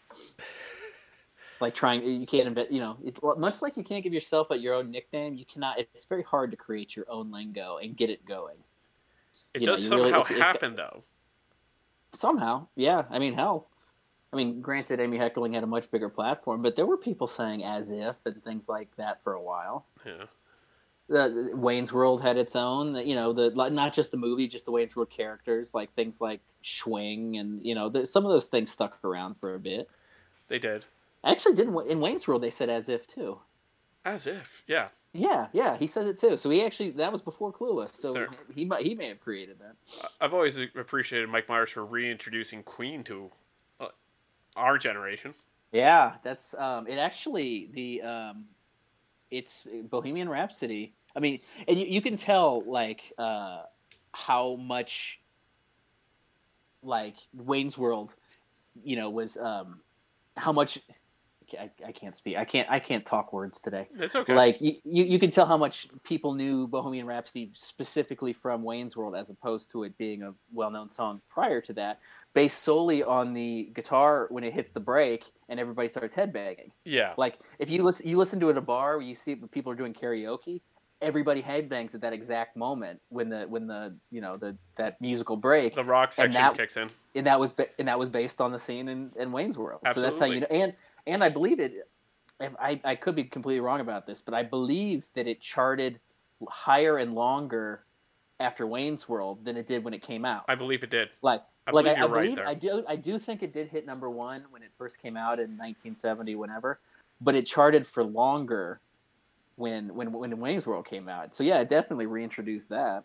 like 1.61 1.75
trying, 1.75 2.03
you 2.05 2.27
can't 2.27 2.47
invent. 2.49 2.73
You 2.73 2.81
know, 2.81 2.97
it, 3.05 3.19
much 3.39 3.61
like 3.63 3.77
you 3.77 3.85
can't 3.85 4.03
give 4.03 4.13
yourself 4.15 4.51
a, 4.51 4.57
your 4.57 4.75
own 4.75 4.91
nickname, 4.91 5.35
you 5.35 5.45
cannot. 5.45 5.79
It's 5.79 6.07
very 6.07 6.23
hard 6.23 6.51
to 6.51 6.57
create 6.57 6.97
your 6.97 7.05
own 7.11 7.31
lingo 7.31 7.77
and 7.77 7.97
get 7.97 8.09
it 8.11 8.25
going. 8.25 8.57
It 9.55 9.61
you 9.61 9.67
know, 9.67 9.75
does 9.75 9.83
you 9.85 9.89
somehow 9.91 10.05
really- 10.05 10.19
it's- 10.19 10.31
it's- 10.31 10.47
happen 10.47 10.77
though. 10.77 11.03
Somehow, 12.13 12.69
yeah. 12.75 13.05
I 13.11 13.19
mean, 13.19 13.35
hell. 13.35 13.69
I 14.33 14.37
mean, 14.37 14.61
granted, 14.63 14.99
Amy 15.01 15.19
Heckerling 15.19 15.53
had 15.55 15.63
a 15.63 15.67
much 15.67 15.91
bigger 15.91 16.09
platform, 16.09 16.63
but 16.63 16.75
there 16.77 16.87
were 16.87 16.97
people 16.97 17.27
saying 17.27 17.65
"as 17.65 17.91
if" 17.91 18.17
and 18.25 18.43
things 18.43 18.67
like 18.69 18.89
that 18.97 19.23
for 19.23 19.35
a 19.35 19.43
while. 19.43 19.85
Yeah. 20.07 20.25
The 21.09 21.51
Wayne's 21.55 21.93
World 21.93 22.23
had 22.23 22.37
its 22.37 22.55
own, 22.55 22.95
you 22.97 23.15
know, 23.15 23.33
the 23.33 23.51
not 23.51 23.95
just 23.95 24.11
the 24.11 24.17
movie, 24.17 24.47
just 24.47 24.67
the 24.67 24.71
Wayne's 24.71 24.95
World 24.95 25.11
characters, 25.11 25.75
like 25.75 25.93
things 25.95 26.21
like 26.21 26.41
Schwing, 26.63 27.41
and 27.41 27.65
you 27.65 27.75
know, 27.75 27.89
the, 27.89 28.07
some 28.07 28.25
of 28.25 28.31
those 28.31 28.47
things 28.47 28.71
stuck 28.71 29.03
around 29.05 29.37
for 29.41 29.55
a 29.55 29.59
bit. 29.59 29.89
They 30.49 30.59
did. 30.59 30.85
Actually, 31.25 31.55
didn't 31.55 31.89
in 31.89 32.01
Wayne's 32.01 32.29
World 32.29 32.43
they 32.43 32.51
said 32.51 32.69
as 32.69 32.89
if 32.89 33.07
too. 33.07 33.39
As 34.05 34.27
if. 34.27 34.63
Yeah. 34.67 34.89
Yeah, 35.15 35.47
yeah, 35.53 35.79
he 35.79 35.87
says 35.87 36.07
it 36.07 36.21
too. 36.21 36.37
So 36.37 36.51
he 36.51 36.63
actually 36.63 36.91
that 36.93 37.11
was 37.11 37.23
before 37.23 37.53
Clueless, 37.53 37.97
so 37.97 38.13
There. 38.13 38.29
he 38.55 38.67
might 38.67 38.83
he 38.83 38.95
may 38.95 39.09
have 39.09 39.21
created 39.21 39.57
that. 39.61 40.11
I've 40.21 40.35
always 40.35 40.59
appreciated 40.59 41.31
Mike 41.31 41.49
Myers 41.49 41.71
for 41.71 41.85
reintroducing 41.85 42.63
Queen 42.63 43.03
to 43.05 43.31
uh, 43.81 43.89
our 44.55 44.77
generation. 44.77 45.35
Yeah, 45.73 46.15
that's 46.23 46.55
um, 46.55 46.87
it. 46.87 46.99
Actually, 46.99 47.71
the 47.73 48.03
um, 48.03 48.45
it's 49.31 49.67
Bohemian 49.91 50.29
Rhapsody. 50.29 50.95
I 51.17 51.21
mean, 51.21 51.41
and 51.67 51.79
you, 51.79 51.87
you 51.87 52.03
can 52.03 52.17
tell 52.17 52.63
like 52.65 53.13
uh, 53.19 53.63
how 54.13 54.57
much 54.57 55.21
like 56.83 57.17
Wayne's 57.35 57.77
World, 57.77 58.15
you 58.83 58.97
know, 58.97 59.11
was 59.11 59.37
um, 59.37 59.81
how 60.37 60.53
much. 60.53 60.79
I, 61.59 61.71
I 61.83 61.93
can't 61.93 62.15
speak. 62.15 62.37
I 62.37 62.45
can't. 62.45 62.69
I 62.71 62.79
can't 62.79 63.07
talk 63.07 63.33
words 63.33 63.63
today. 63.63 63.89
It's 63.99 64.15
okay. 64.15 64.35
Like 64.35 64.61
you, 64.61 64.75
you, 64.85 65.05
you 65.05 65.19
can 65.19 65.31
tell 65.31 65.47
how 65.47 65.57
much 65.57 65.89
people 66.05 66.35
knew 66.35 66.67
Bohemian 66.67 67.07
Rhapsody 67.07 67.51
specifically 67.55 68.35
from 68.35 68.63
Wayne's 68.63 68.99
World, 68.99 69.17
as 69.17 69.31
opposed 69.31 69.71
to 69.71 69.85
it 69.85 69.97
being 69.97 70.23
a 70.23 70.35
well-known 70.53 70.91
song 70.91 71.23
prior 71.31 71.63
to 71.63 71.73
that, 71.73 72.01
based 72.35 72.65
solely 72.65 73.03
on 73.03 73.33
the 73.33 73.71
guitar 73.75 74.27
when 74.29 74.45
it 74.45 74.53
hits 74.53 74.73
the 74.73 74.81
break 74.81 75.25
and 75.49 75.59
everybody 75.59 75.89
starts 75.89 76.15
headbanging. 76.15 76.69
yeah. 76.85 77.15
Like 77.17 77.39
if 77.59 77.71
you 77.71 77.83
listen, 77.83 78.07
you 78.07 78.19
listen 78.19 78.39
to 78.41 78.49
it 78.49 78.53
at 78.53 78.59
a 78.59 78.61
bar 78.61 78.99
where 78.99 79.07
you 79.07 79.15
see 79.15 79.35
people 79.35 79.73
are 79.73 79.77
doing 79.77 79.95
karaoke. 79.95 80.61
Everybody 81.01 81.43
headbangs 81.43 81.95
at 81.95 82.01
that 82.01 82.13
exact 82.13 82.57
moment 82.57 83.01
when 83.09 83.29
the 83.29 83.43
when 83.49 83.67
the 83.67 83.95
you 84.11 84.21
know 84.21 84.37
the 84.37 84.57
that 84.77 85.01
musical 85.01 85.37
break, 85.37 85.75
The 85.75 85.85
rock 85.85 86.13
section 86.13 86.33
that- 86.41 86.57
kicks 86.57 86.77
in. 86.77 86.91
and 87.15 87.27
that 87.27 87.39
was 87.39 87.55
and 87.79 87.87
that 87.87 87.99
was 87.99 88.09
based 88.09 88.41
on 88.41 88.51
the 88.51 88.59
scene 88.59 88.89
in, 88.89 89.13
in 89.17 89.31
Wayne's 89.31 89.57
World. 89.57 89.81
So 89.95 90.01
that's 90.01 90.19
how 90.19 90.27
you 90.27 90.41
know. 90.41 90.47
And 90.51 90.75
and 91.07 91.23
I 91.23 91.29
believe 91.29 91.61
it. 91.61 91.89
I 92.41 92.81
I 92.85 92.95
could 92.97 93.15
be 93.15 93.25
completely 93.25 93.61
wrong 93.61 93.81
about 93.81 94.07
this, 94.07 94.21
but 94.21 94.35
I 94.35 94.43
believe 94.43 95.07
that 95.15 95.27
it 95.29 95.41
charted 95.41 96.01
higher 96.49 96.99
and 96.99 97.15
longer 97.15 97.85
after 98.41 98.67
Wayne's 98.67 99.09
World 99.09 99.45
than 99.45 99.57
it 99.57 99.67
did 99.67 99.85
when 99.85 99.95
it 99.95 100.03
came 100.03 100.25
out. 100.25 100.45
I 100.49 100.55
believe 100.57 100.83
it 100.83 100.91
did. 100.91 101.09
like 101.23 101.43
I 101.67 101.71
like 101.73 101.85
believe 101.85 101.99
I, 101.99 102.03
I 102.03 102.07
right 102.07 102.23
believe 102.23 102.37
there. 102.37 102.47
I 102.49 102.55
do 102.55 102.85
I 102.89 102.97
do 102.97 103.19
think 103.19 103.43
it 103.45 103.53
did 103.53 103.69
hit 103.69 103.87
number 103.87 104.11
one 104.11 104.45
when 104.51 104.63
it 104.63 104.71
first 104.79 104.99
came 105.01 105.17
out 105.17 105.39
in 105.39 105.51
1970, 105.59 106.35
whenever, 106.37 106.81
but 107.21 107.35
it 107.37 107.47
charted 107.47 107.87
for 107.87 108.03
longer 108.05 108.81
when 109.59 109.95
when 109.95 110.13
when 110.13 110.39
Wayne's 110.39 110.67
World 110.67 110.87
came 110.87 111.09
out. 111.09 111.35
So 111.35 111.43
yeah, 111.45 111.59
it 111.59 111.69
definitely 111.69 112.07
reintroduced 112.07 112.71
that. 112.71 113.05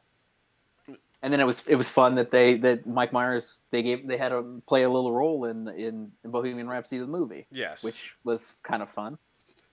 And 1.21 1.31
then 1.31 1.39
it 1.39 1.45
was 1.45 1.63
it 1.67 1.75
was 1.75 1.89
fun 1.89 2.15
that 2.15 2.31
they 2.31 2.57
that 2.57 2.85
Mike 2.85 3.11
Myers 3.11 3.59
they 3.71 3.81
gave 3.81 4.07
they 4.07 4.17
had 4.17 4.29
to 4.29 4.61
play 4.67 4.83
a 4.83 4.89
little 4.89 5.11
role 5.11 5.45
in 5.45 5.67
in, 5.69 6.11
in 6.23 6.31
Bohemian 6.31 6.67
Rhapsody 6.67 6.99
the 6.99 7.07
movie, 7.07 7.47
Yes. 7.51 7.83
which 7.83 8.15
was 8.23 8.55
kind 8.63 8.83
of 8.83 8.89
fun. 8.89 9.17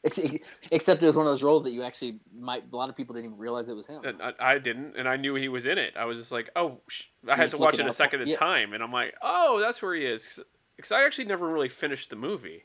Except 0.03 1.03
it 1.03 1.07
was 1.07 1.15
one 1.15 1.27
of 1.27 1.31
those 1.31 1.43
roles 1.43 1.63
that 1.65 1.73
you 1.73 1.83
actually 1.83 2.21
might 2.35 2.65
a 2.73 2.77
lot 2.77 2.89
of 2.89 2.97
people 2.97 3.15
didn't 3.15 3.27
even 3.27 3.39
realize 3.39 3.69
it 3.69 3.75
was 3.77 3.87
him. 3.87 4.01
I, 4.23 4.33
I 4.41 4.59
didn't, 4.59 4.97
and 4.97 5.07
I 5.07 5.17
knew 5.17 5.35
he 5.35 5.49
was 5.49 5.67
in 5.67 5.77
it. 5.77 5.93
I 5.95 6.07
was 6.07 6.17
just 6.17 6.33
like, 6.33 6.49
oh, 6.57 6.81
sh-. 6.89 7.05
I 7.29 7.37
had 7.37 7.51
to 7.51 7.59
watch 7.59 7.79
it 7.79 7.87
a 7.87 7.93
second 7.93 8.23
at 8.23 8.29
yeah. 8.29 8.37
time, 8.37 8.73
and 8.73 8.83
I'm 8.83 8.93
like, 8.93 9.15
oh, 9.21 9.61
that's 9.61 9.83
where 9.83 9.95
he 9.95 10.07
is. 10.07 10.43
Because 10.75 10.91
I 10.91 11.05
actually 11.05 11.27
never 11.27 11.47
really 11.47 11.69
finished 11.69 12.09
the 12.09 12.17
movie. 12.17 12.65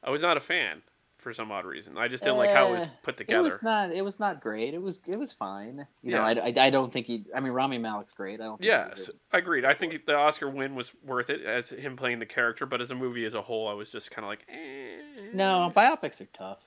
I 0.00 0.10
was 0.10 0.22
not 0.22 0.36
a 0.36 0.40
fan 0.40 0.82
for 1.24 1.32
some 1.32 1.50
odd 1.50 1.64
reason. 1.64 1.98
I 1.98 2.06
just 2.06 2.22
didn't 2.22 2.36
like 2.38 2.50
how 2.50 2.68
it 2.68 2.72
was 2.72 2.82
Eh, 2.84 2.88
put 3.02 3.14
It 3.14 3.18
together. 3.18 3.42
was 3.42 3.60
not. 3.62 3.90
It 3.90 4.02
was 4.02 4.20
not 4.20 4.40
great. 4.40 4.74
It 4.74 4.80
was. 4.80 5.00
It 5.08 5.18
was 5.18 5.32
fine. 5.32 5.84
You 6.02 6.12
know, 6.12 6.22
I, 6.22 6.32
I, 6.34 6.54
I 6.56 6.70
don't 6.70 6.92
think 6.92 7.06
he. 7.06 7.24
I 7.34 7.40
mean, 7.40 7.52
Rami 7.52 7.78
Malek's 7.78 8.12
great. 8.12 8.40
I 8.40 8.44
don't. 8.44 8.62
Yes, 8.62 9.10
I 9.32 9.38
agreed. 9.38 9.64
I 9.64 9.74
think 9.74 10.06
the 10.06 10.14
Oscar 10.14 10.48
win 10.48 10.76
was 10.76 10.92
worth 11.04 11.30
it 11.30 11.42
as 11.42 11.70
him 11.70 11.96
playing 11.96 12.20
the 12.20 12.26
character, 12.26 12.66
but 12.66 12.80
as 12.80 12.92
a 12.92 12.94
movie 12.94 13.24
as 13.24 13.34
a 13.34 13.42
whole, 13.42 13.66
I 13.66 13.72
was 13.72 13.90
just 13.90 14.12
kind 14.12 14.24
of 14.24 14.28
like, 14.28 14.46
eh. 14.48 15.30
No, 15.32 15.72
biopics 15.74 16.20
are 16.20 16.28
tough. 16.36 16.58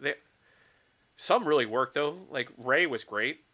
They, 0.00 0.14
some 1.16 1.46
really 1.48 1.66
work 1.66 1.94
though. 1.94 2.18
Like 2.30 2.50
Ray 2.58 2.86
was 2.86 3.04
great. 3.04 3.44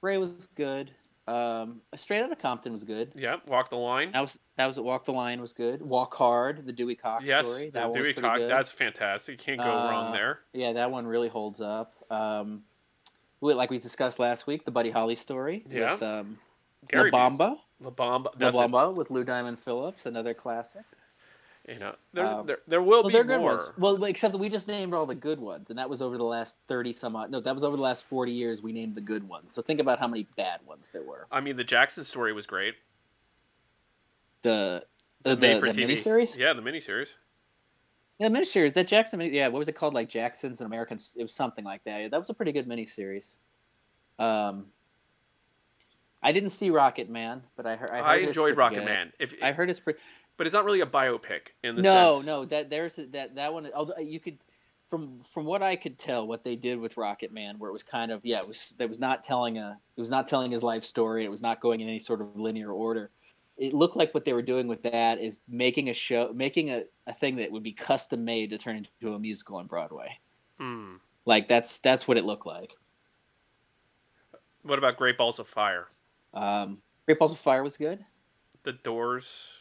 Ray 0.00 0.16
was 0.16 0.46
good. 0.54 0.92
Um, 1.30 1.80
Straight 1.96 2.22
Outta 2.22 2.36
Compton 2.36 2.72
was 2.72 2.84
good. 2.84 3.12
Yeah, 3.14 3.36
Walk 3.46 3.70
the 3.70 3.76
Line. 3.76 4.12
That 4.12 4.20
was 4.20 4.38
that 4.56 4.66
was 4.66 4.78
Walk 4.80 5.04
the 5.04 5.12
Line 5.12 5.40
was 5.40 5.52
good. 5.52 5.80
Walk 5.80 6.14
Hard, 6.14 6.66
the 6.66 6.72
Dewey 6.72 6.94
Cox 6.96 7.24
yes, 7.24 7.46
story. 7.46 7.70
That 7.70 7.92
Dewey 7.92 8.12
Cox. 8.14 8.38
good. 8.38 8.50
That's 8.50 8.70
fantastic. 8.70 9.38
You 9.38 9.44
can't 9.56 9.58
go 9.58 9.64
wrong 9.74 10.08
Uh, 10.08 10.12
there. 10.12 10.40
Yeah, 10.52 10.72
that 10.72 10.90
one 10.90 11.06
really 11.06 11.28
holds 11.28 11.60
up. 11.60 11.94
Um, 12.10 12.62
like 13.40 13.70
we 13.70 13.78
discussed 13.78 14.18
last 14.18 14.46
week, 14.46 14.64
the 14.64 14.70
Buddy 14.70 14.90
Holly 14.90 15.14
story 15.14 15.64
Yeah. 15.70 15.92
with 15.92 16.02
um, 16.02 16.38
La 16.92 17.04
Bamba. 17.04 17.58
La 17.80 17.90
Bamba. 17.90 18.26
La 18.38 18.50
Bamba 18.50 18.94
with 18.94 19.10
Lou 19.10 19.24
Diamond 19.24 19.58
Phillips, 19.58 20.06
another 20.06 20.34
classic. 20.34 20.82
You 21.70 21.78
know, 21.78 21.94
Um, 22.16 22.46
there 22.46 22.58
there 22.66 22.82
will 22.82 23.04
Well, 23.04 23.24
be 23.24 23.38
more. 23.38 23.74
Well, 23.78 24.02
except 24.04 24.32
that 24.32 24.38
we 24.38 24.48
just 24.48 24.66
named 24.66 24.92
all 24.92 25.06
the 25.06 25.14
good 25.14 25.38
ones, 25.38 25.70
and 25.70 25.78
that 25.78 25.88
was 25.88 26.02
over 26.02 26.16
the 26.16 26.24
last 26.24 26.58
thirty 26.66 26.92
some 26.92 27.14
odd. 27.14 27.30
No, 27.30 27.38
that 27.40 27.54
was 27.54 27.62
over 27.62 27.76
the 27.76 27.82
last 27.82 28.02
forty 28.04 28.32
years. 28.32 28.60
We 28.60 28.72
named 28.72 28.96
the 28.96 29.00
good 29.00 29.28
ones. 29.28 29.52
So 29.52 29.62
think 29.62 29.78
about 29.78 30.00
how 30.00 30.08
many 30.08 30.26
bad 30.36 30.60
ones 30.66 30.90
there 30.90 31.04
were. 31.04 31.28
I 31.30 31.40
mean, 31.40 31.56
the 31.56 31.64
Jackson 31.64 32.02
story 32.02 32.32
was 32.32 32.46
great. 32.46 32.74
The 34.42 34.84
the, 35.22 35.36
the, 35.36 35.36
the 35.36 35.46
TV 35.46 35.86
miniseries. 35.86 36.36
Yeah, 36.36 36.54
the 36.54 36.62
miniseries. 36.62 37.12
Yeah, 38.18 38.28
miniseries. 38.28 38.74
That 38.74 38.88
Jackson, 38.88 39.20
yeah, 39.20 39.46
what 39.48 39.60
was 39.60 39.68
it 39.68 39.76
called? 39.76 39.94
Like 39.94 40.08
Jackson's 40.08 40.60
and 40.60 40.66
Americans. 40.66 41.14
It 41.16 41.22
was 41.22 41.32
something 41.32 41.64
like 41.64 41.84
that. 41.84 42.00
Yeah, 42.00 42.08
that 42.08 42.18
was 42.18 42.30
a 42.30 42.34
pretty 42.34 42.52
good 42.52 42.68
miniseries. 42.68 43.36
Um, 44.18 44.66
I 46.22 46.32
didn't 46.32 46.50
see 46.50 46.70
Rocket 46.70 47.08
Man, 47.08 47.42
but 47.56 47.66
I 47.66 47.76
heard. 47.76 47.90
I, 47.90 48.00
I, 48.00 48.02
heard 48.02 48.18
it's 48.18 48.26
enjoyed 48.28 48.56
Rocket 48.56 48.80
good. 48.80 48.84
Man. 48.84 49.12
If 49.18 49.34
I 49.42 49.52
heard 49.52 49.70
it's 49.70 49.80
pretty. 49.80 50.00
But 50.40 50.46
it's 50.46 50.54
not 50.54 50.64
really 50.64 50.80
a 50.80 50.86
biopic 50.86 51.48
in 51.62 51.76
the 51.76 51.82
No, 51.82 52.14
sense. 52.14 52.26
no, 52.26 52.40
no, 52.40 52.44
that 52.46 52.70
there's 52.70 52.98
a- 52.98 53.04
that 53.08 53.34
that 53.34 53.52
one. 53.52 53.70
Although 53.74 53.98
you 53.98 54.18
could, 54.18 54.38
from 54.88 55.20
from 55.34 55.44
what 55.44 55.62
I 55.62 55.76
could 55.76 55.98
tell, 55.98 56.26
what 56.26 56.44
they 56.44 56.56
did 56.56 56.80
with 56.80 56.94
Rocketman, 56.94 57.58
where 57.58 57.68
it 57.68 57.74
was 57.74 57.82
kind 57.82 58.10
of 58.10 58.24
yeah, 58.24 58.38
it 58.38 58.48
was 58.48 58.70
that 58.78 58.88
was 58.88 58.98
not 58.98 59.22
telling 59.22 59.58
a, 59.58 59.78
it 59.98 60.00
was 60.00 60.08
not 60.08 60.26
telling 60.28 60.50
his 60.50 60.62
life 60.62 60.82
story. 60.82 61.26
It 61.26 61.30
was 61.30 61.42
not 61.42 61.60
going 61.60 61.82
in 61.82 61.88
any 61.88 61.98
sort 61.98 62.22
of 62.22 62.34
linear 62.38 62.72
order. 62.72 63.10
It 63.58 63.74
looked 63.74 63.96
like 63.96 64.14
what 64.14 64.24
they 64.24 64.32
were 64.32 64.40
doing 64.40 64.66
with 64.66 64.82
that 64.84 65.20
is 65.20 65.40
making 65.46 65.90
a 65.90 65.92
show, 65.92 66.32
making 66.34 66.70
a, 66.70 66.84
a 67.06 67.12
thing 67.12 67.36
that 67.36 67.52
would 67.52 67.62
be 67.62 67.72
custom 67.72 68.24
made 68.24 68.48
to 68.48 68.56
turn 68.56 68.76
into 68.76 69.12
a 69.12 69.18
musical 69.18 69.56
on 69.56 69.66
Broadway. 69.66 70.18
Hmm. 70.58 70.94
Like 71.26 71.48
that's 71.48 71.80
that's 71.80 72.08
what 72.08 72.16
it 72.16 72.24
looked 72.24 72.46
like. 72.46 72.74
What 74.62 74.78
about 74.78 74.96
Great 74.96 75.18
Balls 75.18 75.38
of 75.38 75.46
Fire? 75.46 75.88
Um, 76.32 76.78
Great 77.04 77.18
Balls 77.18 77.32
of 77.32 77.38
Fire 77.38 77.62
was 77.62 77.76
good. 77.76 78.02
The 78.62 78.72
Doors. 78.72 79.58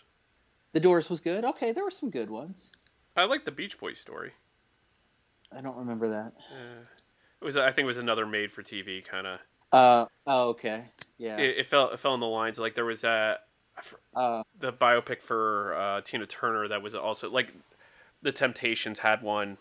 The 0.74 0.80
Doors 0.80 1.10
was 1.10 1.20
good. 1.20 1.44
Okay, 1.44 1.72
there 1.72 1.84
were 1.84 1.92
some 1.92 2.10
good 2.10 2.30
ones. 2.30 2.72
I 3.16 3.26
like 3.26 3.46
the 3.46 3.52
Beach 3.52 3.78
Boys 3.80 3.98
story. 4.00 4.34
I 5.56 5.62
don't 5.62 5.78
remember 5.78 6.10
that. 6.10 6.34
Uh, 6.52 6.84
it 7.42 7.46
was 7.46 7.58
I 7.58 7.72
think 7.72 7.84
it 7.86 7.88
was 7.88 7.98
another 7.98 8.26
made 8.26 8.52
for 8.52 8.62
TV 8.62 9.04
kind 9.04 9.26
of. 9.28 9.40
Uh 9.72 10.06
oh, 10.28 10.50
okay, 10.50 10.86
yeah. 11.18 11.38
It, 11.38 11.60
it 11.60 11.66
fell 11.66 11.90
it 11.92 12.00
fell 12.00 12.14
in 12.14 12.20
the 12.20 12.28
lines 12.28 12.60
like 12.60 12.76
there 12.76 12.86
was 12.86 13.02
fr- 13.02 13.96
Uh, 14.16 14.42
the 14.58 14.72
biopic 14.74 15.22
for 15.22 15.74
uh, 15.76 16.02
Tina 16.02 16.26
Turner 16.26 16.68
that 16.68 16.82
was 16.82 16.94
also 16.96 17.30
like 17.30 17.54
the 18.22 18.32
Temptations 18.32 19.00
had 19.00 19.22
one. 19.22 19.58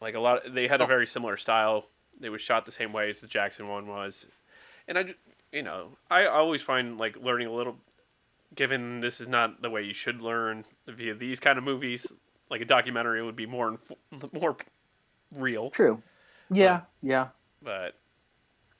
Like 0.00 0.14
a 0.14 0.20
lot, 0.20 0.42
they 0.54 0.68
had 0.68 0.80
a 0.80 0.84
Oh. 0.84 0.86
very 0.86 1.06
similar 1.06 1.36
style. 1.36 1.86
they 2.18 2.28
was 2.28 2.40
shot 2.40 2.66
the 2.66 2.72
same 2.72 2.92
way 2.92 3.08
as 3.08 3.20
the 3.20 3.26
Jackson 3.26 3.66
one 3.68 3.86
was, 3.86 4.26
and 4.86 4.98
I, 4.98 5.14
you 5.52 5.62
know, 5.62 5.96
I 6.10 6.26
always 6.26 6.60
find 6.62 6.98
like 6.98 7.16
learning 7.16 7.46
a 7.48 7.52
little. 7.52 7.76
Given 8.54 9.00
this 9.00 9.20
is 9.20 9.28
not 9.28 9.62
the 9.62 9.70
way 9.70 9.82
you 9.82 9.94
should 9.94 10.20
learn 10.20 10.64
via 10.86 11.14
these 11.14 11.38
kind 11.38 11.56
of 11.56 11.64
movies, 11.64 12.06
like 12.50 12.60
a 12.60 12.64
documentary 12.64 13.22
would 13.22 13.36
be 13.36 13.46
more 13.46 13.78
inf- 14.12 14.32
more 14.32 14.56
real. 15.36 15.70
true. 15.70 16.02
Yeah, 16.50 16.80
yeah. 17.02 17.28
But 17.62 17.94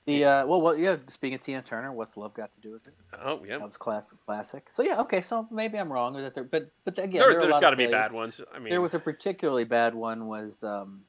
The 0.05 0.25
uh, 0.25 0.45
well, 0.45 0.61
well, 0.61 0.75
yeah. 0.75 0.97
Speaking 1.07 1.35
of 1.35 1.41
Tina 1.41 1.61
Turner, 1.61 1.93
what's 1.93 2.17
love 2.17 2.33
got 2.33 2.53
to 2.53 2.61
do 2.61 2.73
with 2.73 2.87
it? 2.87 2.93
oh 3.23 3.41
yeah, 3.47 3.59
That 3.59 3.67
was 3.67 3.77
classic, 3.77 4.17
classic. 4.25 4.67
So 4.69 4.83
yeah, 4.83 4.99
okay. 5.01 5.21
So 5.21 5.47
maybe 5.49 5.77
I'm 5.77 5.91
wrong 5.91 6.15
with 6.15 6.25
it, 6.25 6.35
there, 6.35 6.43
but 6.43 6.69
but 6.83 6.99
again, 6.99 7.13
there, 7.21 7.31
there, 7.31 7.39
there's 7.41 7.53
got 7.53 7.61
got 7.61 7.69
to 7.69 7.77
be 7.77 7.87
bad 7.87 8.11
ones. 8.11 8.41
I 8.53 8.59
mean, 8.59 8.69
There 8.71 8.81
was 8.81 8.93
a 8.93 8.99
particularly 8.99 9.63
bad 9.63 9.95
one. 9.95 10.27
Was 10.27 10.63
um, 10.63 11.01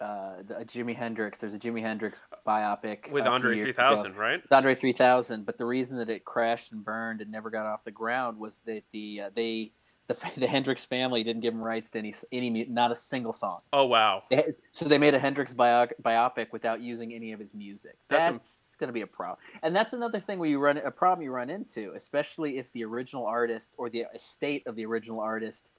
uh, 0.00 0.42
the, 0.46 0.54
Jimi 0.64 0.94
Hendrix? 0.94 1.38
There's 1.38 1.54
a 1.54 1.58
Jimi 1.58 1.80
Hendrix 1.80 2.20
biopic 2.46 3.10
with 3.10 3.26
Andre 3.26 3.56
years 3.56 3.74
three 3.76 3.84
ago. 3.84 4.02
right? 4.16 4.42
With 4.42 4.52
Andre 4.52 4.74
3000, 4.74 5.44
but 5.46 5.58
the 5.58 5.64
reason 5.64 5.98
that 5.98 6.10
it 6.10 6.24
crashed 6.24 6.72
and 6.72 6.84
burned 6.84 7.20
and 7.20 7.30
never 7.30 7.50
got 7.50 7.66
off 7.66 7.84
the 7.84 7.90
ground 7.90 8.38
was 8.38 8.60
that 8.66 8.82
the 8.92 9.22
uh, 9.22 9.30
they 9.34 9.72
the, 10.06 10.16
the 10.36 10.46
Hendrix 10.46 10.84
family 10.84 11.22
didn't 11.22 11.42
give 11.42 11.54
him 11.54 11.60
rights 11.60 11.90
to 11.90 11.98
any 11.98 12.14
any 12.32 12.66
not 12.68 12.92
a 12.92 12.96
single 12.96 13.32
song. 13.32 13.60
Oh 13.72 13.86
wow, 13.86 14.24
They 14.30 14.54
so 14.72 14.86
they 14.86 14.98
made 14.98 15.14
a 15.14 15.18
Hendrix 15.18 15.52
bio, 15.54 15.86
biopic 16.02 16.48
without 16.52 16.80
using 16.80 17.12
any 17.12 17.32
of 17.32 17.40
his 17.40 17.54
music. 17.54 17.96
That's 18.08 18.26
That's, 18.32 18.76
going 18.78 18.88
to 18.88 18.92
be 18.92 19.02
a 19.02 19.06
problem, 19.06 19.38
and 19.62 19.74
that's 19.74 19.92
another 19.92 20.20
thing 20.20 20.38
where 20.38 20.48
you 20.48 20.58
run 20.58 20.78
a 20.78 20.90
problem 20.90 21.24
you 21.24 21.32
run 21.32 21.50
into, 21.50 21.92
especially 21.94 22.58
if 22.58 22.72
the 22.72 22.84
original 22.84 23.26
artist 23.26 23.74
or 23.78 23.90
the 23.90 24.04
estate 24.14 24.66
of 24.66 24.76
the 24.76 24.84
original 24.84 25.20
artist 25.20 25.70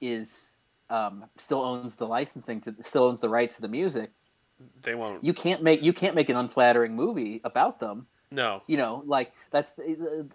is 0.00 0.59
um, 0.90 1.24
still 1.36 1.62
owns 1.62 1.94
the 1.94 2.06
licensing 2.06 2.60
to 2.62 2.74
still 2.80 3.04
owns 3.04 3.20
the 3.20 3.28
rights 3.28 3.54
to 3.56 3.62
the 3.62 3.68
music. 3.68 4.10
they 4.82 4.94
won't. 4.94 5.24
You 5.24 5.32
can't 5.32 5.62
make 5.62 5.82
you 5.82 5.92
can't 5.92 6.14
make 6.14 6.28
an 6.28 6.36
unflattering 6.36 6.94
movie 6.94 7.40
about 7.44 7.80
them 7.80 8.06
no, 8.32 8.62
you 8.68 8.76
know 8.76 9.02
like 9.06 9.32
that's 9.50 9.74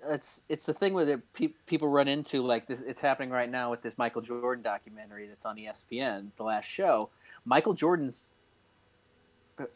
that's 0.05 0.41
it's 0.49 0.65
the 0.65 0.73
thing 0.73 0.93
where 0.93 1.05
the 1.05 1.21
pe- 1.33 1.53
people 1.65 1.87
run 1.87 2.09
into 2.09 2.41
like 2.43 2.67
this 2.67 2.81
it's 2.81 2.99
happening 2.99 3.29
right 3.29 3.49
now 3.49 3.71
with 3.71 3.81
this 3.81 3.97
michael 3.97 4.21
jordan 4.21 4.61
documentary 4.61 5.27
that's 5.27 5.45
on 5.45 5.55
espn 5.55 6.27
the 6.35 6.43
last 6.43 6.65
show 6.65 7.09
michael 7.45 7.73
jordan's 7.73 8.31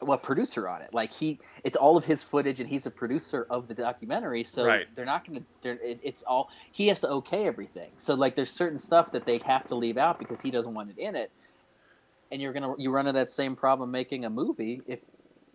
well 0.02 0.18
producer 0.18 0.68
on 0.68 0.82
it. 0.82 0.94
Like 0.94 1.12
he 1.14 1.40
it's 1.64 1.78
all 1.78 1.96
of 1.96 2.04
his 2.04 2.22
footage 2.22 2.60
and 2.60 2.70
he's 2.70 2.86
a 2.86 2.92
producer 2.92 3.48
of 3.50 3.68
the 3.68 3.74
documentary 3.74 4.44
so 4.44 4.66
Right. 4.66 4.88
they're 4.94 5.06
not 5.06 5.26
going 5.26 5.46
to 5.62 5.70
it, 5.70 6.00
it's 6.04 6.24
all 6.24 6.50
he 6.72 6.88
has 6.88 7.00
to 7.02 7.10
okay 7.10 7.48
everything. 7.48 7.90
So 7.98 8.14
like 8.14 8.36
there's 8.36 8.50
certain 8.52 8.80
stuff 8.80 9.12
that 9.14 9.26
they 9.26 9.38
have 9.40 9.68
to 9.70 9.76
leave 9.76 9.98
out 9.98 10.20
because 10.20 10.42
he 10.42 10.52
doesn't 10.52 10.74
want 10.74 10.90
it 10.90 10.98
in 10.98 11.16
it. 11.16 11.32
And 12.32 12.42
you're 12.42 12.54
gonna 12.54 12.76
you 12.78 12.92
run 12.92 13.08
into 13.08 13.18
that 13.20 13.32
same 13.32 13.56
problem 13.56 13.90
making 13.90 14.26
a 14.26 14.30
movie 14.30 14.82
if 14.86 15.00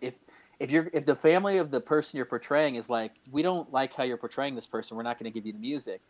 if 0.01 0.15
if 0.59 0.71
you're 0.71 0.89
if 0.91 1.05
the 1.05 1.15
family 1.15 1.57
of 1.57 1.69
the 1.69 1.79
person 1.79 2.17
you're 2.17 2.25
portraying 2.25 2.75
is 2.75 2.89
like 2.89 3.11
we 3.31 3.43
don't 3.43 3.71
like 3.71 3.93
how 3.93 4.03
you're 4.03 4.17
portraying 4.17 4.55
this 4.55 4.65
person. 4.67 4.97
We're 4.97 5.03
not 5.03 5.19
going 5.19 5.31
to 5.31 5.37
give 5.37 5.45
you 5.45 5.53
the 5.53 5.59
music. 5.59 6.01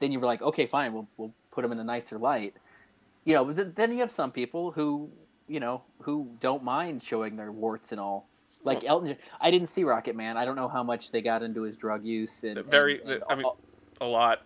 Then 0.00 0.12
you're 0.12 0.20
like 0.22 0.42
okay 0.42 0.66
fine. 0.66 0.92
We'll 0.92 1.08
we'll 1.16 1.32
put 1.50 1.62
them 1.62 1.72
in 1.72 1.78
a 1.78 1.84
nicer 1.84 2.18
light. 2.18 2.54
You 3.24 3.34
know 3.34 3.52
th- 3.52 3.68
then 3.74 3.90
you 3.92 4.00
have 4.00 4.10
some 4.10 4.30
people 4.30 4.70
who 4.70 5.10
you 5.48 5.60
know 5.60 5.82
who 6.02 6.30
don't 6.40 6.62
mind 6.64 7.02
showing 7.02 7.36
their 7.36 7.52
warts 7.52 7.92
and 7.92 8.00
all 8.00 8.28
like 8.62 8.84
Elton 8.84 9.16
I 9.40 9.50
didn't 9.50 9.68
see 9.68 9.82
Rocketman 9.82 10.36
I 10.36 10.44
don't 10.44 10.56
know 10.56 10.68
how 10.68 10.82
much 10.82 11.10
they 11.12 11.20
got 11.22 11.42
into 11.42 11.62
his 11.62 11.76
drug 11.76 12.04
use 12.04 12.44
and 12.44 12.56
The 12.56 12.62
very- 12.62 13.00
and- 13.02 13.10
and 13.10 13.20
the- 13.22 13.30
I 13.30 13.34
mean- 13.34 13.44
all- 13.44 13.58
a 14.00 14.06
lot. 14.06 14.40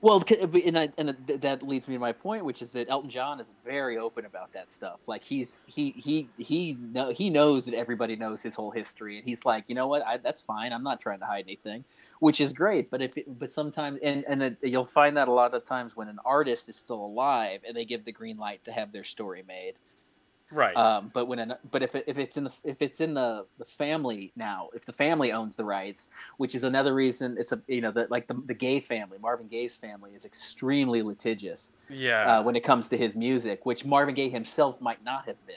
Well, 0.00 0.22
and, 0.64 0.78
I, 0.78 0.90
and 0.96 1.16
that 1.26 1.62
leads 1.62 1.88
me 1.88 1.94
to 1.94 2.00
my 2.00 2.12
point, 2.12 2.44
which 2.44 2.62
is 2.62 2.70
that 2.70 2.88
Elton 2.88 3.10
John 3.10 3.40
is 3.40 3.50
very 3.64 3.98
open 3.98 4.24
about 4.26 4.52
that 4.52 4.70
stuff. 4.70 5.00
Like 5.06 5.24
he's 5.24 5.64
he 5.66 5.90
he 5.90 6.28
he 6.38 6.76
know, 6.80 7.10
he 7.10 7.30
knows 7.30 7.64
that 7.66 7.74
everybody 7.74 8.14
knows 8.14 8.40
his 8.40 8.54
whole 8.54 8.70
history, 8.70 9.16
and 9.18 9.24
he's 9.24 9.44
like, 9.44 9.64
you 9.68 9.74
know 9.74 9.88
what, 9.88 10.06
I, 10.06 10.18
that's 10.18 10.40
fine. 10.40 10.72
I'm 10.72 10.84
not 10.84 11.00
trying 11.00 11.18
to 11.18 11.26
hide 11.26 11.44
anything, 11.46 11.84
which 12.20 12.40
is 12.40 12.52
great. 12.52 12.90
But 12.90 13.02
if 13.02 13.16
it, 13.18 13.38
but 13.38 13.50
sometimes, 13.50 13.98
and 14.02 14.24
and 14.28 14.42
it, 14.42 14.56
you'll 14.62 14.86
find 14.86 15.16
that 15.16 15.26
a 15.28 15.32
lot 15.32 15.52
of 15.54 15.64
times 15.64 15.96
when 15.96 16.08
an 16.08 16.20
artist 16.24 16.68
is 16.68 16.76
still 16.76 17.04
alive 17.04 17.62
and 17.66 17.76
they 17.76 17.84
give 17.84 18.04
the 18.04 18.12
green 18.12 18.38
light 18.38 18.64
to 18.64 18.72
have 18.72 18.92
their 18.92 19.04
story 19.04 19.42
made. 19.48 19.74
Right. 20.50 20.74
Um, 20.76 21.10
but 21.12 21.26
when 21.26 21.38
an, 21.38 21.54
but 21.70 21.82
if 21.82 21.94
it, 21.94 22.04
if 22.06 22.16
it's 22.16 22.36
in 22.38 22.44
the 22.44 22.52
if 22.64 22.80
it's 22.80 23.00
in 23.00 23.12
the, 23.12 23.44
the 23.58 23.66
family 23.66 24.32
now, 24.34 24.70
if 24.74 24.86
the 24.86 24.92
family 24.92 25.30
owns 25.30 25.56
the 25.56 25.64
rights, 25.64 26.08
which 26.38 26.54
is 26.54 26.64
another 26.64 26.94
reason 26.94 27.36
it's 27.38 27.52
a 27.52 27.60
you 27.66 27.82
know 27.82 27.90
that 27.92 28.10
like 28.10 28.26
the, 28.26 28.42
the 28.46 28.54
Gaye 28.54 28.80
family, 28.80 29.18
Marvin 29.20 29.46
Gaye's 29.46 29.76
family 29.76 30.12
is 30.14 30.24
extremely 30.24 31.02
litigious 31.02 31.72
yeah. 31.90 32.38
uh, 32.38 32.42
when 32.42 32.56
it 32.56 32.64
comes 32.64 32.88
to 32.88 32.96
his 32.96 33.14
music, 33.14 33.66
which 33.66 33.84
Marvin 33.84 34.14
Gaye 34.14 34.30
himself 34.30 34.80
might 34.80 35.04
not 35.04 35.26
have 35.26 35.46
been, 35.46 35.56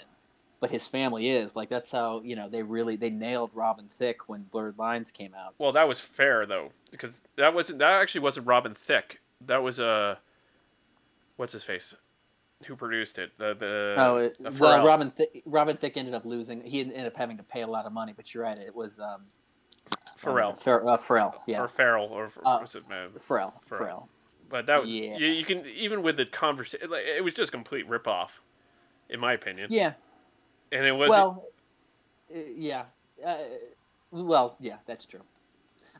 but 0.59 0.69
his 0.69 0.87
family 0.87 1.29
is. 1.29 1.55
Like 1.55 1.69
that's 1.69 1.89
how 1.89 2.21
you 2.25 2.35
know 2.35 2.49
they 2.49 2.61
really 2.61 2.97
they 2.97 3.09
nailed 3.09 3.51
Robin 3.53 3.87
Thicke 3.87 4.27
when 4.27 4.43
Blurred 4.43 4.77
Lines 4.77 5.09
came 5.09 5.33
out. 5.33 5.53
well, 5.57 5.71
that 5.71 5.87
was 5.87 6.01
fair 6.01 6.45
though, 6.45 6.71
because 6.91 7.17
that 7.37 7.53
wasn't 7.53 7.79
that 7.79 8.01
actually 8.01 8.21
wasn't 8.21 8.45
Robin 8.45 8.73
Thicke. 8.73 9.21
That 9.45 9.63
was 9.63 9.79
uh, 9.79 10.17
what's 11.37 11.53
his 11.53 11.63
face, 11.63 11.95
who 12.65 12.75
produced 12.75 13.19
it? 13.19 13.31
The 13.37 13.53
the 13.53 13.95
oh, 13.97 14.15
it, 14.17 14.37
the 14.39 14.51
well, 14.61 14.85
Robin 14.85 15.11
Thicke, 15.11 15.43
Robin 15.45 15.77
Thicke 15.77 15.97
ended 15.97 16.13
up 16.13 16.25
losing. 16.25 16.61
He 16.61 16.81
ended 16.81 17.05
up 17.05 17.15
having 17.15 17.37
to 17.37 17.43
pay 17.43 17.61
a 17.61 17.67
lot 17.67 17.85
of 17.85 17.93
money, 17.93 18.13
but 18.15 18.33
you're 18.33 18.43
right. 18.43 18.57
It 18.57 18.75
was 18.75 18.99
um, 18.99 19.23
Pharrell 20.19 20.61
Pharrell, 20.61 20.93
uh, 20.93 20.97
Pharrell, 20.97 21.33
yeah, 21.47 21.61
or 21.61 21.67
Farrell 21.67 22.05
or 22.05 22.31
Uh, 22.45 22.59
what's 22.59 22.75
it 22.75 22.87
man? 22.89 23.09
Pharrell, 23.19 23.53
Pharrell. 23.69 23.79
Pharrell. 23.79 24.07
But 24.49 24.65
that 24.65 24.87
yeah. 24.87 25.17
you, 25.17 25.27
you 25.27 25.45
can 25.45 25.65
even 25.65 26.03
with 26.03 26.17
the 26.17 26.25
conversation, 26.25 26.89
like, 26.89 27.05
it 27.05 27.23
was 27.23 27.33
just 27.33 27.51
complete 27.51 27.87
rip 27.87 28.07
off, 28.07 28.41
in 29.09 29.19
my 29.19 29.33
opinion. 29.33 29.67
Yeah. 29.71 29.93
And 30.71 30.85
it 30.85 30.91
was 30.91 31.09
well, 31.09 31.45
uh, 32.33 32.39
yeah. 32.55 32.83
Uh, 33.25 33.37
well, 34.11 34.57
yeah, 34.59 34.77
that's 34.85 35.05
true. 35.05 35.21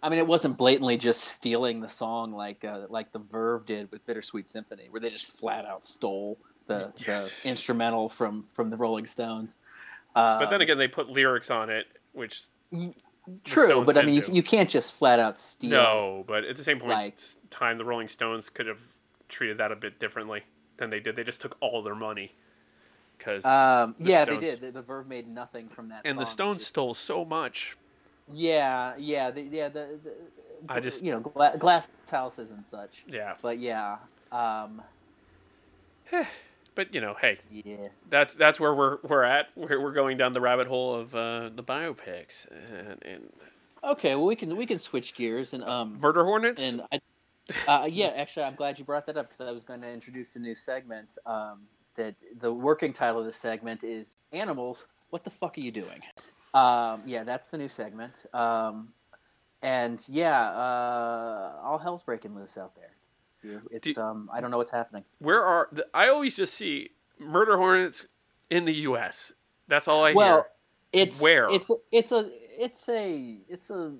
I 0.03 0.09
mean, 0.09 0.19
it 0.19 0.27
wasn't 0.27 0.57
blatantly 0.57 0.97
just 0.97 1.23
stealing 1.23 1.79
the 1.79 1.87
song 1.87 2.33
like 2.33 2.65
uh, 2.65 2.87
like 2.89 3.11
the 3.11 3.19
Verve 3.19 3.65
did 3.65 3.91
with 3.91 4.05
Bittersweet 4.05 4.49
Symphony, 4.49 4.87
where 4.89 4.99
they 4.99 5.09
just 5.09 5.27
flat 5.27 5.65
out 5.65 5.85
stole 5.85 6.37
the, 6.67 6.91
Yes. 7.07 7.41
the 7.43 7.49
instrumental 7.49 8.09
from 8.09 8.45
from 8.53 8.69
the 8.69 8.77
Rolling 8.77 9.05
Stones. 9.05 9.55
Um, 10.15 10.39
but 10.39 10.49
then 10.49 10.61
again, 10.61 10.77
they 10.77 10.87
put 10.87 11.09
lyrics 11.09 11.49
on 11.49 11.69
it, 11.69 11.87
which 12.13 12.43
true. 13.45 13.83
But 13.85 13.97
I 13.97 14.01
mean, 14.03 14.15
you, 14.15 14.21
do. 14.21 14.31
you 14.33 14.43
can't 14.43 14.69
just 14.69 14.93
flat 14.93 15.19
out 15.19 15.37
steal. 15.37 15.69
no. 15.71 16.23
But 16.27 16.43
at 16.45 16.55
the 16.57 16.63
same 16.63 16.79
point, 16.79 16.91
Like- 16.91 17.19
time 17.49 17.77
the 17.77 17.85
Rolling 17.85 18.07
Stones 18.09 18.49
could 18.49 18.67
have 18.67 18.81
treated 19.29 19.57
that 19.59 19.71
a 19.71 19.75
bit 19.75 19.99
differently 19.99 20.43
than 20.77 20.89
they 20.89 20.99
did. 20.99 21.15
They 21.15 21.23
just 21.23 21.39
took 21.41 21.55
all 21.61 21.81
their 21.83 21.95
money, 21.95 22.33
because 23.17 23.45
Um, 23.45 23.95
The 23.99 24.09
yeah, 24.09 24.23
Stones. 24.25 24.39
they 24.41 24.45
did. 24.47 24.61
The, 24.61 24.71
the 24.71 24.81
Verve 24.81 25.07
made 25.07 25.27
nothing 25.27 25.69
from 25.69 25.89
that. 25.89 26.01
and 26.03 26.17
the 26.19 26.25
Stones 26.25 26.61
is- 26.61 26.67
stole 26.67 26.93
so 26.93 27.23
much. 27.23 27.77
Yeah, 28.33 28.93
yeah, 28.97 29.31
the, 29.31 29.41
yeah. 29.43 29.69
The, 29.69 29.99
the 30.03 30.11
I 30.69 30.79
just- 30.81 31.03
you 31.03 31.11
know 31.11 31.19
gla- 31.21 31.57
glass 31.57 31.89
houses 32.11 32.51
and 32.51 32.65
such. 32.65 33.03
Yeah, 33.07 33.35
But 33.41 33.59
yeah, 33.59 33.97
um, 34.31 34.81
but 36.75 36.93
you 36.93 37.01
know, 37.01 37.15
hey, 37.19 37.37
yeah. 37.49 37.87
that's 38.09 38.33
that's 38.35 38.59
where 38.59 38.73
we're 38.73 38.97
we're 39.03 39.23
at. 39.23 39.47
We're 39.55 39.81
we're 39.81 39.93
going 39.93 40.17
down 40.17 40.33
the 40.33 40.41
rabbit 40.41 40.67
hole 40.67 40.95
of 40.95 41.13
uh, 41.15 41.49
the 41.55 41.63
biopics 41.63 42.47
and, 42.51 42.97
and 43.03 43.29
Okay, 43.83 44.15
well 44.15 44.25
we 44.25 44.35
can 44.35 44.55
we 44.55 44.65
can 44.65 44.79
switch 44.79 45.15
gears 45.15 45.53
and 45.53 45.63
um 45.63 45.97
Murder 45.99 46.23
Hornets. 46.23 46.61
and 46.61 46.81
I, 46.91 46.99
Uh, 47.67 47.87
yeah, 47.89 48.07
actually, 48.15 48.43
I'm 48.43 48.55
glad 48.55 48.79
you 48.79 48.85
brought 48.85 49.05
that 49.07 49.17
up 49.17 49.27
because 49.29 49.41
I 49.45 49.51
was 49.51 49.63
going 49.63 49.81
to 49.81 49.89
introduce 49.89 50.35
a 50.35 50.39
new 50.39 50.55
segment. 50.55 51.17
Um, 51.25 51.61
that 51.95 52.15
the 52.39 52.53
working 52.53 52.93
title 52.93 53.19
of 53.19 53.25
the 53.25 53.33
segment 53.33 53.83
is 53.83 54.15
"Animals, 54.31 54.87
What 55.09 55.23
the 55.23 55.31
Fuck 55.31 55.57
Are 55.57 55.61
You 55.61 55.71
Doing?" 55.71 56.01
Um, 56.53 57.01
yeah, 57.05 57.23
that's 57.23 57.47
the 57.47 57.57
new 57.57 57.67
segment. 57.67 58.13
Um, 58.33 58.89
and 59.61 60.03
yeah, 60.07 60.49
uh, 60.51 61.59
all 61.63 61.77
hell's 61.77 62.03
breaking 62.03 62.35
loose 62.35 62.57
out 62.57 62.75
there. 62.75 62.91
It's 63.71 63.93
Do- 63.93 64.01
um, 64.01 64.29
I 64.31 64.41
don't 64.41 64.51
know 64.51 64.57
what's 64.57 64.71
happening. 64.71 65.03
Where 65.19 65.43
are 65.43 65.67
the, 65.71 65.85
I 65.93 66.09
always 66.09 66.35
just 66.35 66.53
see 66.53 66.89
murder 67.19 67.57
hornets 67.57 68.07
in 68.49 68.65
the 68.65 68.73
U.S. 68.89 69.33
That's 69.67 69.87
all 69.87 70.03
I 70.03 70.13
well, 70.13 70.35
hear. 70.93 71.03
it's 71.05 71.21
Where? 71.21 71.49
it's 71.49 71.69
a, 71.69 71.73
it's 71.91 72.11
a 72.11 72.29
it's 72.59 72.89
a 72.89 73.37
it's 73.49 73.69
a 73.69 73.93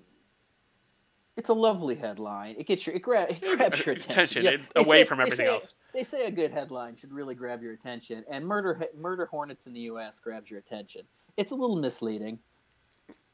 it's 1.38 1.50
a 1.50 1.54
lovely 1.54 1.96
headline. 1.96 2.56
It 2.58 2.68
gets 2.68 2.86
your 2.86 2.96
it, 2.96 3.02
grab, 3.02 3.30
it 3.32 3.42
grabs 3.58 3.86
your 3.86 3.96
attention, 3.96 4.46
Attention, 4.46 4.46
it- 4.48 4.62
away 4.86 5.02
say- 5.02 5.06
from 5.06 5.18
they 5.20 5.24
everything 5.24 5.46
say- 5.48 5.54
else. 5.54 5.76
They 5.94 6.04
say 6.06 6.26
a 6.26 6.32
good 6.32 6.52
headline 6.52 6.96
should 6.96 7.12
really 7.12 7.36
grab 7.36 7.62
your 7.62 7.74
attention, 7.74 8.24
and 8.30 8.46
murder 8.46 8.82
murder 8.98 9.26
hornets 9.26 9.66
in 9.66 9.74
the 9.74 9.82
U.S. 9.82 10.20
grabs 10.22 10.50
your 10.50 10.60
attention. 10.60 11.02
It's 11.38 11.52
a 11.52 11.56
little 11.56 11.76
misleading. 11.76 12.40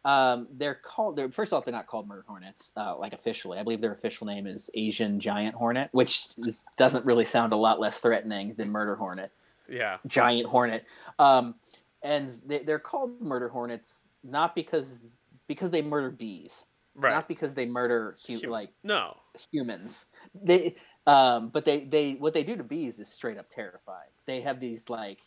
Um, 0.06 0.48
they're 0.58 0.76
called. 0.76 1.16
They're, 1.18 1.30
first 1.30 1.52
off, 1.52 1.66
they're 1.66 1.74
not 1.74 1.88
called 1.88 2.08
murder 2.08 2.24
hornets, 2.28 2.72
uh, 2.78 2.98
like 2.98 3.14
officially. 3.14 3.58
I 3.60 3.64
believe 3.64 3.82
their 3.82 3.92
official 3.92 4.26
name 4.28 4.48
is 4.48 4.70
Asian 4.74 5.20
giant 5.20 5.56
hornet, 5.56 5.90
which 5.92 6.28
is, 6.38 6.64
doesn't 6.78 7.06
really 7.06 7.26
sound 7.26 7.52
a 7.52 7.58
lot 7.58 7.80
less 7.80 8.00
threatening 8.00 8.54
than 8.56 8.70
murder 8.70 8.96
hornet 8.96 9.32
Yeah. 9.70 9.98
giant 10.08 10.48
hornet. 10.48 10.86
Um, 11.20 11.56
and 12.04 12.30
they, 12.46 12.60
they're 12.60 12.80
called 12.80 13.20
murder 13.22 13.50
hornets 13.50 14.08
not 14.24 14.56
because 14.56 15.14
because 15.48 15.72
they 15.72 15.82
murder 15.82 16.10
bees, 16.12 16.66
Right. 16.96 17.12
not 17.14 17.28
because 17.28 17.54
they 17.54 17.66
murder 17.66 18.16
hu- 18.28 18.40
Hum- 18.42 18.50
like 18.50 18.70
no. 18.84 19.18
humans. 19.52 20.06
They 20.34 20.76
um, 21.06 21.50
but 21.50 21.66
they 21.66 21.82
they 21.86 22.14
what 22.14 22.34
they 22.34 22.44
do 22.44 22.56
to 22.56 22.64
bees 22.64 23.00
is 23.00 23.10
straight 23.10 23.38
up 23.38 23.50
terrifying. 23.50 24.10
They 24.26 24.42
have 24.42 24.60
these 24.60 24.90
like 24.90 25.20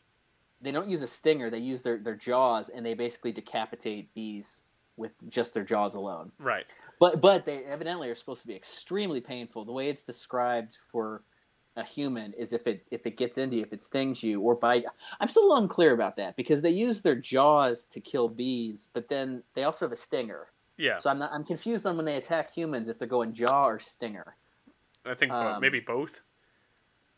they 0.60 0.70
don't 0.70 0.88
use 0.88 1.02
a 1.02 1.06
stinger. 1.06 1.50
They 1.50 1.58
use 1.58 1.82
their 1.82 1.98
their 1.98 2.14
jaws 2.14 2.68
and 2.68 2.84
they 2.84 2.94
basically 2.94 3.32
decapitate 3.32 4.12
bees 4.14 4.62
with 4.96 5.12
just 5.28 5.54
their 5.54 5.64
jaws 5.64 5.94
alone. 5.94 6.32
Right. 6.38 6.66
But 6.98 7.20
but 7.20 7.44
they 7.44 7.64
evidently 7.64 8.10
are 8.10 8.14
supposed 8.14 8.42
to 8.42 8.46
be 8.46 8.54
extremely 8.54 9.20
painful. 9.20 9.64
The 9.64 9.72
way 9.72 9.88
it's 9.88 10.02
described 10.02 10.78
for 10.90 11.22
a 11.76 11.84
human 11.84 12.32
is 12.34 12.52
if 12.52 12.66
it 12.66 12.86
if 12.90 13.06
it 13.06 13.16
gets 13.16 13.38
into 13.38 13.56
you, 13.56 13.62
if 13.62 13.72
it 13.72 13.82
stings 13.82 14.22
you 14.22 14.40
or 14.40 14.54
bite. 14.54 14.84
I'm 15.18 15.28
still 15.28 15.56
unclear 15.56 15.94
about 15.94 16.16
that 16.16 16.36
because 16.36 16.60
they 16.60 16.70
use 16.70 17.00
their 17.00 17.14
jaws 17.14 17.84
to 17.86 18.00
kill 18.00 18.28
bees, 18.28 18.88
but 18.92 19.08
then 19.08 19.42
they 19.54 19.64
also 19.64 19.86
have 19.86 19.92
a 19.92 19.96
stinger. 19.96 20.48
Yeah. 20.76 20.98
So 20.98 21.10
I'm 21.10 21.18
not 21.18 21.32
I'm 21.32 21.44
confused 21.44 21.86
on 21.86 21.96
when 21.96 22.06
they 22.06 22.16
attack 22.16 22.52
humans 22.52 22.88
if 22.88 22.98
they're 22.98 23.08
going 23.08 23.32
jaw 23.32 23.66
or 23.66 23.78
stinger. 23.78 24.36
I 25.06 25.14
think 25.14 25.32
um, 25.32 25.60
maybe 25.60 25.80
both. 25.80 26.20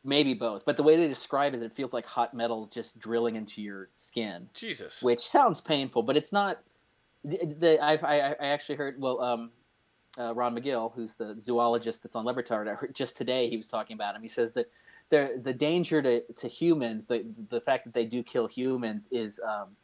Maybe 0.05 0.35
both. 0.35 0.65
But 0.65 0.77
the 0.77 0.83
way 0.83 0.97
they 0.97 1.07
describe 1.07 1.55
it, 1.55 1.63
it 1.63 1.73
feels 1.73 1.93
like 1.93 2.05
hot 2.07 2.35
metal 2.35 2.67
just 2.73 2.99
drilling 2.99 3.37
into 3.37 3.63
your 3.63 3.89
skin, 3.93 4.49
Jesus. 4.55 5.03
which 5.03 5.21
sounds 5.21 5.61
painful, 5.61 6.03
but 6.03 6.17
it's 6.17 6.33
not. 6.33 6.61
The, 7.25 7.39
the 7.59 7.85
I've, 7.85 8.03
I 8.03 8.35
I 8.41 8.47
actually 8.49 8.75
heard 8.77 9.01
well 9.01 9.21
um, 9.21 9.51
uh, 10.19 10.35
Ron 10.35 10.57
Magill, 10.57 10.93
who's 10.93 11.15
the 11.15 11.37
zoologist 11.39 12.03
that's 12.03 12.17
on 12.17 12.25
Libertard, 12.25 12.93
just 12.93 13.17
today 13.17 13.49
he 13.49 13.57
was 13.57 13.69
talking 13.69 13.95
about 13.95 14.17
him. 14.17 14.23
He 14.23 14.29
says 14.29 14.51
that 14.53 14.69
the 15.09 15.41
the 15.41 15.53
danger 15.53 16.03
to, 16.03 16.21
to 16.21 16.49
humans, 16.49 17.07
the 17.07 17.25
the 17.49 17.61
fact 17.61 17.85
that 17.85 17.95
they 17.95 18.05
do 18.05 18.25
kill 18.25 18.49
humans 18.49 19.07
is 19.13 19.39
um, 19.47 19.77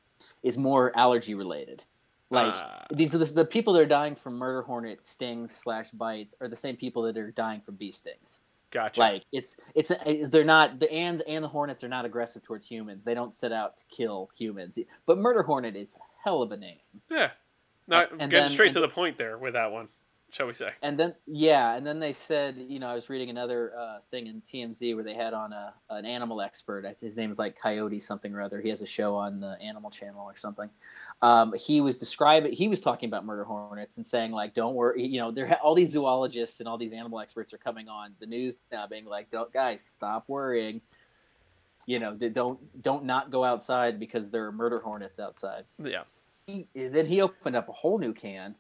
is 0.43 0.59
more 0.59 0.91
allergy 0.99 1.35
related. 1.37 1.85
Like 2.31 2.53
Ah. 2.55 2.87
these 2.91 3.15
are 3.15 3.19
the, 3.19 3.25
the 3.25 3.45
people 3.45 3.73
that 3.75 3.83
are 3.83 3.87
dying 3.87 4.15
from 4.17 4.35
murder 4.35 4.63
hornet 4.63 5.03
stings 5.05 5.53
slash 5.55 5.91
bites 5.93 6.35
are 6.41 6.49
the 6.49 6.57
same 6.57 6.77
people 6.77 7.03
that 7.05 7.17
are 7.17 7.31
dying 7.31 7.61
from 7.61 7.77
bee 7.77 7.93
stings. 7.93 8.41
Gotcha. 8.71 9.01
Like 9.01 9.25
it's 9.33 9.57
it's 9.75 9.91
they're 10.31 10.45
not 10.45 10.79
the 10.79 10.91
and 10.93 11.23
and 11.23 11.43
the 11.43 11.49
hornets 11.49 11.83
are 11.85 11.89
not 11.89 12.05
aggressive 12.05 12.43
towards 12.43 12.67
humans. 12.67 13.03
They 13.05 13.15
don't 13.15 13.33
set 13.33 13.51
out 13.53 13.79
to 13.79 13.85
kill 13.91 14.31
humans. 14.37 14.79
But 15.07 15.19
murder 15.19 15.43
hornet 15.43 15.75
is 15.77 15.97
hell 16.23 16.43
of 16.43 16.53
a 16.53 16.57
name. 16.57 16.79
yeah. 17.11 17.31
Not 17.87 18.11
and 18.11 18.19
getting 18.31 18.31
then- 18.31 18.49
straight 18.51 18.67
and- 18.69 18.75
to 18.75 18.81
the 18.81 18.89
point 18.89 19.17
there 19.17 19.39
with 19.39 19.55
that 19.55 19.73
one, 19.73 19.89
shall 20.31 20.47
we 20.47 20.55
say? 20.55 20.71
And 20.83 20.99
then 20.99 21.15
yeah, 21.27 21.75
and 21.77 21.87
then 21.87 21.99
they 21.99 22.13
said 22.13 22.57
you 22.69 22.79
know 22.79 22.89
I 22.89 22.95
was 22.95 23.09
reading 23.09 23.31
another 23.31 23.73
uh, 23.79 23.99
thing 24.11 24.27
in 24.27 24.41
TMZ 24.43 24.95
where 24.95 25.05
they 25.05 25.15
had 25.15 25.35
on 25.35 25.53
a 25.53 25.75
an 25.91 26.05
animal 26.05 26.41
expert. 26.41 26.85
His 27.01 27.17
name 27.17 27.31
is 27.31 27.39
like 27.39 27.59
Coyote 27.61 28.01
something 28.01 28.35
or 28.35 28.43
other. 28.43 28.61
He 28.61 28.69
has 28.69 28.83
a 28.83 28.87
show 28.87 29.15
on 29.15 29.41
the 29.41 29.57
Animal 29.61 29.91
Channel 29.91 30.23
or 30.23 30.37
something. 30.37 30.69
Um, 31.23 31.55
he 31.55 31.81
was 31.81 31.97
describing 31.99 32.53
he 32.53 32.69
was 32.69 32.81
talking 32.81 33.09
about 33.09 33.25
murder 33.25 33.45
hornets 33.45 33.97
and 33.97 34.05
saying 34.05 34.33
like 34.33 34.55
don't 34.55 34.75
worry 34.75 35.05
you 35.05 35.21
know 35.21 35.31
there 35.31 35.59
all 35.63 35.75
these 35.75 35.91
zoologists 35.91 36.61
and 36.61 36.69
all 36.69 36.79
these 36.79 36.93
animal 36.93 37.21
experts 37.21 37.53
are 37.53 37.59
coming 37.59 37.89
on 37.89 38.15
the 38.21 38.27
news 38.27 38.57
now 38.71 38.87
being 38.87 39.05
like 39.05 39.31
don't 39.31 39.53
guys 39.53 39.83
stop 39.83 40.25
worrying. 40.29 40.81
You 41.87 41.99
know, 41.99 42.15
don't 42.15 42.59
don't 42.83 43.05
not 43.05 43.31
go 43.31 43.45
outside 43.45 43.99
because 43.99 44.31
there 44.31 44.45
are 44.45 44.53
murder 44.53 44.79
hornets 44.79 45.19
outside 45.19 45.65
Yeah. 45.83 46.03
he, 46.47 46.69
then 46.75 47.07
he 47.07 47.23
opened 47.23 47.57
up 47.57 47.71
a 47.71 47.73
whole 47.73 47.99
new 47.99 48.13
can 48.13 48.55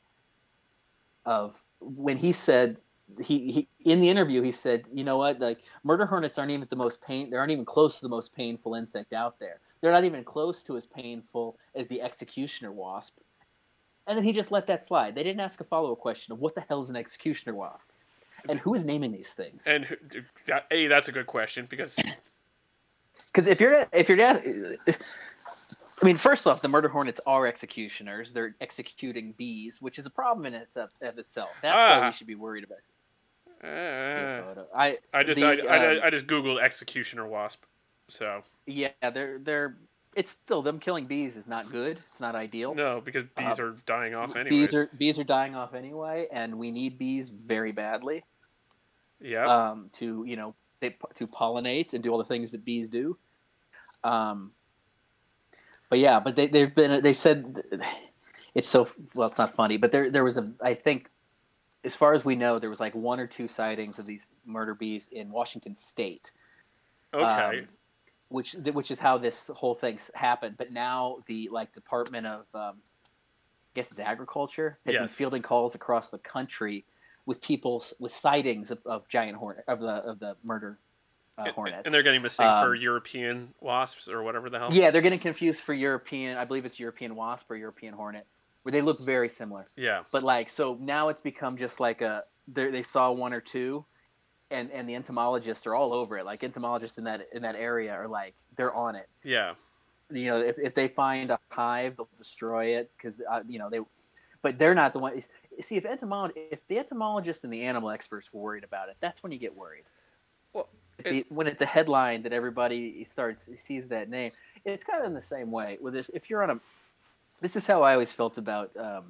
of 1.28 1.62
when 1.80 2.16
he 2.16 2.32
said 2.32 2.78
he, 3.20 3.52
he 3.52 3.90
in 3.90 4.00
the 4.00 4.08
interview 4.08 4.42
he 4.42 4.50
said 4.50 4.84
you 4.92 5.04
know 5.04 5.18
what? 5.18 5.38
Like 5.38 5.58
murder 5.84 6.06
hornets 6.06 6.38
aren't 6.38 6.50
even 6.50 6.66
the 6.70 6.76
most 6.76 7.02
pain 7.02 7.28
they 7.30 7.36
aren't 7.36 7.52
even 7.52 7.66
close 7.66 7.96
to 7.96 8.02
the 8.02 8.08
most 8.08 8.34
painful 8.34 8.74
insect 8.74 9.12
out 9.12 9.38
there. 9.38 9.60
They're 9.80 9.92
not 9.92 10.04
even 10.04 10.24
close 10.24 10.62
to 10.64 10.76
as 10.76 10.86
painful 10.86 11.58
as 11.74 11.86
the 11.86 12.00
executioner 12.00 12.72
wasp. 12.72 13.18
And 14.06 14.16
then 14.16 14.24
he 14.24 14.32
just 14.32 14.50
let 14.50 14.66
that 14.68 14.82
slide. 14.82 15.14
They 15.14 15.22
didn't 15.22 15.40
ask 15.40 15.60
a 15.60 15.64
follow-up 15.64 15.98
question 15.98 16.32
of 16.32 16.38
what 16.38 16.54
the 16.54 16.62
hell 16.62 16.82
is 16.82 16.88
an 16.88 16.96
executioner 16.96 17.54
wasp? 17.54 17.90
And 18.48 18.58
who 18.58 18.74
is 18.74 18.86
naming 18.86 19.12
these 19.12 19.32
things? 19.32 19.66
And 19.66 19.84
who- 19.84 19.96
that, 20.46 20.66
a 20.70 20.86
that's 20.86 21.08
a 21.08 21.12
good 21.12 21.26
question 21.26 21.66
because 21.68 21.94
because 23.26 23.46
if 23.46 23.60
you're 23.60 23.86
if 23.92 24.08
you're 24.08 24.16
I 26.00 26.04
mean, 26.04 26.16
first 26.16 26.46
off, 26.46 26.62
the 26.62 26.68
murder 26.68 26.88
hornets 26.88 27.20
are 27.26 27.46
executioners. 27.46 28.32
They're 28.32 28.54
executing 28.60 29.32
bees, 29.32 29.78
which 29.80 29.98
is 29.98 30.06
a 30.06 30.10
problem 30.10 30.46
in 30.46 30.54
itself. 30.54 30.90
Of 31.02 31.18
itself. 31.18 31.50
That's 31.62 31.74
why 31.74 31.98
Ah. 32.00 32.06
we 32.06 32.12
should 32.12 32.26
be 32.26 32.34
worried 32.36 32.64
about. 32.64 32.78
uh, 33.64 34.64
I 34.76 34.98
I 35.12 35.24
just 35.24 35.40
the, 35.40 35.46
I, 35.46 35.52
I, 35.76 35.96
um, 35.96 36.00
I 36.04 36.10
just 36.10 36.26
googled 36.26 36.62
executioner 36.62 37.26
wasp. 37.26 37.64
So 38.08 38.42
yeah, 38.66 38.90
they're 39.12 39.38
they're. 39.38 39.76
It's 40.14 40.30
still 40.44 40.62
them 40.62 40.80
killing 40.80 41.06
bees 41.06 41.36
is 41.36 41.46
not 41.46 41.70
good. 41.70 41.98
It's 41.98 42.20
not 42.20 42.34
ideal. 42.34 42.74
no, 42.74 43.00
because 43.00 43.24
bees 43.36 43.58
Uh, 43.58 43.64
are 43.64 43.74
dying 43.86 44.14
off 44.14 44.36
anyways. 44.36 44.50
bees 44.70 44.74
are 44.74 44.90
bees 44.96 45.18
are 45.18 45.24
dying 45.24 45.54
off 45.54 45.74
anyway, 45.74 46.26
and 46.32 46.58
we 46.58 46.70
need 46.70 46.98
bees 46.98 47.28
very 47.28 47.72
badly 47.72 48.24
yeah. 49.20 49.44
um, 49.70 49.90
to 49.94 50.24
you 50.24 50.36
know 50.36 50.54
they, 50.80 50.96
to 51.14 51.26
pollinate 51.26 51.92
and 51.92 52.02
do 52.02 52.10
all 52.10 52.18
the 52.18 52.24
things 52.24 52.50
that 52.52 52.64
bees 52.64 52.88
do. 52.88 53.18
Um, 54.04 54.52
but 55.88 55.98
yeah, 55.98 56.20
but 56.20 56.36
they 56.36 56.46
they've 56.46 56.74
been 56.74 57.02
they 57.02 57.14
said 57.14 57.62
it's 58.54 58.68
so 58.68 58.88
well 59.14 59.28
it's 59.28 59.38
not 59.38 59.54
funny, 59.54 59.76
but 59.76 59.92
there 59.92 60.10
there 60.10 60.24
was 60.24 60.38
a 60.38 60.46
I 60.62 60.74
think 60.74 61.10
as 61.84 61.94
far 61.94 62.12
as 62.12 62.24
we 62.24 62.34
know 62.34 62.58
there 62.58 62.70
was 62.70 62.80
like 62.80 62.94
one 62.94 63.20
or 63.20 63.26
two 63.26 63.48
sightings 63.48 63.98
of 63.98 64.06
these 64.06 64.32
murder 64.44 64.74
bees 64.74 65.08
in 65.12 65.30
Washington 65.30 65.74
State. 65.74 66.32
okay. 67.14 67.58
um, 67.60 67.68
which 68.28 68.52
which 68.52 68.90
is 68.90 69.00
how 69.00 69.16
this 69.16 69.50
whole 69.54 69.74
thing's 69.74 70.10
happened. 70.14 70.56
But 70.58 70.72
now 70.72 71.18
the 71.26 71.48
like 71.50 71.72
Department 71.72 72.26
of 72.26 72.40
um, 72.54 72.76
I 72.84 73.74
guess 73.74 73.90
it's 73.90 74.00
agriculture 74.00 74.78
has 74.84 74.96
been 74.96 75.08
fielding 75.08 75.42
calls 75.42 75.74
across 75.74 76.10
the 76.10 76.18
country 76.18 76.84
with 77.24 77.40
people 77.40 77.82
with 77.98 78.12
sightings 78.12 78.70
of, 78.70 78.78
of 78.84 79.08
giant 79.08 79.36
hornet 79.36 79.64
of 79.68 79.80
the 79.80 79.88
of 79.88 80.18
the 80.18 80.36
murder 80.44 80.78
uh, 81.38 81.44
And- 81.44 81.54
hornets. 81.54 81.82
And 81.84 81.94
they're 81.94 82.02
getting 82.02 82.22
mistaken 82.22 82.52
for 82.62 82.74
Um, 82.74 82.80
European 82.80 83.54
wasps 83.60 84.08
or 84.08 84.22
whatever 84.22 84.50
the 84.50 84.58
hell. 84.58 84.72
yeah, 84.72 84.90
they're 84.90 85.02
getting 85.02 85.18
confused 85.20 85.60
for 85.60 85.74
European. 85.74 86.36
I 86.36 86.44
believe 86.44 86.66
it's 86.66 86.78
European 86.80 87.14
wasp 87.14 87.50
or 87.50 87.56
European 87.56 87.94
hornet, 87.94 88.26
where 88.62 88.72
they 88.72 88.80
look 88.82 89.00
very 89.00 89.28
similar. 89.28 89.66
Yeah. 89.76 90.02
But 90.10 90.22
like, 90.22 90.48
so 90.48 90.76
now 90.80 91.08
it's 91.08 91.20
become 91.20 91.56
just 91.56 91.80
like 91.80 92.00
a 92.02 92.24
they 92.48 92.70
they 92.70 92.82
saw 92.82 93.10
one 93.12 93.32
or 93.32 93.40
two, 93.40 93.84
and 94.50 94.70
and 94.72 94.88
the 94.88 94.94
entomologists 94.94 95.66
are 95.66 95.74
all 95.74 95.92
over 95.94 96.18
it. 96.18 96.24
Like 96.24 96.42
entomologists 96.42 96.98
in 96.98 97.04
that 97.04 97.28
in 97.32 97.42
that 97.42 97.56
area 97.56 97.92
are 97.92 98.08
like 98.08 98.34
they're 98.56 98.74
on 98.74 98.96
it. 98.96 99.08
Yeah. 99.22 99.54
you 100.10 100.24
know 100.26 100.38
if, 100.38 100.58
if 100.58 100.74
they 100.74 100.88
find 100.88 101.30
a 101.30 101.38
hive 101.50 101.96
they'll 101.98 102.08
destroy 102.16 102.76
it 102.78 102.90
because 102.96 103.20
uh, 103.30 103.42
you 103.46 103.58
know 103.58 103.68
they 103.68 103.80
but 104.40 104.58
they're 104.58 104.74
not 104.74 104.94
the 104.94 104.98
one 104.98 105.20
see 105.60 105.76
if 105.76 105.84
entomolog 105.84 106.32
if 106.34 106.66
the 106.68 106.78
entomologists 106.78 107.44
and 107.44 107.52
the 107.52 107.62
animal 107.62 107.90
experts 107.90 108.32
were 108.32 108.40
worried 108.40 108.64
about 108.64 108.88
it 108.88 108.96
that's 109.00 109.22
when 109.22 109.30
you 109.32 109.38
get 109.38 109.54
worried 109.54 109.84
The- 111.04 111.26
when 111.28 111.46
it's 111.46 111.62
a 111.62 111.66
headline 111.66 112.22
that 112.22 112.32
everybody 112.32 113.04
starts 113.04 113.48
sees 113.56 113.86
that 113.88 114.08
name 114.10 114.32
it's 114.64 114.84
kind 114.84 115.00
of 115.00 115.06
in 115.06 115.14
the 115.14 115.20
same 115.20 115.50
way 115.50 115.78
with 115.80 115.94
if, 115.94 116.10
if 116.12 116.28
you're 116.28 116.42
on 116.42 116.50
a 116.50 116.60
this 117.40 117.54
is 117.56 117.66
how 117.66 117.82
i 117.82 117.92
always 117.92 118.12
felt 118.12 118.36
about 118.38 118.70
um, 118.76 119.04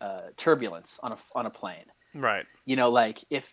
uh, 0.00 0.20
turbulence 0.36 0.98
on 1.02 1.12
a 1.12 1.18
on 1.34 1.46
a 1.46 1.50
plane 1.50 1.86
Right. 2.14 2.44
you 2.66 2.76
know 2.76 2.90
like 2.90 3.24
if 3.30 3.44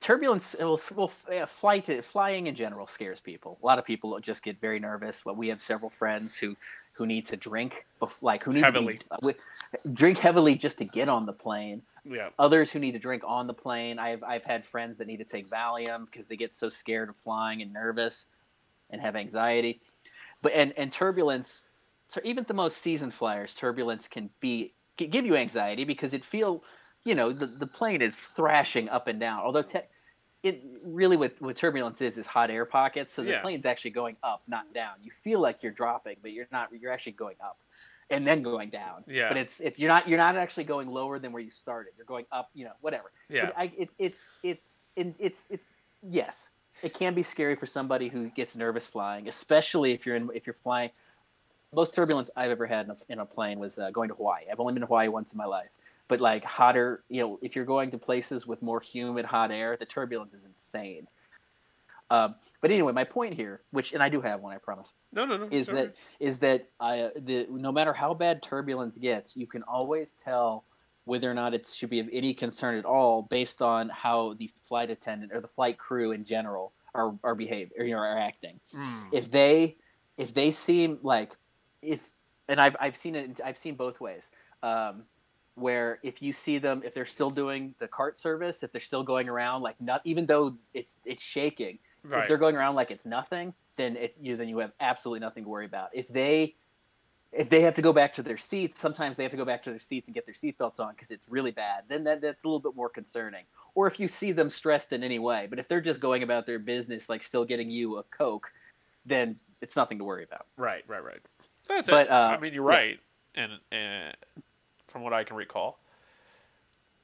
turbulence 0.00 0.52
it 0.54 0.64
will, 0.64 0.80
will 0.94 1.12
uh, 1.34 1.46
flight 1.46 2.04
flying 2.04 2.48
in 2.48 2.54
general 2.54 2.86
scares 2.86 3.18
people 3.18 3.58
a 3.62 3.66
lot 3.66 3.78
of 3.78 3.84
people 3.86 4.18
just 4.20 4.42
get 4.42 4.60
very 4.60 4.78
nervous 4.78 5.22
but 5.24 5.36
we 5.38 5.48
have 5.48 5.62
several 5.62 5.90
friends 5.90 6.36
who 6.36 6.54
who 6.92 7.06
need 7.06 7.26
to 7.26 7.36
drink 7.36 7.86
like 8.20 8.44
who 8.44 8.52
need 8.52 8.64
Heavily. 8.64 8.98
to 8.98 9.04
be, 9.04 9.26
with, 9.26 9.36
drink 9.94 10.18
heavily 10.18 10.54
just 10.54 10.78
to 10.78 10.84
get 10.84 11.08
on 11.08 11.24
the 11.26 11.32
plane 11.32 11.80
Yeah. 12.08 12.28
Others 12.38 12.70
who 12.70 12.78
need 12.78 12.92
to 12.92 12.98
drink 12.98 13.22
on 13.26 13.46
the 13.46 13.54
plane. 13.54 13.98
I've 13.98 14.22
I've 14.22 14.44
had 14.44 14.64
friends 14.64 14.98
that 14.98 15.06
need 15.06 15.18
to 15.18 15.24
take 15.24 15.48
Valium 15.48 16.06
because 16.06 16.26
they 16.26 16.36
get 16.36 16.54
so 16.54 16.68
scared 16.68 17.08
of 17.08 17.16
flying 17.16 17.62
and 17.62 17.72
nervous, 17.72 18.26
and 18.90 19.00
have 19.00 19.16
anxiety. 19.16 19.80
But 20.42 20.52
and 20.52 20.72
and 20.76 20.92
turbulence, 20.92 21.66
so 22.08 22.20
even 22.24 22.44
the 22.46 22.54
most 22.54 22.78
seasoned 22.78 23.14
flyers, 23.14 23.54
turbulence 23.54 24.08
can 24.08 24.30
be 24.40 24.74
give 24.96 25.26
you 25.26 25.36
anxiety 25.36 25.84
because 25.84 26.14
it 26.14 26.24
feel, 26.24 26.62
you 27.04 27.14
know, 27.14 27.32
the 27.32 27.46
the 27.46 27.66
plane 27.66 28.02
is 28.02 28.14
thrashing 28.14 28.88
up 28.88 29.08
and 29.08 29.18
down. 29.18 29.40
Although 29.40 29.62
te- 29.62 29.80
it 30.42 30.62
really 30.84 31.16
what, 31.16 31.34
what 31.40 31.56
turbulence 31.56 32.00
is 32.00 32.18
is 32.18 32.26
hot 32.26 32.50
air 32.50 32.64
pockets. 32.64 33.12
So 33.12 33.22
the 33.22 33.30
Yeah. 33.30 33.40
plane's 33.42 33.66
actually 33.66 33.90
going 33.90 34.16
up, 34.22 34.42
not 34.46 34.72
down. 34.72 34.94
You 35.02 35.10
feel 35.10 35.40
like 35.40 35.62
you're 35.62 35.72
dropping, 35.72 36.16
but 36.22 36.32
you're 36.32 36.46
not. 36.52 36.68
You're 36.78 36.92
actually 36.92 37.12
going 37.12 37.36
up, 37.42 37.58
and 38.10 38.26
then 38.26 38.42
going 38.42 38.70
down. 38.70 39.04
Yeah. 39.06 39.28
But 39.28 39.36
it's 39.38 39.60
it's 39.60 39.78
you're 39.78 39.90
not 39.90 40.08
you're 40.08 40.18
not 40.18 40.36
actually 40.36 40.64
going 40.64 40.88
lower 40.88 41.18
than 41.18 41.32
where 41.32 41.42
you 41.42 41.50
started. 41.50 41.92
You're 41.96 42.06
going 42.06 42.26
up. 42.32 42.50
You 42.54 42.66
know, 42.66 42.72
whatever. 42.80 43.12
Yeah. 43.28 43.50
I, 43.56 43.72
it's 43.76 43.94
it's 43.98 44.34
it's 44.42 44.84
it's 44.96 45.16
it's 45.18 45.46
it's 45.50 45.64
yes. 46.02 46.48
It 46.82 46.92
can 46.92 47.14
be 47.14 47.22
scary 47.22 47.56
for 47.56 47.66
somebody 47.66 48.08
who 48.08 48.28
gets 48.30 48.54
nervous 48.54 48.86
flying, 48.86 49.28
especially 49.28 49.92
if 49.92 50.04
you're 50.04 50.16
in 50.16 50.30
if 50.34 50.46
you're 50.46 50.56
flying. 50.62 50.90
Most 51.74 51.94
turbulence 51.94 52.30
I've 52.36 52.50
ever 52.50 52.66
had 52.66 52.86
in 52.86 52.90
a, 52.92 52.96
in 53.08 53.18
a 53.18 53.26
plane 53.26 53.58
was 53.58 53.78
uh, 53.78 53.90
going 53.90 54.08
to 54.08 54.14
Hawaii. 54.14 54.44
I've 54.50 54.60
only 54.60 54.72
been 54.72 54.82
to 54.82 54.86
Hawaii 54.86 55.08
once 55.08 55.32
in 55.32 55.36
my 55.36 55.44
life, 55.44 55.68
but 56.06 56.20
like 56.20 56.44
hotter, 56.44 57.02
you 57.08 57.20
know, 57.20 57.38
if 57.42 57.56
you're 57.56 57.64
going 57.64 57.90
to 57.90 57.98
places 57.98 58.46
with 58.46 58.62
more 58.62 58.80
humid, 58.80 59.24
hot 59.24 59.50
air, 59.50 59.76
the 59.76 59.84
turbulence 59.84 60.32
is 60.32 60.44
insane. 60.44 61.08
Um, 62.10 62.36
but 62.60 62.70
anyway, 62.70 62.92
my 62.92 63.04
point 63.04 63.34
here, 63.34 63.62
which 63.70 63.92
and 63.92 64.02
I 64.02 64.08
do 64.08 64.20
have 64.20 64.40
one, 64.40 64.54
I 64.54 64.58
promise 64.58 64.92
No, 65.12 65.24
no, 65.24 65.36
no. 65.36 65.48
is 65.50 65.66
sorry. 65.66 65.82
that 65.86 65.96
is 66.20 66.38
that 66.38 66.68
I 66.80 67.10
the 67.16 67.46
no 67.50 67.72
matter 67.72 67.92
how 67.92 68.14
bad 68.14 68.42
turbulence 68.42 68.96
gets, 68.98 69.36
you 69.36 69.46
can 69.46 69.62
always 69.64 70.12
tell 70.14 70.64
whether 71.04 71.30
or 71.30 71.34
not 71.34 71.54
it 71.54 71.66
should 71.66 71.90
be 71.90 72.00
of 72.00 72.08
any 72.12 72.34
concern 72.34 72.76
at 72.76 72.84
all 72.84 73.22
based 73.22 73.62
on 73.62 73.88
how 73.88 74.34
the 74.38 74.50
flight 74.68 74.90
attendant 74.90 75.32
or 75.32 75.40
the 75.40 75.48
flight 75.48 75.78
crew 75.78 76.12
in 76.12 76.24
general 76.24 76.72
are 76.94 77.14
are 77.22 77.34
behaving 77.34 77.70
or 77.78 77.84
you 77.84 77.94
know, 77.94 78.00
are 78.00 78.18
acting. 78.18 78.58
Mm. 78.74 79.08
If 79.12 79.30
they 79.30 79.76
if 80.16 80.34
they 80.34 80.50
seem 80.50 80.98
like 81.02 81.32
if 81.82 82.00
and 82.48 82.60
I've 82.60 82.76
I've 82.80 82.96
seen 82.96 83.14
it 83.14 83.40
I've 83.44 83.58
seen 83.58 83.74
both 83.76 84.00
ways. 84.00 84.24
Um, 84.62 85.04
where 85.54 86.00
if 86.02 86.20
you 86.20 86.32
see 86.32 86.58
them 86.58 86.82
if 86.84 86.92
they're 86.92 87.06
still 87.06 87.30
doing 87.30 87.74
the 87.78 87.88
cart 87.88 88.18
service, 88.18 88.62
if 88.62 88.72
they're 88.72 88.80
still 88.80 89.02
going 89.02 89.28
around 89.28 89.62
like 89.62 89.80
not 89.80 90.00
even 90.04 90.26
though 90.26 90.54
it's 90.74 91.00
it's 91.04 91.22
shaking, 91.22 91.78
if 92.04 92.28
they're 92.28 92.38
going 92.38 92.56
around 92.56 92.74
like 92.74 92.90
it's 92.90 93.06
nothing, 93.06 93.52
then 93.76 93.96
it's 93.96 94.18
you 94.18 94.36
then 94.36 94.48
you 94.48 94.58
have 94.58 94.72
absolutely 94.80 95.20
nothing 95.20 95.44
to 95.44 95.48
worry 95.48 95.66
about. 95.66 95.90
If 95.92 96.08
they 96.08 96.54
if 97.32 97.48
they 97.48 97.60
have 97.62 97.74
to 97.74 97.82
go 97.82 97.92
back 97.92 98.14
to 98.14 98.22
their 98.22 98.38
seats, 98.38 98.80
sometimes 98.80 99.16
they 99.16 99.22
have 99.22 99.32
to 99.32 99.36
go 99.36 99.44
back 99.44 99.62
to 99.64 99.70
their 99.70 99.78
seats 99.78 100.08
and 100.08 100.14
get 100.14 100.24
their 100.24 100.34
seatbelts 100.34 100.80
on 100.80 100.92
because 100.92 101.10
it's 101.10 101.28
really 101.28 101.50
bad. 101.50 101.82
Then 101.88 102.04
that, 102.04 102.20
that's 102.20 102.44
a 102.44 102.46
little 102.46 102.60
bit 102.60 102.74
more 102.74 102.88
concerning. 102.88 103.44
Or 103.74 103.86
if 103.86 104.00
you 104.00 104.08
see 104.08 104.32
them 104.32 104.48
stressed 104.48 104.92
in 104.92 105.02
any 105.02 105.18
way, 105.18 105.46
but 105.48 105.58
if 105.58 105.68
they're 105.68 105.80
just 105.80 106.00
going 106.00 106.22
about 106.22 106.46
their 106.46 106.58
business, 106.58 107.08
like 107.08 107.22
still 107.22 107.44
getting 107.44 107.68
you 107.70 107.98
a 107.98 108.02
coke, 108.04 108.50
then 109.04 109.36
it's 109.60 109.76
nothing 109.76 109.98
to 109.98 110.04
worry 110.04 110.24
about. 110.24 110.46
Right, 110.56 110.82
right, 110.86 111.04
right. 111.04 111.20
That's 111.68 111.90
But, 111.90 112.06
it. 112.06 112.12
uh, 112.12 112.36
I 112.36 112.38
mean, 112.38 112.54
you're 112.54 112.70
yeah. 112.70 112.76
right, 112.76 113.00
and 113.34 113.52
and 113.72 114.16
from 114.88 115.02
what 115.02 115.12
I 115.12 115.24
can 115.24 115.36
recall, 115.36 115.78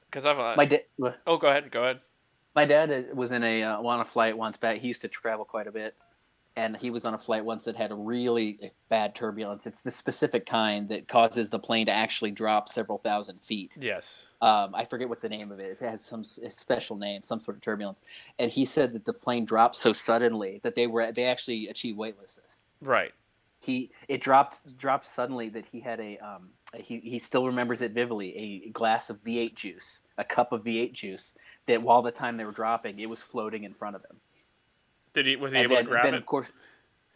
because 0.09 0.25
I've 0.25 0.39
uh, 0.39 0.55
My 0.57 0.81
oh, 1.27 1.37
go 1.37 1.47
ahead, 1.47 1.69
go 1.69 1.83
ahead. 1.83 1.99
My 2.55 2.65
dad 2.65 3.07
was 3.13 3.31
in 3.31 3.43
a 3.43 3.63
uh, 3.63 3.81
on 3.81 3.99
a 3.99 4.05
flight 4.05 4.37
once 4.37 4.57
back. 4.57 4.77
He 4.77 4.87
used 4.87 5.01
to 5.01 5.07
travel 5.07 5.45
quite 5.45 5.67
a 5.67 5.71
bit, 5.71 5.95
and 6.55 6.77
he 6.77 6.89
was 6.89 7.05
on 7.05 7.13
a 7.13 7.17
flight 7.17 7.43
once 7.43 7.65
that 7.65 7.75
had 7.75 7.91
a 7.91 7.95
really 7.95 8.71
bad 8.89 9.15
turbulence. 9.15 9.65
It's 9.65 9.81
the 9.81 9.91
specific 9.91 10.45
kind 10.45 10.87
that 10.89 11.07
causes 11.07 11.49
the 11.49 11.59
plane 11.59 11.87
to 11.87 11.91
actually 11.91 12.31
drop 12.31 12.69
several 12.69 12.99
thousand 12.99 13.41
feet. 13.41 13.75
Yes. 13.79 14.27
Um, 14.41 14.75
I 14.75 14.85
forget 14.85 15.09
what 15.09 15.21
the 15.21 15.29
name 15.29 15.51
of 15.51 15.59
it. 15.59 15.77
It 15.81 15.85
has 15.85 16.03
some 16.03 16.23
special 16.23 16.95
name, 16.95 17.23
some 17.23 17.39
sort 17.39 17.57
of 17.57 17.61
turbulence. 17.61 18.01
And 18.37 18.51
he 18.51 18.65
said 18.65 18.93
that 18.93 19.05
the 19.05 19.13
plane 19.13 19.45
dropped 19.45 19.75
so 19.75 19.93
suddenly 19.93 20.59
that 20.63 20.75
they 20.75 20.87
were 20.87 21.11
they 21.11 21.25
actually 21.25 21.67
achieved 21.67 21.97
weightlessness. 21.97 22.61
Right. 22.81 23.13
He 23.59 23.91
it 24.07 24.21
dropped 24.21 24.77
dropped 24.77 25.05
suddenly 25.05 25.49
that 25.49 25.65
he 25.71 25.79
had 25.79 25.99
a 25.99 26.17
um, 26.17 26.49
he 26.75 26.99
he 26.99 27.17
still 27.17 27.45
remembers 27.45 27.81
it 27.81 27.93
vividly 27.93 28.65
a 28.67 28.69
glass 28.69 29.09
of 29.09 29.23
V8 29.23 29.55
juice, 29.55 30.01
a 30.17 30.23
cup 30.23 30.51
of 30.51 30.63
V8 30.63 30.93
juice 30.93 31.33
that 31.67 31.81
while 31.81 32.01
the 32.01 32.11
time 32.11 32.37
they 32.37 32.45
were 32.45 32.51
dropping, 32.51 32.99
it 32.99 33.09
was 33.09 33.21
floating 33.21 33.63
in 33.63 33.73
front 33.73 33.95
of 33.95 34.01
him. 34.03 34.17
Did 35.13 35.27
he 35.27 35.35
was 35.35 35.53
he 35.53 35.59
And 35.59 35.65
able 35.65 35.75
then, 35.75 35.85
to 35.85 35.89
grab 35.91 36.05
then 36.05 36.13
it? 36.15 36.17
of 36.17 36.25
course, 36.25 36.47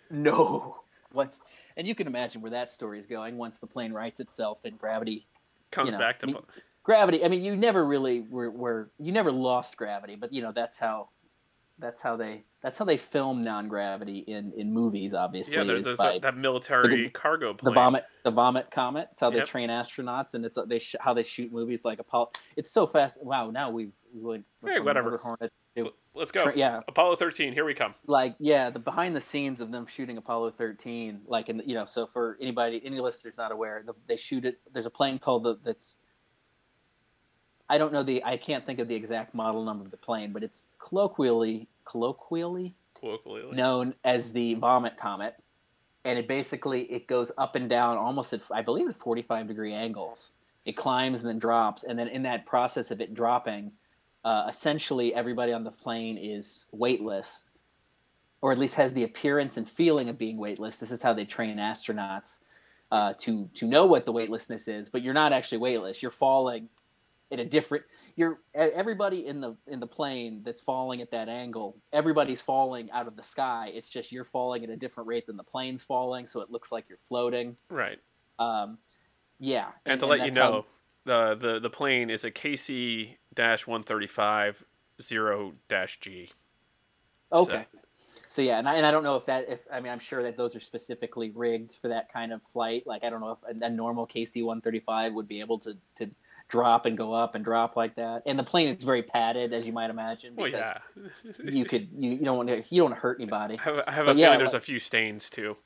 no. 0.09 0.81
Once 1.13 1.39
and 1.77 1.87
you 1.87 1.95
can 1.95 2.05
imagine 2.05 2.41
where 2.41 2.51
that 2.51 2.69
story 2.71 2.99
is 2.99 3.05
going 3.05 3.37
once 3.37 3.59
the 3.59 3.65
plane 3.65 3.93
rights 3.93 4.19
itself 4.19 4.59
and 4.65 4.77
gravity 4.77 5.25
Comes 5.71 5.87
you 5.87 5.91
know, 5.93 5.99
back 5.99 6.19
to 6.19 6.27
me- 6.27 6.33
pl- 6.33 6.45
gravity 6.83 7.23
i 7.23 7.29
mean 7.29 7.41
you 7.45 7.55
never 7.55 7.85
really 7.85 8.19
were, 8.19 8.51
were 8.51 8.91
you 8.99 9.13
never 9.13 9.31
lost 9.31 9.77
gravity 9.77 10.15
but 10.15 10.33
you 10.33 10.41
know 10.41 10.51
that's 10.51 10.77
how 10.77 11.07
that's 11.79 12.01
how 12.01 12.17
they 12.17 12.43
that's 12.61 12.77
how 12.77 12.83
they 12.83 12.97
film 12.97 13.41
non-gravity 13.41 14.19
in 14.27 14.51
in 14.57 14.71
movies 14.73 15.13
obviously 15.13 15.55
yeah. 15.55 15.63
There, 15.63 15.81
there's 15.81 15.99
a, 15.99 16.19
that 16.21 16.35
military 16.35 17.05
the- 17.05 17.09
cargo 17.09 17.55
the 17.63 17.71
vomit 17.71 18.03
the 18.23 18.31
vomit 18.31 18.69
comet 18.69 19.07
it's 19.11 19.19
how 19.21 19.29
they 19.29 19.37
Yep. 19.37 19.47
train 19.47 19.69
astronauts 19.69 20.33
and 20.33 20.45
it's 20.45 20.57
they 20.67 20.79
sh- 20.79 20.95
how 20.99 21.13
they 21.13 21.23
shoot 21.23 21.53
movies 21.53 21.85
like 21.85 21.99
apollo 21.99 22.31
it's 22.57 22.69
so 22.71 22.85
fast 22.85 23.23
wow 23.23 23.49
now 23.49 23.69
we've 23.71 23.93
went 24.22 24.45
Hey, 24.65 24.80
whatever. 24.80 25.11
Murder 25.11 25.22
Hornet 25.24 25.51
to 25.76 25.91
Let's 26.15 26.32
go. 26.32 26.51
yeah 26.55 26.82
Apollo 26.88 27.15
13. 27.18 27.53
Here 27.53 27.65
we 27.65 27.74
come. 27.74 27.93
like 28.07 28.36
yeah 28.39 28.70
the 28.70 28.80
behind 28.80 29.15
the 29.15 29.22
scenes 29.22 29.61
of 29.61 29.72
them 29.72 29.86
shooting 29.86 30.18
apollo 30.18 30.51
13 30.51 31.22
like 31.28 31.49
in 31.49 31.61
you 31.65 31.76
know 31.76 31.86
so 31.86 32.07
for 32.07 32.38
anybody 32.41 32.82
any 32.84 32.99
listeners 32.99 33.36
not 33.38 33.51
aware 33.51 33.84
the, 33.86 33.93
they 34.07 34.18
shoot 34.18 34.43
it 34.45 34.59
there's 34.74 34.86
a 34.88 34.89
plane 34.89 35.20
called 35.20 35.43
the 35.43 35.57
that's 35.63 35.95
i 37.70 37.78
don't 37.78 37.93
know 37.93 38.03
the 38.03 38.24
i 38.24 38.36
can't 38.38 38.65
think 38.65 38.80
of 38.80 38.88
the 38.88 38.95
exact 38.95 39.34
model 39.36 39.63
number 39.63 39.84
of 39.86 39.91
the 39.91 39.97
plane 39.97 40.32
but 40.34 40.43
it's 40.43 40.63
colloquially 40.80 41.68
colloquially 41.86 42.74
Colloquially. 42.99 43.55
known 43.55 43.93
as 44.03 44.32
the 44.32 44.55
vomit 44.55 44.97
comet 44.97 45.36
and 46.05 46.18
it 46.18 46.28
basically 46.28 46.84
it 46.84 47.07
goes 47.07 47.32
up 47.38 47.55
and 47.55 47.70
down 47.70 47.97
almost 47.97 48.34
at 48.34 48.41
i 48.51 48.61
believe 48.61 48.88
at 48.89 48.97
45 48.99 49.47
degree 49.47 49.74
angles 49.74 50.32
it 50.65 50.76
climbs 50.76 51.20
and 51.20 51.30
then 51.30 51.38
drops 51.39 51.84
and 51.84 51.97
then 51.99 52.07
in 52.07 52.24
that 52.24 52.45
process 52.45 52.89
of 52.91 52.99
it 53.01 53.13
dropping 53.13 53.72
uh, 54.28 54.45
essentially 54.49 55.15
everybody 55.15 55.53
on 55.53 55.63
the 55.63 55.71
plane 55.71 56.17
is 56.17 56.67
weightless 56.73 57.43
or 58.41 58.51
at 58.51 58.57
least 58.57 58.75
has 58.75 58.91
the 58.91 59.05
appearance 59.05 59.55
and 59.55 59.69
feeling 59.69 60.09
of 60.09 60.17
being 60.17 60.38
weightless. 60.38 60.75
This 60.75 60.91
is 60.91 61.01
how 61.01 61.13
they 61.13 61.23
train 61.23 61.55
astronauts 61.57 62.39
uh, 62.91 63.13
to 63.19 63.49
to 63.53 63.65
know 63.65 63.86
what 63.86 64.05
the 64.05 64.11
weightlessness 64.11 64.67
is 64.67 64.89
but 64.89 65.01
you're 65.01 65.13
not 65.13 65.32
actually 65.32 65.59
weightless. 65.59 66.01
You're 66.01 66.11
falling 66.11 66.67
at 67.32 67.39
a 67.39 67.45
different 67.45 67.86
you're 68.17 68.41
everybody 68.53 69.25
in 69.25 69.39
the 69.39 69.55
in 69.65 69.80
the 69.80 69.88
plane 69.88 70.41
that's 70.43 70.59
falling 70.59 71.01
at 71.01 71.09
that 71.11 71.30
angle 71.30 71.78
everybody's 71.93 72.41
falling 72.41 72.91
out 72.91 73.07
of 73.07 73.15
the 73.15 73.23
sky. 73.23 73.71
It's 73.73 73.89
just 73.89 74.11
you're 74.11 74.25
falling 74.25 74.61
at 74.65 74.69
a 74.69 74.75
different 74.75 75.07
rate 75.07 75.25
than 75.28 75.38
the 75.38 75.43
plane's 75.43 75.84
falling 75.84 76.28
so 76.28 76.41
it 76.41 76.51
looks 76.51 76.69
like 76.69 76.84
you're 76.89 77.05
floating. 77.07 77.55
Right. 77.69 77.99
um, 78.39 78.78
yeah 79.39 79.67
And, 79.86 80.01
to 80.01 80.05
let 80.05 80.25
you 80.25 80.32
know, 80.32 80.65
the, 81.07 81.35
the 81.35 81.59
the 81.59 81.69
plane 81.69 82.09
is 82.11 82.23
a 82.23 82.29
KC 82.31 83.15
135 83.35 84.63
0 85.01 85.53
G. 86.01 86.29
okay 87.31 87.65
so 88.29 88.41
yeah 88.41 88.57
and 88.59 88.67
I, 88.67 88.75
and 88.75 88.85
I 88.85 88.91
don't 88.91 89.03
know 89.03 89.15
if 89.15 89.25
that 89.27 89.47
if 89.47 89.59
i 89.71 89.79
mean 89.79 89.91
i'm 89.91 89.99
sure 89.99 90.23
that 90.23 90.35
those 90.37 90.55
are 90.55 90.59
specifically 90.59 91.29
rigged 91.29 91.73
for 91.81 91.87
that 91.89 92.11
kind 92.11 92.33
of 92.33 92.41
flight 92.51 92.83
like 92.87 93.03
i 93.03 93.09
don't 93.09 93.21
know 93.21 93.37
if 93.41 93.61
a, 93.61 93.65
a 93.65 93.69
normal 93.69 94.07
kc-135 94.07 95.13
would 95.13 95.27
be 95.27 95.39
able 95.39 95.59
to 95.59 95.77
to 95.97 96.09
drop 96.49 96.85
and 96.85 96.97
go 96.97 97.13
up 97.13 97.35
and 97.35 97.43
drop 97.45 97.75
like 97.75 97.95
that 97.95 98.23
and 98.25 98.39
the 98.39 98.43
plane 98.43 98.67
is 98.69 98.77
very 98.77 99.03
padded 99.03 99.53
as 99.53 99.65
you 99.67 99.73
might 99.73 99.89
imagine 99.89 100.33
Well, 100.35 100.47
yeah. 100.47 100.77
you 101.43 101.63
could 101.65 101.89
you, 101.95 102.11
you 102.11 102.25
don't 102.25 102.37
want 102.37 102.49
to 102.49 102.63
you 102.69 102.81
don't 102.81 102.89
want 102.89 102.95
to 102.95 103.01
hurt 103.01 103.17
anybody 103.21 103.59
I 103.59 103.63
have, 103.63 103.83
I 103.87 103.91
have 103.91 104.05
a 104.07 104.09
But 104.11 104.17
feeling 104.17 104.39
there's 104.39 104.53
like- 104.53 104.61
a 104.63 104.65
few 104.65 104.79
stains 104.79 105.29
too. 105.29 105.57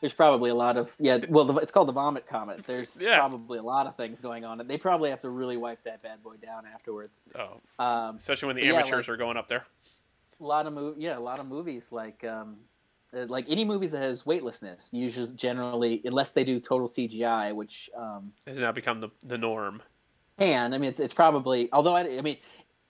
There's 0.00 0.12
probably 0.12 0.50
a 0.50 0.54
lot 0.54 0.76
of 0.76 0.94
yeah. 0.98 1.18
Well, 1.28 1.44
the, 1.44 1.54
it's 1.56 1.72
called 1.72 1.88
the 1.88 1.92
vomit 1.92 2.26
comet. 2.26 2.64
There's 2.66 3.00
Yeah. 3.00 3.18
probably 3.18 3.58
a 3.58 3.62
lot 3.62 3.86
of 3.86 3.96
things 3.96 4.20
going 4.20 4.44
on. 4.44 4.60
and 4.60 4.68
They 4.68 4.76
probably 4.78 5.10
have 5.10 5.20
to 5.22 5.30
really 5.30 5.56
wipe 5.56 5.82
that 5.84 6.02
bad 6.02 6.22
boy 6.22 6.36
down 6.36 6.64
afterwards. 6.72 7.20
Oh, 7.34 7.60
Um, 7.84 8.16
especially 8.16 8.46
when 8.48 8.56
the 8.56 8.62
But 8.62 8.66
yeah, 8.68 8.72
amateurs 8.80 9.08
like- 9.08 9.14
are 9.14 9.16
going 9.16 9.36
up 9.36 9.48
there. 9.48 9.66
a 10.40 10.44
lot 10.44 10.66
of 10.66 10.74
mov- 10.74 10.94
yeah, 10.98 11.16
a 11.16 11.20
lot 11.20 11.38
of 11.38 11.46
movies 11.46 11.88
like 11.90 12.22
um, 12.24 12.56
uh, 13.16 13.24
like 13.28 13.46
any 13.48 13.64
movies 13.64 13.90
that 13.92 14.02
has 14.02 14.26
weightlessness. 14.26 14.88
Usually, 14.92 15.32
generally, 15.34 16.02
unless 16.04 16.32
they 16.32 16.44
do 16.44 16.60
total 16.60 16.86
CGI, 16.88 17.54
which 17.54 17.88
um, 17.96 18.32
Has 18.46 18.58
now 18.58 18.72
become 18.72 19.00
the 19.00 19.08
the 19.24 19.38
norm. 19.38 19.82
And 20.38 20.74
I 20.74 20.78
mean, 20.78 20.90
it's 20.90 21.00
it's 21.00 21.14
probably 21.14 21.70
although 21.72 21.96
I, 21.96 22.18
I 22.18 22.20
mean, 22.20 22.36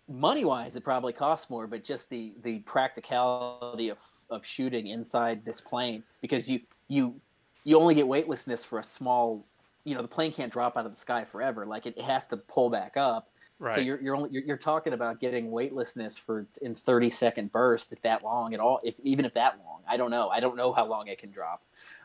money 0.08 0.44
wise, 0.44 0.74
it 0.74 0.82
probably 0.82 1.12
costs 1.12 1.48
more, 1.50 1.66
but 1.68 1.84
just 1.84 2.08
the 2.10 2.32
the 2.42 2.58
practicality 2.60 3.90
of 3.90 3.98
of 4.30 4.44
shooting 4.44 4.88
inside 4.88 5.44
this 5.44 5.60
plane 5.60 6.02
because 6.20 6.48
you 6.50 6.60
you 6.88 7.20
you 7.64 7.78
only 7.78 7.94
get 7.94 8.06
weightlessness 8.06 8.64
for 8.64 8.78
a 8.78 8.84
small. 8.84 9.46
You 9.84 9.94
know, 9.94 10.02
the 10.02 10.08
plane 10.08 10.32
can't 10.32 10.52
drop 10.52 10.76
out 10.76 10.84
of 10.84 10.92
the 10.92 11.00
sky 11.00 11.24
forever. 11.24 11.64
Like 11.64 11.86
it, 11.86 11.94
it 11.96 12.04
has 12.04 12.26
to 12.28 12.36
pull 12.36 12.70
back 12.70 12.96
up. 12.96 13.30
Right. 13.58 13.74
So 13.74 13.80
you're 13.80 14.00
you're 14.00 14.16
only 14.16 14.30
you're, 14.30 14.42
you're 14.42 14.56
talking 14.56 14.92
about 14.92 15.20
getting 15.20 15.50
weightlessness 15.50 16.18
for 16.18 16.46
in 16.60 16.74
30 16.74 17.08
second 17.10 17.52
bursts 17.52 17.92
if 17.92 18.02
that 18.02 18.22
long 18.22 18.52
at 18.52 18.60
all 18.60 18.80
if 18.84 18.94
even 19.02 19.24
if 19.24 19.32
that 19.34 19.58
long 19.64 19.80
I 19.88 19.96
don't 19.96 20.10
know 20.10 20.28
I 20.28 20.40
don't 20.40 20.56
know 20.56 20.74
how 20.74 20.84
long 20.84 21.08
it 21.08 21.18
can 21.18 21.30
drop 21.30 21.62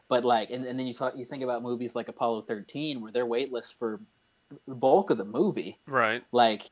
but 0.07 0.23
like 0.23 0.49
and, 0.49 0.65
and 0.65 0.79
then 0.79 0.87
you 0.87 0.93
talk 0.93 1.17
you 1.17 1.25
think 1.25 1.43
about 1.43 1.61
movies 1.61 1.93
like 1.93 2.07
Apollo 2.07 2.43
13 2.43 3.01
where 3.01 3.11
they're 3.11 3.25
weightless 3.25 3.69
for 3.69 3.99
the 4.67 4.75
bulk 4.75 5.09
of 5.09 5.17
the 5.17 5.25
movie. 5.25 5.79
Right. 5.87 6.23
Like, 6.31 6.69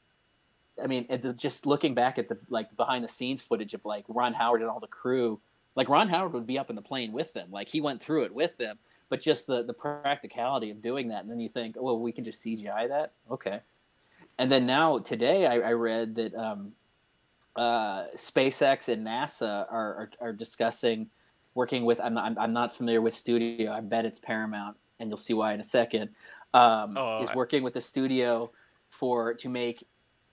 I 0.81 0.87
mean, 0.87 1.07
just 1.35 1.65
looking 1.65 1.93
back 1.93 2.17
at 2.17 2.29
the 2.29 2.37
like 2.49 2.75
behind 2.77 3.03
the 3.03 3.09
scenes 3.09 3.41
footage 3.41 3.73
of 3.73 3.83
like 3.83 4.05
Ron 4.07 4.33
Howard 4.33 4.61
and 4.61 4.69
all 4.69 4.79
the 4.79 4.87
crew, 4.87 5.39
like 5.79 5.87
Ron 5.87 6.09
Howard 6.09 6.33
would 6.33 6.45
be 6.45 6.59
up 6.59 6.69
in 6.69 6.75
the 6.75 6.81
plane 6.81 7.13
with 7.13 7.31
them, 7.31 7.47
like 7.51 7.69
he 7.69 7.79
went 7.79 8.03
through 8.03 8.23
it 8.23 8.35
with 8.35 8.57
them. 8.57 8.77
But 9.07 9.21
just 9.21 9.47
the 9.47 9.63
the 9.63 9.73
practicality 9.73 10.71
of 10.71 10.81
doing 10.81 11.07
that, 11.07 11.21
and 11.21 11.31
then 11.31 11.39
you 11.39 11.47
think, 11.47 11.77
oh, 11.79 11.83
well, 11.83 11.99
we 12.01 12.11
can 12.11 12.25
just 12.25 12.43
CGI 12.43 12.89
that, 12.89 13.13
okay. 13.31 13.61
And 14.37 14.51
then 14.51 14.65
now 14.65 14.99
today, 14.99 15.47
I, 15.47 15.59
I 15.59 15.71
read 15.71 16.15
that 16.15 16.35
um, 16.35 16.73
uh, 17.55 18.07
SpaceX 18.17 18.89
and 18.89 19.07
NASA 19.07 19.65
are, 19.71 19.95
are, 19.95 20.09
are 20.19 20.33
discussing 20.33 21.09
working 21.55 21.85
with. 21.85 21.97
I'm 22.01 22.13
not, 22.13 22.37
I'm 22.37 22.51
not 22.51 22.75
familiar 22.75 23.01
with 23.01 23.13
studio. 23.13 23.71
I 23.71 23.79
bet 23.79 24.03
it's 24.03 24.19
Paramount, 24.19 24.75
and 24.99 25.09
you'll 25.09 25.17
see 25.17 25.33
why 25.33 25.53
in 25.53 25.61
a 25.61 25.63
second. 25.63 26.09
Um, 26.53 26.97
Oh, 26.97 27.23
is 27.23 27.33
working 27.33 27.63
with 27.63 27.75
the 27.75 27.81
studio 27.81 28.51
for 28.89 29.33
to 29.35 29.47
make 29.47 29.87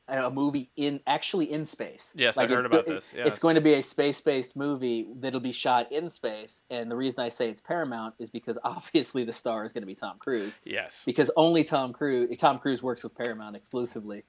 a 0.08 0.30
movie 0.30 0.70
in 0.76 1.00
actually 1.06 1.50
in 1.52 1.64
space. 1.64 2.12
Yes, 2.14 2.38
I 2.38 2.46
heard 2.46 2.66
about 2.66 2.86
go- 2.86 2.94
this, 2.94 3.14
It's 3.16 3.38
going 3.38 3.56
to 3.56 3.60
be 3.60 3.74
a 3.74 3.82
space-based 3.82 4.54
movie 4.56 5.08
that'll 5.16 5.40
be 5.40 5.52
shot 5.52 5.90
in 5.90 6.08
space, 6.08 6.64
and 6.70 6.90
the 6.90 6.96
reason 6.96 7.20
I 7.20 7.28
say 7.28 7.48
it's 7.50 7.60
Paramount 7.60 8.14
is 8.18 8.30
because 8.30 8.56
obviously 8.64 9.24
the 9.24 9.32
star 9.32 9.64
is 9.64 9.72
going 9.72 9.82
to 9.82 9.86
be 9.86 9.94
Tom 9.94 10.16
Cruise 10.18 10.60
Yes. 10.64 11.02
because 11.04 11.30
only 11.36 11.64
Tom 11.64 11.92
Cruise 11.92 12.36
Tom 12.38 12.58
Cruise 12.58 12.82
works 12.82 13.02
with 13.02 13.16
Paramount 13.16 13.56
exclusively, 13.56 14.22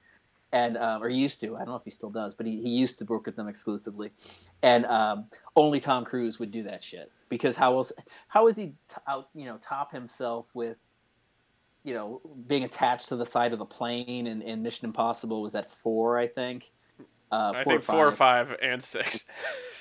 and 0.52 0.76
um, 0.76 1.02
or 1.02 1.08
used 1.08 1.40
to. 1.42 1.54
I 1.56 1.60
don't 1.60 1.68
know 1.68 1.76
if 1.76 1.84
he 1.84 1.90
still 1.90 2.10
does, 2.10 2.34
but 2.34 2.46
he, 2.46 2.60
he 2.62 2.70
used 2.70 2.98
to 2.98 3.04
work 3.04 3.26
with 3.26 3.36
them 3.36 3.48
exclusively, 3.48 4.10
and 4.62 4.84
um, 4.86 5.26
only 5.56 5.78
Tom 5.78 6.04
Cruise 6.04 6.38
would 6.38 6.50
do 6.50 6.62
that 6.64 6.82
shit 6.82 7.12
because 7.28 7.54
how 7.56 7.74
else 7.76 7.92
how 8.28 8.48
is 8.48 8.56
he 8.56 8.66
t- 8.66 8.74
out 9.06 9.28
you 9.34 9.44
know 9.44 9.58
top 9.62 9.92
himself 9.92 10.46
with 10.54 10.76
you 11.84 11.94
know 11.94 12.20
being 12.46 12.64
attached 12.64 13.08
to 13.08 13.16
the 13.16 13.26
side 13.26 13.52
of 13.52 13.58
the 13.58 13.64
plane 13.64 14.26
and, 14.26 14.42
and 14.42 14.62
Mission 14.62 14.84
Impossible 14.86 15.42
was 15.42 15.52
that 15.52 15.70
four 15.70 16.18
I 16.18 16.26
think. 16.26 16.72
Uh, 17.30 17.52
I 17.56 17.62
four 17.64 17.72
think 17.72 17.80
or 17.80 17.82
four 17.82 18.06
or 18.08 18.12
five. 18.12 18.56
and 18.62 18.82
six. 18.82 19.24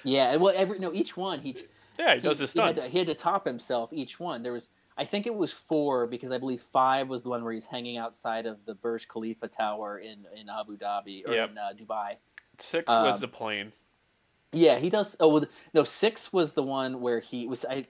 Yeah, 0.04 0.36
well, 0.38 0.54
every 0.56 0.80
no, 0.80 0.93
each 0.93 1.18
one 1.18 1.41
he 1.41 1.58
yeah, 2.00 2.16
he 2.16 2.22
does 2.22 2.39
his 2.39 2.54
he 2.54 2.62
had, 2.62 2.76
stunts. 2.76 2.84
to, 2.86 2.89
he 2.89 2.98
had 3.00 3.08
to 3.08 3.16
top 3.16 3.45
himself 3.45 3.91
each 3.91 4.20
one. 4.20 4.41
There 4.43 4.54
was, 4.54 4.70
I 4.98 5.04
think 5.06 5.26
it 5.26 5.36
was 5.36 5.52
four 5.52 6.08
because 6.08 6.32
I 6.32 6.38
believe 6.38 6.62
five 6.62 7.10
was 7.10 7.24
the 7.24 7.30
one 7.30 7.43
where 7.43 7.52
he's 7.52 7.66
hanging 7.66 7.98
outside 7.98 8.45
of 8.45 8.64
the 8.66 8.76
Burj 8.76 9.08
Khalifa 9.08 9.48
tower 9.50 9.98
in 10.00 10.26
in 10.39 10.48
Abu 10.50 10.78
Dhabi 10.78 11.28
or 11.28 11.34
Yep. 11.34 11.50
in 11.52 11.58
uh, 11.58 11.70
Dubai. 11.78 12.14
Six 12.60 12.88
was 12.88 13.16
um, 13.16 13.22
the 13.22 13.28
plane. 13.28 13.74
Yeah, 14.54 14.78
he 14.80 14.89
does. 14.89 15.16
Oh, 15.20 15.28
well, 15.28 15.45
no, 15.74 15.84
six 15.84 16.32
was 16.32 16.54
the 16.54 16.64
one 16.64 17.02
where 17.02 17.20
he 17.20 17.48
was. 17.48 17.66
I 17.66 17.88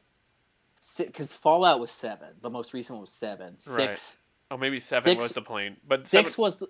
because 0.97 1.33
Fallout 1.33 1.79
was 1.79 1.91
seven. 1.91 2.29
The 2.41 2.49
most 2.49 2.73
recent 2.73 2.95
one 2.95 3.01
was 3.01 3.11
seven. 3.11 3.57
Six. 3.57 4.17
Oh, 4.51 4.57
maybe 4.57 4.79
seven 4.79 5.11
six- 5.13 5.23
was 5.23 5.31
the 5.33 5.41
plane, 5.41 5.77
but 5.87 6.07
Six 6.07 6.31
seven, 6.31 6.41
was 6.41 6.57
the. 6.57 6.67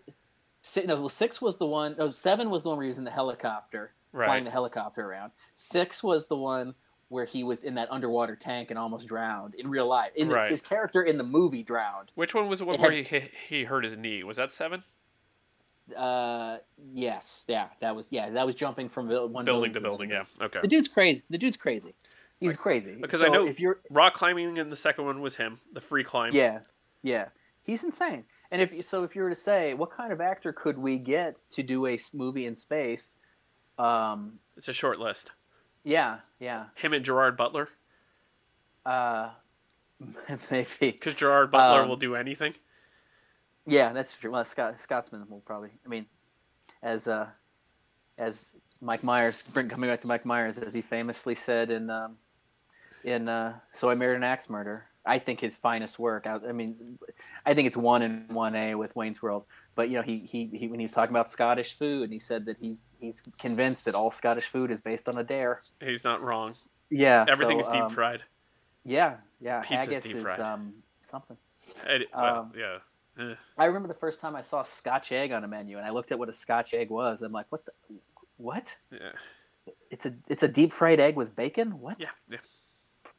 si- 0.61 0.83
No, 0.83 0.95
well, 0.95 1.09
six 1.09 1.41
was 1.41 1.57
the 1.57 1.65
one. 1.67 1.95
No, 1.97 2.09
seven 2.09 2.49
was 2.49 2.63
the 2.63 2.69
one 2.69 2.77
where 2.77 2.85
he 2.85 2.89
was 2.89 2.97
in 2.97 3.03
the 3.03 3.11
helicopter, 3.11 3.93
flying 4.11 4.43
the 4.43 4.51
helicopter 4.51 5.01
around. 5.05 5.31
Six 5.55 6.01
was 6.03 6.27
the 6.27 6.35
one 6.37 6.73
where 7.09 7.25
he 7.25 7.43
was 7.43 7.63
in 7.63 7.75
that 7.75 7.89
underwater 7.91 8.35
tank 8.35 8.69
and 8.69 8.77
almost 8.79 9.07
drowned 9.07 9.55
in 9.55 9.69
real 9.69 9.87
life. 9.87 10.11
In 10.15 10.27
Right. 10.29 10.49
His 10.51 10.61
character 10.61 11.03
in 11.03 11.17
the 11.17 11.23
movie 11.23 11.63
drowned. 11.63 12.11
Which 12.15 12.33
one 12.33 12.49
was 12.49 12.59
the 12.59 12.65
one 12.65 12.75
It 12.75 12.81
where 12.81 12.91
had- 12.91 13.05
he, 13.07 13.19
he 13.19 13.29
he 13.59 13.63
hurt 13.63 13.83
his 13.83 13.95
knee? 13.95 14.23
Was 14.23 14.37
that 14.37 14.51
seven? 14.51 14.83
Uh, 15.95 16.57
yes, 16.93 17.45
yeah, 17.47 17.69
that 17.79 17.95
was 17.95 18.07
yeah, 18.09 18.29
that 18.31 18.45
was 18.45 18.55
jumping 18.55 18.89
from 18.89 19.07
one 19.31 19.45
Building 19.45 19.71
to 19.73 19.79
building. 19.79 20.09
Yeah. 20.09 20.25
Okay. 20.41 20.59
The 20.61 20.67
dude's 20.67 20.89
crazy. 20.89 21.21
The 21.29 21.37
dude's 21.37 21.55
crazy. 21.55 21.95
He's 22.39 22.55
crazy. 22.57 22.95
because 22.99 23.21
So 23.21 23.25
I 23.27 23.29
know- 23.29 23.47
if 23.47 23.59
you're 23.59 23.79
Rock 23.89 24.13
climbing 24.13 24.57
in 24.57 24.69
the 24.69 24.75
second 24.75 25.05
one 25.05 25.21
was 25.21 25.35
him. 25.35 25.59
The 25.73 25.81
free 25.81 26.03
climb. 26.03 26.33
yeah, 26.33 26.59
yeah, 27.01 27.29
he's 27.63 27.83
insane. 27.83 28.25
And 28.51 28.61
if 28.61 28.87
so, 28.87 29.03
if 29.03 29.15
you 29.15 29.23
were 29.23 29.29
to 29.29 29.35
say, 29.35 29.73
what 29.73 29.91
kind 29.91 30.13
of 30.13 30.21
actor 30.21 30.53
could 30.53 30.77
we 30.77 30.97
get 30.97 31.37
to 31.51 31.63
do 31.63 31.85
a 31.87 31.99
movie 32.13 32.45
in 32.45 32.55
space? 32.55 33.15
Um, 33.79 34.39
It's 34.55 34.67
a 34.69 34.73
short 34.73 34.99
list. 34.99 35.31
yeah, 35.83 36.19
yeah. 36.39 36.65
Him 36.75 36.93
and 36.93 37.03
Gerard 37.03 37.35
Butler. 37.37 37.69
Uh, 38.85 39.31
maybe. 40.51 40.67
Because 40.79 41.13
Gerard 41.15 41.51
Butler 41.51 41.81
Um, 41.81 41.89
will 41.89 41.97
do 41.97 42.15
anything. 42.15 42.53
Yeah, 43.65 43.91
that's 43.91 44.13
true. 44.13 44.31
Well, 44.31 44.45
Scott 44.45 44.79
Scotsman 44.79 45.25
will 45.29 45.41
probably. 45.41 45.71
I 45.85 45.89
mean, 45.89 46.05
as 46.83 47.07
uh, 47.07 47.27
as 48.17 48.55
Mike 48.79 49.03
Myers, 49.03 49.41
bring, 49.53 49.67
coming 49.67 49.89
back 49.89 49.99
to 50.01 50.07
Mike 50.07 50.23
Myers, 50.25 50.57
as 50.57 50.73
he 50.73 50.81
famously 50.81 51.35
said 51.35 51.69
in 51.69 51.89
um, 51.89 52.15
in 53.03 53.29
uh, 53.29 53.59
"So 53.71 53.89
I 53.89 53.95
Married 53.95 54.17
an 54.17 54.23
Axe 54.23 54.49
Murder." 54.49 54.85
I 55.07 55.19
think 55.19 55.39
his 55.39 55.55
finest 55.55 55.97
work. 55.97 56.27
I, 56.27 56.37
I 56.49 56.51
mean, 56.51 56.99
I 57.45 57.53
think 57.53 57.67
it's 57.67 57.77
one 57.77 58.01
and 58.01 58.29
one 58.29 58.55
A 58.55 58.75
with 58.75 58.93
Wayne's 58.95 59.21
World. 59.21 59.45
But 59.73 59.89
you 59.89 59.95
know, 59.95 60.01
he, 60.01 60.17
he 60.17 60.45
he 60.53 60.67
when 60.67 60.79
he's 60.79 60.91
talking 60.91 61.15
about 61.15 61.31
Scottish 61.31 61.77
food, 61.77 62.11
he 62.11 62.19
said 62.19 62.45
that 62.45 62.57
he's 62.59 62.89
he's 62.99 63.21
convinced 63.39 63.85
that 63.85 63.95
all 63.95 64.11
Scottish 64.11 64.49
food 64.49 64.69
is 64.69 64.81
based 64.81 65.07
on 65.07 65.17
a 65.17 65.23
dare. 65.23 65.61
He's 65.79 66.03
not 66.03 66.21
wrong. 66.21 66.55
Yeah, 66.89 67.25
Everything 67.27 67.61
so, 67.61 67.67
is 67.67 67.73
deep 67.73 67.83
um, 67.83 67.89
fried. 67.89 68.21
Yeah, 68.83 69.15
yeah. 69.39 69.61
Pizza's 69.61 69.87
Haggis 69.87 70.03
deep 70.03 70.15
is 70.17 70.23
fried. 70.23 70.39
um, 70.39 70.73
something. 71.09 71.37
It- 71.85 72.07
well, 72.13 72.39
um, 72.39 72.51
yeah. 72.57 72.77
Eh. 73.19 73.33
I 73.57 73.65
remember 73.65 73.87
the 73.87 73.95
first 73.95 74.21
time 74.21 74.35
I 74.35 74.41
saw 74.41 74.63
Scotch 74.63 75.11
egg 75.11 75.31
on 75.31 75.43
a 75.43 75.47
menu, 75.47 75.77
and 75.77 75.85
I 75.85 75.89
looked 75.89 76.11
at 76.11 76.19
what 76.19 76.29
a 76.29 76.33
Scotch 76.33 76.73
egg 76.73 76.89
was. 76.89 77.21
I'm 77.21 77.31
like, 77.31 77.47
what 77.49 77.65
the, 77.65 77.71
what? 78.37 78.75
Yeah. 78.91 78.99
It's 79.89 80.05
a 80.05 80.13
it's 80.27 80.43
a 80.43 80.47
deep 80.47 80.71
fried 80.71 80.99
egg 80.99 81.15
with 81.15 81.35
bacon. 81.35 81.79
What? 81.79 81.99
Yeah. 81.99 82.09
Yeah. 82.29 82.37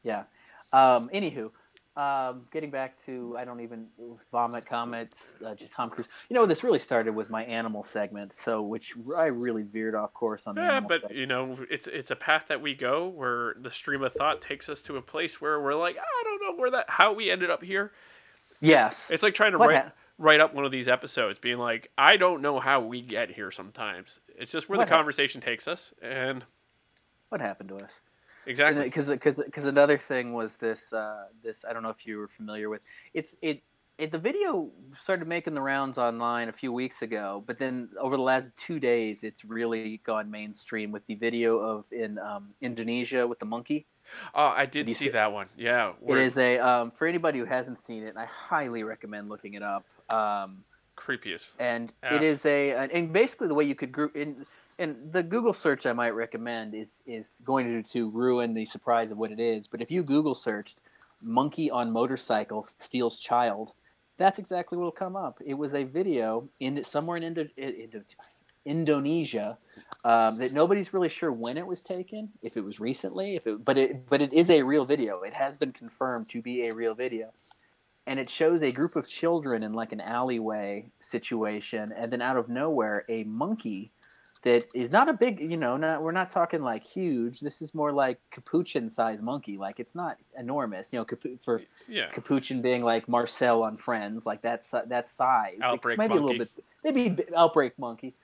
Yeah. 0.09 0.25
Um, 0.73 1.11
anywho, 1.13 1.51
um, 1.97 2.47
getting 2.53 2.71
back 2.71 2.97
to 3.05 3.37
I 3.39 3.45
don't 3.45 3.61
even 3.61 3.87
vomit 4.33 4.65
comments. 4.67 5.35
Uh, 5.45 5.55
just 5.55 5.73
Tom 5.73 5.91
Cruise. 5.91 6.07
You 6.31 6.35
know, 6.35 6.47
this 6.47 6.65
really 6.65 6.79
started 6.79 7.15
was 7.15 7.29
my 7.29 7.45
animal 7.45 7.83
segment, 7.83 8.33
so 8.33 8.63
which 8.63 8.95
I 9.17 9.27
really 9.27 9.63
veered 9.65 9.95
off 9.95 10.15
course 10.15 10.47
on 10.47 10.55
the 10.55 10.63
Yeah, 10.63 10.73
animal 10.73 10.89
but 10.89 11.01
segment. 11.03 11.21
you 11.21 11.27
know, 11.27 11.57
it's 11.71 11.87
it's 11.89 12.11
a 12.11 12.17
path 12.17 12.47
that 12.49 12.63
we 12.63 12.75
go 12.75 13.09
where 13.09 13.55
the 13.61 13.71
stream 13.71 14.03
of 14.03 14.13
thought 14.15 14.41
takes 14.41 14.69
us 14.69 14.81
to 14.83 14.97
a 14.97 15.03
place 15.03 15.41
where 15.41 15.61
we're 15.61 15.75
like, 15.75 15.97
I 15.99 16.23
don't 16.25 16.41
know 16.43 16.61
where 16.61 16.71
that 16.71 16.89
how 16.89 17.13
we 17.13 17.31
ended 17.31 17.51
up 17.51 17.63
here. 17.63 17.93
Yes. 18.61 19.07
It's 19.11 19.23
like 19.23 19.35
trying 19.35 19.53
to 19.53 19.59
What 19.59 19.69
write 19.69 19.77
hap- 19.85 19.97
write 20.19 20.41
up 20.41 20.55
one 20.55 20.65
of 20.65 20.73
these 20.73 20.89
episodes, 20.89 21.39
being 21.39 21.59
like, 21.59 21.91
I 21.99 22.17
don't 22.17 22.43
know 22.43 22.61
how 22.61 22.81
we 22.81 23.03
get 23.03 23.31
here. 23.31 23.51
Sometimes 23.51 24.21
it's 24.37 24.53
just 24.53 24.69
where 24.69 24.79
What 24.79 24.87
the 24.87 24.91
conversation 24.91 25.41
takes 25.41 25.69
us, 25.69 25.93
and 26.01 26.45
What 27.29 27.41
happened 27.41 27.69
to 27.71 27.77
us? 27.77 27.91
Exactly. 28.49 28.85
because 28.85 29.07
because 29.37 29.67
another 29.67 29.99
thing 29.99 30.33
was 30.33 30.53
this 30.55 30.93
uh, 30.93 31.27
this 31.43 31.65
I 31.69 31.73
don't 31.73 31.83
know 31.83 31.91
if 31.91 32.07
you 32.07 32.19
were 32.19 32.29
familiar 32.29 32.69
with 32.69 32.83
it's 33.15 33.37
it, 33.43 33.63
it 33.99 34.11
the 34.11 34.19
video 34.19 34.71
started 34.99 35.29
making 35.29 35.55
the 35.55 35.61
rounds 35.61 35.99
online 35.99 36.49
a 36.49 36.53
few 36.53 36.73
weeks 36.73 37.03
ago 37.03 37.43
but 37.47 37.59
then 37.59 37.91
over 38.01 38.17
the 38.17 38.23
last 38.23 38.51
two 38.57 38.81
days 38.81 39.23
it's 39.23 39.45
really 39.45 40.01
gone 40.05 40.31
mainstream 40.31 40.91
with 40.91 41.07
the 41.07 41.15
video 41.15 41.59
of 41.59 41.85
in 41.93 42.19
um, 42.19 42.49
Indonesia 42.61 43.27
with 43.27 43.39
the 43.39 43.47
monkey 43.47 43.87
Oh, 44.35 44.55
I 44.57 44.65
did 44.65 44.89
you 44.89 44.95
see 44.95 45.11
that 45.11 45.33
one. 45.33 45.49
Yeah, 45.55 45.91
it 45.91 45.97
where 46.01 46.19
is 46.19 46.39
a 46.39 46.59
um, 46.59 46.93
for 46.93 47.07
anybody 47.07 47.39
who 47.39 47.45
hasn't 47.45 47.79
seen 47.79 48.05
it 48.05 48.17
I 48.17 48.25
highly 48.25 48.83
recommend 48.83 49.29
looking 49.29 49.55
it 49.55 49.63
up 49.63 49.85
um, 50.13 50.65
creepy 50.97 51.35
as. 51.35 51.47
and 51.59 51.93
F. 52.03 52.15
it 52.15 52.23
is 52.23 52.45
a 52.47 52.73
and 52.73 53.13
basically 53.13 53.49
the 53.49 53.55
way 53.55 53.65
you 53.65 53.75
could 53.75 53.93
group 53.93 54.17
in 54.17 54.47
and 54.79 55.13
the 55.13 55.23
Google 55.23 55.53
search 55.53 55.87
I 55.87 55.93
might 55.93 56.11
recommend 56.11 56.75
is 56.75 57.03
is 57.07 57.41
going 57.45 57.67
to 57.67 57.91
to 57.93 58.11
ruin 58.11 58.53
the 58.53 58.65
surprise 58.65 59.11
of 59.11 59.19
what 59.19 59.31
it 59.31 59.41
is. 59.41 59.67
But 59.67 59.83
if 59.83 59.91
you 59.91 60.03
Google 60.03 60.35
searched 60.35 60.79
"monkey 61.21 61.71
on 61.71 61.93
motorcycle 61.93 62.63
steals 62.63 63.19
child," 63.19 63.73
that's 64.17 64.39
exactly 64.39 64.79
what 64.79 64.85
will 64.85 64.93
come 64.93 65.17
up. 65.17 65.41
It 65.45 65.55
was 65.55 65.75
a 65.75 65.85
video 65.85 66.49
in 66.61 66.83
somewhere 66.85 67.17
in 67.17 67.25
Indo, 67.25 67.47
Indo, 67.57 68.03
Indonesia 68.65 69.59
um, 70.05 70.37
that 70.39 70.53
nobody's 70.53 70.93
really 70.93 71.09
sure 71.09 71.33
when 71.33 71.57
it 71.57 71.67
was 71.67 71.83
taken, 71.83 72.31
if 72.43 72.57
it 72.57 72.65
was 72.65 72.79
recently, 72.79 73.37
if 73.37 73.47
it, 73.47 73.65
but 73.65 73.79
it 73.79 74.07
but 74.07 74.23
it 74.23 74.33
is 74.33 74.51
a 74.51 74.63
real 74.63 74.85
video. 74.85 75.23
It 75.23 75.35
has 75.35 75.57
been 75.57 75.73
confirmed 75.73 76.29
to 76.31 76.43
be 76.43 76.69
a 76.69 76.75
real 76.75 76.95
video 76.95 77.33
and 78.07 78.19
it 78.19 78.31
shows 78.31 78.63
a 78.63 78.73
group 78.73 78.97
of 78.97 79.07
children 79.07 79.63
in 79.63 79.75
like 79.75 79.93
an 79.93 80.01
alleyway 80.01 80.91
situation 80.99 81.93
and 81.95 82.11
then 82.11 82.23
out 82.23 82.39
of 82.39 82.49
nowhere 82.49 83.05
a 83.11 83.23
monkey 83.25 83.93
that 84.43 84.67
is 84.75 84.91
not 84.91 85.09
a 85.09 85.13
big 85.13 85.41
you 85.41 85.57
know 85.57 85.77
not 85.77 86.03
we're 86.03 86.13
not 86.13 86.31
talking 86.31 86.63
like 86.63 86.85
huge. 86.85 87.41
This 87.41 87.61
is 87.61 87.75
more 87.75 87.93
like 87.93 88.19
capuchin 88.31 88.89
size 88.89 89.23
monkey. 89.23 89.57
Like 89.57 89.81
it's 89.81 89.95
not 89.95 90.19
enormous 90.39 90.93
you 90.93 90.99
know 90.99 91.05
capu- 91.05 91.39
for 91.45 91.63
Yeah, 91.89 92.09
capuchin 92.09 92.63
being 92.63 92.83
like 92.83 93.09
marcel 93.09 93.63
on 93.63 93.77
friends 93.77 94.27
like 94.27 94.43
that 94.43 94.65
si- 94.65 94.87
that 94.87 95.09
size 95.09 95.59
Outbreak 95.63 95.99
maybe 95.99 96.15
a 96.15 96.21
little 96.21 96.39
bit 96.39 96.51
maybe 96.85 97.25
outbreak 97.37 97.79
monkey 97.79 98.15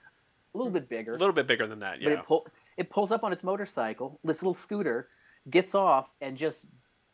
a 0.54 0.58
little 0.58 0.72
bit 0.72 0.88
bigger. 0.88 1.14
A 1.14 1.18
little 1.18 1.34
bit 1.34 1.46
bigger 1.46 1.66
than 1.66 1.80
that. 1.80 1.94
but 2.00 2.12
Yeah, 2.12 2.20
it, 2.20 2.24
pull, 2.24 2.46
it 2.76 2.88
pulls 2.90 3.10
up 3.10 3.24
on 3.24 3.32
its 3.32 3.42
motorcycle, 3.42 4.20
this 4.22 4.40
little 4.40 4.54
scooter, 4.54 5.08
gets 5.50 5.74
off 5.74 6.10
and 6.20 6.36
just 6.36 6.66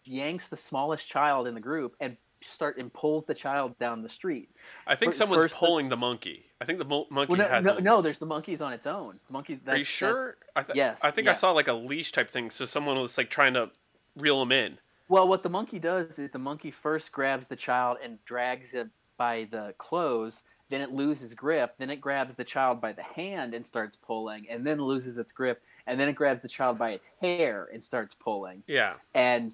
yanks 0.04 0.48
the 0.48 0.56
smallest 0.56 1.08
child 1.08 1.46
in 1.46 1.54
the 1.54 1.60
group 1.60 1.96
and 2.00 2.16
start 2.42 2.78
and 2.78 2.92
pulls 2.92 3.24
the 3.26 3.34
child 3.34 3.78
down 3.78 4.02
the 4.02 4.08
street. 4.08 4.48
I 4.86 4.96
think 4.96 5.14
someone's 5.14 5.42
first 5.44 5.54
the- 5.60 5.66
pulling 5.66 5.88
the 5.88 5.96
monkey. 5.96 6.46
I 6.60 6.64
think 6.64 6.78
the 6.78 6.84
mo- 6.84 7.06
monkey 7.10 7.32
Well, 7.32 7.38
no, 7.38 7.48
has. 7.48 7.64
no, 7.64 7.76
a- 7.76 7.80
no, 7.80 8.02
there's 8.02 8.18
the 8.18 8.26
monkeys 8.26 8.60
on 8.60 8.72
its 8.72 8.86
own. 8.86 9.18
Monkeys. 9.28 9.58
Are 9.66 9.76
you 9.76 9.84
sure? 9.84 10.36
I 10.56 10.62
th- 10.62 10.76
yes, 10.76 11.00
I 11.02 11.10
think 11.10 11.28
I 11.28 11.32
saw 11.32 11.50
like 11.52 11.68
a 11.68 11.72
leash 11.72 12.12
type 12.12 12.30
thing, 12.30 12.50
so 12.50 12.64
someone 12.64 12.98
was 13.00 13.16
like 13.16 13.30
trying 13.30 13.54
to 13.54 13.70
reel 14.16 14.40
him 14.42 14.52
in. 14.52 14.78
Well, 15.08 15.26
what 15.26 15.42
the 15.42 15.48
monkey 15.48 15.78
does 15.78 16.18
is 16.18 16.30
the 16.30 16.38
monkey 16.38 16.70
first 16.70 17.10
grabs 17.12 17.46
the 17.46 17.56
child 17.56 17.98
and 18.02 18.24
drags 18.24 18.74
it 18.74 18.88
by 19.16 19.48
the 19.50 19.74
clothes. 19.78 20.42
Then 20.68 20.80
it 20.80 20.92
loses 20.92 21.34
grip. 21.34 21.74
Then 21.78 21.90
it 21.90 22.00
grabs 22.00 22.36
the 22.36 22.44
child 22.44 22.80
by 22.80 22.92
the 22.92 23.02
hand 23.02 23.54
and 23.54 23.66
starts 23.66 23.96
pulling, 23.96 24.48
and 24.48 24.64
then 24.64 24.80
loses 24.80 25.18
its 25.18 25.32
grip. 25.32 25.60
And 25.86 25.98
then 25.98 26.08
it 26.08 26.12
grabs 26.14 26.42
the 26.42 26.48
child 26.48 26.78
by 26.78 26.90
its 26.90 27.08
hair 27.20 27.68
and 27.72 27.82
starts 27.82 28.14
pulling. 28.14 28.62
Yeah. 28.68 28.94
And 29.14 29.52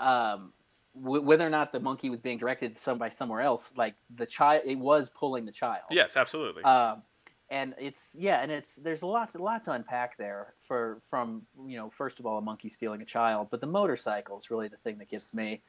um, 0.00 0.52
w- 1.00 1.22
whether 1.22 1.46
or 1.46 1.50
not 1.50 1.72
the 1.72 1.80
monkey 1.80 2.10
was 2.10 2.20
being 2.20 2.38
directed 2.38 2.78
some 2.78 2.98
by 2.98 3.08
somewhere 3.08 3.40
else, 3.40 3.70
like 3.76 3.94
the 4.16 4.26
child, 4.26 4.62
it 4.64 4.78
was 4.78 5.10
pulling 5.10 5.44
the 5.44 5.52
child. 5.52 5.84
Yes, 5.90 6.16
absolutely. 6.16 6.62
Um, 6.64 7.02
and 7.50 7.74
it's 7.78 8.14
yeah, 8.14 8.42
and 8.42 8.50
it's 8.50 8.76
there's 8.76 9.02
a 9.02 9.06
lot 9.06 9.34
a 9.34 9.38
lot 9.38 9.64
to 9.64 9.72
unpack 9.72 10.16
there 10.16 10.54
for 10.66 11.02
from 11.10 11.42
you 11.66 11.76
know 11.76 11.90
first 11.90 12.18
of 12.18 12.24
all 12.24 12.38
a 12.38 12.40
monkey 12.40 12.70
stealing 12.70 13.02
a 13.02 13.04
child, 13.04 13.48
but 13.50 13.60
the 13.60 13.66
motorcycle 13.66 14.38
is 14.38 14.50
really 14.50 14.68
the 14.68 14.78
thing 14.78 14.96
that 14.98 15.10
gets 15.10 15.34
me. 15.34 15.60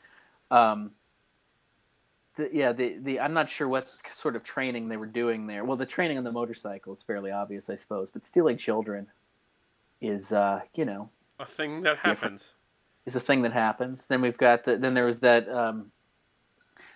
Um, 0.49 0.91
the, 2.37 2.49
yeah, 2.53 2.71
the 2.71 2.97
the 2.99 3.19
I'm 3.19 3.33
not 3.33 3.49
sure 3.49 3.67
what 3.67 3.91
sort 4.13 4.37
of 4.37 4.43
training 4.43 4.87
they 4.87 4.95
were 4.95 5.05
doing 5.05 5.45
there. 5.45 5.65
Well, 5.65 5.75
the 5.75 5.85
training 5.85 6.17
on 6.17 6.23
the 6.23 6.31
motorcycle 6.31 6.93
is 6.93 7.01
fairly 7.01 7.31
obvious, 7.31 7.69
I 7.69 7.75
suppose, 7.75 8.09
but 8.09 8.25
stealing 8.25 8.55
children 8.55 9.07
is 9.99 10.31
uh, 10.31 10.61
you 10.73 10.85
know 10.85 11.09
a 11.37 11.45
thing 11.45 11.81
that 11.81 11.97
happens. 11.97 12.53
Is 13.05 13.15
a 13.15 13.19
thing 13.19 13.41
that 13.43 13.53
happens. 13.53 14.05
Then 14.07 14.21
we've 14.21 14.37
got 14.37 14.65
the, 14.65 14.77
then 14.77 14.93
there 14.93 15.05
was 15.05 15.19
that 15.19 15.49
um, 15.49 15.91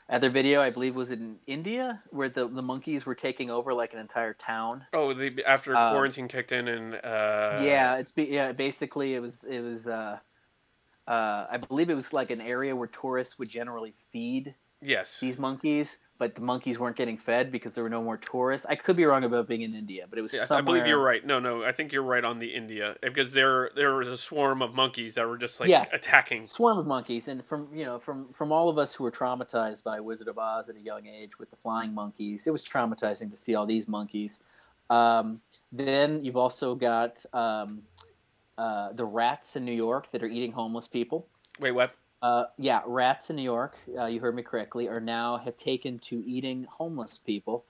other 0.09 0.29
video 0.29 0.61
I 0.61 0.69
believe 0.69 0.95
was 0.95 1.11
in 1.11 1.37
India 1.47 2.01
where 2.11 2.29
the 2.29 2.47
the 2.47 2.61
monkeys 2.61 3.05
were 3.05 3.15
taking 3.15 3.49
over 3.49 3.73
like 3.73 3.93
an 3.93 3.99
entire 3.99 4.33
town. 4.33 4.85
Oh, 4.93 5.13
the 5.13 5.43
after 5.45 5.75
Um, 5.75 5.91
quarantine 5.91 6.27
kicked 6.27 6.51
in 6.51 6.67
and 6.67 6.95
uh, 6.95 7.59
yeah, 7.61 7.95
it's 7.97 8.13
yeah. 8.15 8.51
Basically, 8.51 9.15
it 9.15 9.19
was 9.19 9.43
it 9.43 9.61
was. 9.61 9.87
Uh, 9.87 10.19
uh, 11.07 11.47
I 11.49 11.55
believe 11.57 11.89
it 11.89 11.95
was 11.95 12.11
like 12.11 12.31
an 12.31 12.41
area 12.41 12.75
where 12.75 12.87
tourists 12.89 13.39
would 13.39 13.47
generally 13.49 13.93
feed 14.11 14.53
Yes. 14.81 15.21
these 15.21 15.37
monkeys, 15.37 15.95
but 16.17 16.35
the 16.35 16.41
monkeys 16.41 16.79
weren't 16.79 16.95
getting 16.95 17.17
fed 17.17 17.51
because 17.51 17.73
there 17.73 17.83
were 17.83 17.89
no 17.89 18.01
more 18.01 18.17
tourists. 18.17 18.65
I 18.67 18.75
could 18.75 18.95
be 18.95 19.05
wrong 19.05 19.23
about 19.23 19.47
being 19.47 19.61
in 19.61 19.75
India, 19.75 20.05
but 20.09 20.17
it 20.17 20.21
was 20.21 20.33
Yeah, 20.33 20.45
I 20.49 20.61
believe 20.61 20.87
you're 20.87 21.01
right. 21.03 21.25
No, 21.25 21.39
no, 21.39 21.63
I 21.63 21.71
think 21.71 21.91
you're 21.91 22.03
right 22.03 22.23
on 22.23 22.39
the 22.39 22.53
India 22.53 22.95
because 23.01 23.33
there 23.33 23.71
there 23.75 23.95
was 23.95 24.07
a 24.07 24.17
swarm 24.17 24.61
of 24.61 24.73
monkeys 24.73 25.15
that 25.15 25.27
were 25.27 25.37
just 25.37 25.59
like 25.59 25.69
Yeah. 25.69 25.85
attacking. 25.93 26.47
Swarm 26.47 26.77
of 26.77 26.87
monkeys, 26.87 27.27
and 27.27 27.45
from 27.45 27.69
you 27.73 27.85
know 27.85 27.99
from 27.99 28.31
from 28.33 28.51
all 28.51 28.69
of 28.69 28.77
us 28.77 28.93
who 28.93 29.03
were 29.03 29.11
traumatized 29.11 29.83
by 29.83 29.99
Wizard 29.99 30.27
of 30.27 30.37
Oz 30.37 30.69
at 30.69 30.75
a 30.75 30.81
young 30.81 31.05
age 31.05 31.37
with 31.39 31.49
the 31.49 31.57
flying 31.57 31.93
monkeys, 31.93 32.47
it 32.47 32.51
was 32.51 32.63
traumatizing 32.63 33.29
to 33.29 33.37
see 33.37 33.55
all 33.55 33.65
these 33.65 33.87
monkeys. 33.87 34.39
Um, 34.89 35.41
then 35.71 36.23
you've 36.23 36.37
also 36.37 36.73
got 36.75 37.23
um, 37.33 37.81
uh, 38.57 38.93
the 38.93 39.05
rats 39.05 39.55
in 39.55 39.65
New 39.65 39.73
York 39.73 40.11
that 40.11 40.23
are 40.23 40.27
eating 40.27 40.51
homeless 40.51 40.87
people. 40.87 41.27
Wait, 41.59 41.71
what? 41.71 41.93
Uh, 42.27 42.45
yeah, 42.57 42.81
rats 42.85 43.29
in 43.29 43.37
New 43.37 43.41
York, 43.41 43.77
uh, 43.97 44.05
you 44.05 44.19
heard 44.19 44.35
me 44.35 44.43
correctly, 44.43 44.89
are 44.89 44.99
now 44.99 45.37
have 45.37 45.55
taken 45.55 45.97
to 45.99 46.21
eating 46.25 46.65
homeless 46.69 47.17
people. 47.17 47.63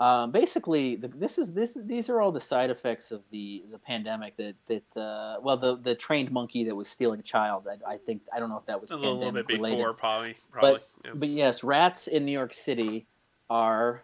Um, 0.00 0.32
basically, 0.32 0.96
the, 0.96 1.06
this 1.06 1.38
is 1.38 1.52
this 1.52 1.78
these 1.80 2.10
are 2.10 2.20
all 2.20 2.32
the 2.32 2.40
side 2.40 2.70
effects 2.70 3.12
of 3.12 3.22
the 3.30 3.62
the 3.70 3.78
pandemic. 3.78 4.34
That 4.36 4.54
that 4.66 5.00
uh, 5.00 5.36
well, 5.40 5.56
the 5.56 5.76
the 5.76 5.94
trained 5.94 6.32
monkey 6.32 6.64
that 6.64 6.74
was 6.74 6.88
stealing 6.88 7.20
a 7.20 7.22
child. 7.22 7.68
I, 7.68 7.92
I 7.92 7.96
think 7.96 8.22
I 8.34 8.40
don't 8.40 8.48
know 8.48 8.56
if 8.56 8.66
that 8.66 8.80
was 8.80 8.90
A 8.90 8.96
little, 8.96 9.30
bit 9.30 9.46
related. 9.46 9.76
before, 9.76 9.94
probably. 9.94 10.34
Probably. 10.50 10.80
yeah. 11.04 11.10
But 11.14 11.28
yes, 11.28 11.62
rats 11.62 12.08
in 12.08 12.24
New 12.24 12.32
York 12.32 12.54
City 12.54 13.06
are 13.48 14.02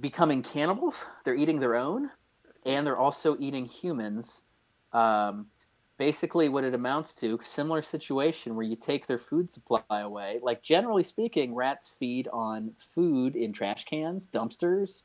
becoming 0.00 0.42
cannibals. 0.42 1.04
They're 1.22 1.36
eating 1.36 1.60
their 1.60 1.76
own, 1.76 2.10
and 2.66 2.84
they're 2.84 2.98
also 2.98 3.36
eating 3.38 3.64
humans. 3.64 4.42
Um, 4.92 5.46
basically, 5.98 6.48
what 6.48 6.64
it 6.64 6.74
amounts 6.74 7.12
to, 7.16 7.38
similar 7.42 7.82
situation 7.82 8.54
where 8.54 8.64
you 8.64 8.76
take 8.76 9.06
their 9.06 9.18
food 9.18 9.50
supply 9.50 9.82
away. 9.90 10.38
Like 10.42 10.62
generally 10.62 11.02
speaking, 11.02 11.54
rats 11.54 11.88
feed 11.88 12.28
on 12.32 12.72
food 12.78 13.36
in 13.36 13.52
trash 13.52 13.84
cans, 13.84 14.28
dumpsters. 14.28 15.02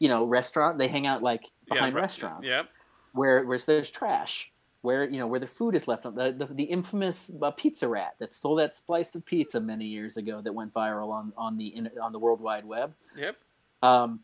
You 0.00 0.08
know, 0.08 0.24
restaurant. 0.24 0.78
They 0.78 0.88
hang 0.88 1.06
out 1.06 1.22
like 1.22 1.50
behind 1.68 1.94
right, 1.94 2.02
restaurants 2.02 2.48
Yep. 2.48 2.68
where 3.12 3.44
where 3.46 3.58
there's 3.58 3.88
trash, 3.88 4.50
where 4.80 5.08
you 5.08 5.18
know 5.18 5.28
where 5.28 5.38
the 5.38 5.46
food 5.46 5.76
is 5.76 5.86
left 5.86 6.04
on 6.06 6.16
the 6.16 6.32
the, 6.32 6.46
the 6.52 6.64
infamous 6.64 7.30
uh, 7.40 7.52
pizza 7.52 7.88
rat 7.88 8.16
that 8.18 8.34
stole 8.34 8.56
that 8.56 8.72
slice 8.72 9.14
of 9.14 9.24
pizza 9.24 9.60
many 9.60 9.84
years 9.86 10.16
ago 10.16 10.40
that 10.40 10.52
went 10.52 10.74
viral 10.74 11.10
on 11.10 11.32
on 11.36 11.56
the 11.56 11.68
in, 11.68 11.88
on 12.02 12.10
the 12.12 12.18
World 12.18 12.40
Wide 12.40 12.64
Web. 12.64 12.92
Yep. 13.16 13.36
Um, 13.82 14.20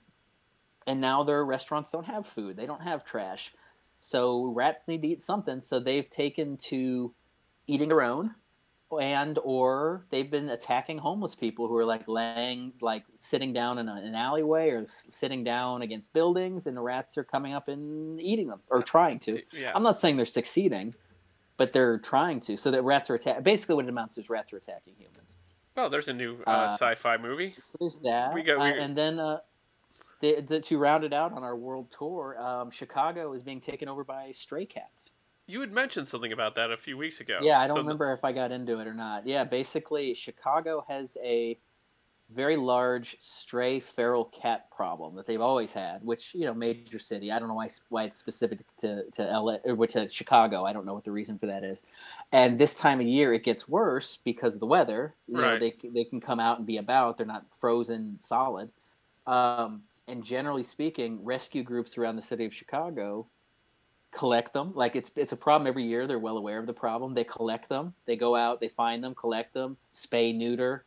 and 0.89 1.01
now 1.01 1.23
their 1.23 1.45
restaurants 1.45 1.93
don't 1.93 2.07
have 2.07 2.27
food; 2.27 2.57
they 2.57 2.67
don't 2.67 2.83
have 2.83 3.05
trash. 3.05 3.53
So 4.01 4.53
rats 4.55 4.87
need 4.89 5.03
to 5.03 5.09
eat 5.09 5.23
something. 5.23 5.61
So 5.61 5.81
they've 5.81 6.09
taken 6.09 6.57
to 6.69 7.13
eating 7.67 7.89
their 7.89 8.03
own, 8.03 8.35
and 9.01 9.39
or 9.43 10.07
they've 10.11 10.31
been 10.31 10.49
attacking 10.51 10.99
homeless 10.99 11.35
people 11.35 11.69
who 11.69 11.77
are 11.77 11.85
like 11.85 12.07
laying, 12.09 12.73
like 12.81 13.05
sitting 13.17 13.53
down 13.53 13.79
in 13.79 13.89
an 13.89 14.15
alleyway 14.15 14.71
or 14.71 14.87
sitting 14.87 15.45
down 15.45 15.83
against 15.83 16.13
buildings, 16.13 16.67
and 16.67 16.77
the 16.77 16.81
rats 16.81 17.19
are 17.19 17.25
coming 17.25 17.53
up 17.55 17.69
and 17.69 18.21
eating 18.21 18.49
them 18.49 18.61
or 18.71 18.83
trying 18.83 19.19
to. 19.21 19.43
Yeah. 19.53 19.73
I'm 19.75 19.83
not 19.83 19.99
saying 19.99 20.17
they're 20.17 20.25
succeeding, 20.27 20.95
but 21.57 21.73
they're 21.73 21.99
trying 21.99 22.41
to. 22.41 22.57
So 22.57 22.71
that 22.71 22.83
rats 22.83 23.11
are 23.11 23.17
attacking. 23.17 23.43
Basically, 23.43 23.75
what 23.75 23.85
it 23.85 23.89
amounts 23.91 24.15
to 24.15 24.23
is 24.23 24.31
rats 24.31 24.53
are 24.53 24.57
attacking 24.59 24.95
humans. 24.97 25.37
well, 25.77 25.91
there's 25.91 26.09
a 26.09 26.13
new 26.15 26.39
uh, 26.47 26.51
Uh, 26.51 26.69
sci-fi 26.71 27.17
movie. 27.19 27.55
There's 27.79 27.99
that. 28.01 28.33
We 28.33 28.43
got- 28.43 28.59
Uh, 28.61 28.65
and 28.65 28.97
then 28.97 29.19
uh, 29.19 29.41
the, 30.21 30.41
the, 30.41 30.61
to 30.61 30.79
round 30.79 31.05
it 31.05 31.13
out 31.13 31.33
on 31.33 31.43
our 31.43 31.57
world 31.57 31.91
tour, 31.91 32.39
um, 32.41 32.71
Chicago 32.71 33.33
is 33.33 33.43
being 33.43 33.61
taken 33.61 33.89
over 33.89 34.05
by 34.05 34.33
stray 34.33 34.67
cats. 34.67 35.11
You 35.47 35.61
had 35.61 35.73
mentioned 35.73 36.09
something 36.09 36.33
about 36.33 36.55
that 36.57 36.71
a 36.71 36.77
few 36.77 36.99
weeks 36.99 37.21
ago. 37.21 37.39
Yeah, 37.41 37.59
I 37.61 37.67
don't 37.67 37.77
So 37.77 37.81
remember 37.83 38.13
if 38.13 38.23
I 38.25 38.33
got 38.33 38.53
into 38.53 38.79
it 38.81 38.87
or 38.87 38.93
not. 38.95 39.27
Yeah, 39.27 39.45
basically, 39.45 40.13
Chicago 40.15 40.85
has 40.89 41.17
a 41.23 41.59
very 42.31 42.59
large 42.59 43.17
stray 43.21 43.81
feral 43.81 44.27
cat 44.27 44.71
problem 44.71 45.17
that 45.17 45.27
they've 45.27 45.41
always 45.41 45.73
had. 45.73 46.05
Which 46.05 46.35
you 46.35 46.45
know, 46.45 46.53
major 46.53 46.99
city. 46.99 47.33
I 47.33 47.39
don't 47.39 47.49
know 47.49 47.55
why 47.55 47.69
why 47.89 48.05
it's 48.05 48.19
specific 48.19 48.59
to 48.79 49.05
to 49.13 49.23
LA 49.23 49.55
or 49.65 49.87
to 49.87 50.07
Chicago. 50.09 50.67
I 50.67 50.75
don't 50.75 50.85
know 50.85 50.93
what 50.93 51.05
the 51.05 51.13
reason 51.13 51.39
for 51.39 51.47
that 51.47 51.65
is. 51.65 51.83
And 52.31 52.59
this 52.59 52.75
time 52.75 53.01
of 53.01 53.07
year, 53.07 53.33
it 53.33 53.43
gets 53.45 53.67
worse 53.67 54.19
because 54.23 54.53
of 54.53 54.61
the 54.61 54.67
weather. 54.67 55.15
You 55.27 55.39
know, 55.39 55.43
Right. 55.45 55.61
they 55.61 55.89
they 55.89 56.05
can 56.05 56.21
come 56.21 56.41
out 56.41 56.59
and 56.59 56.67
be 56.67 56.77
about. 56.77 57.17
They're 57.17 57.27
not 57.27 57.47
frozen 57.59 58.19
solid. 58.21 58.69
Um, 59.27 59.85
and 60.09 60.25
generally 60.25 60.63
speaking, 60.63 61.25
rescue 61.25 61.63
groups 61.63 61.99
around 61.99 62.17
the 62.17 62.23
city 62.23 62.45
of 62.45 62.55
Chicago 62.55 63.27
collect 64.11 64.53
them. 64.53 64.73
Like 64.75 64.97
it's 64.97 65.11
it's 65.17 65.33
a 65.33 65.37
problem 65.37 65.67
every 65.67 65.85
year. 65.85 66.07
They're 66.07 66.19
well 66.19 66.39
aware 66.39 66.59
of 66.59 66.67
the 66.67 66.73
problem. 66.73 67.15
They 67.15 67.25
collect 67.25 67.69
them. 67.69 67.95
They 68.07 68.17
go 68.17 68.35
out. 68.35 68.61
They 68.61 68.69
find 68.69 69.03
them, 69.03 69.15
collect 69.15 69.55
them, 69.55 69.77
spay, 69.93 70.35
neuter, 70.35 70.85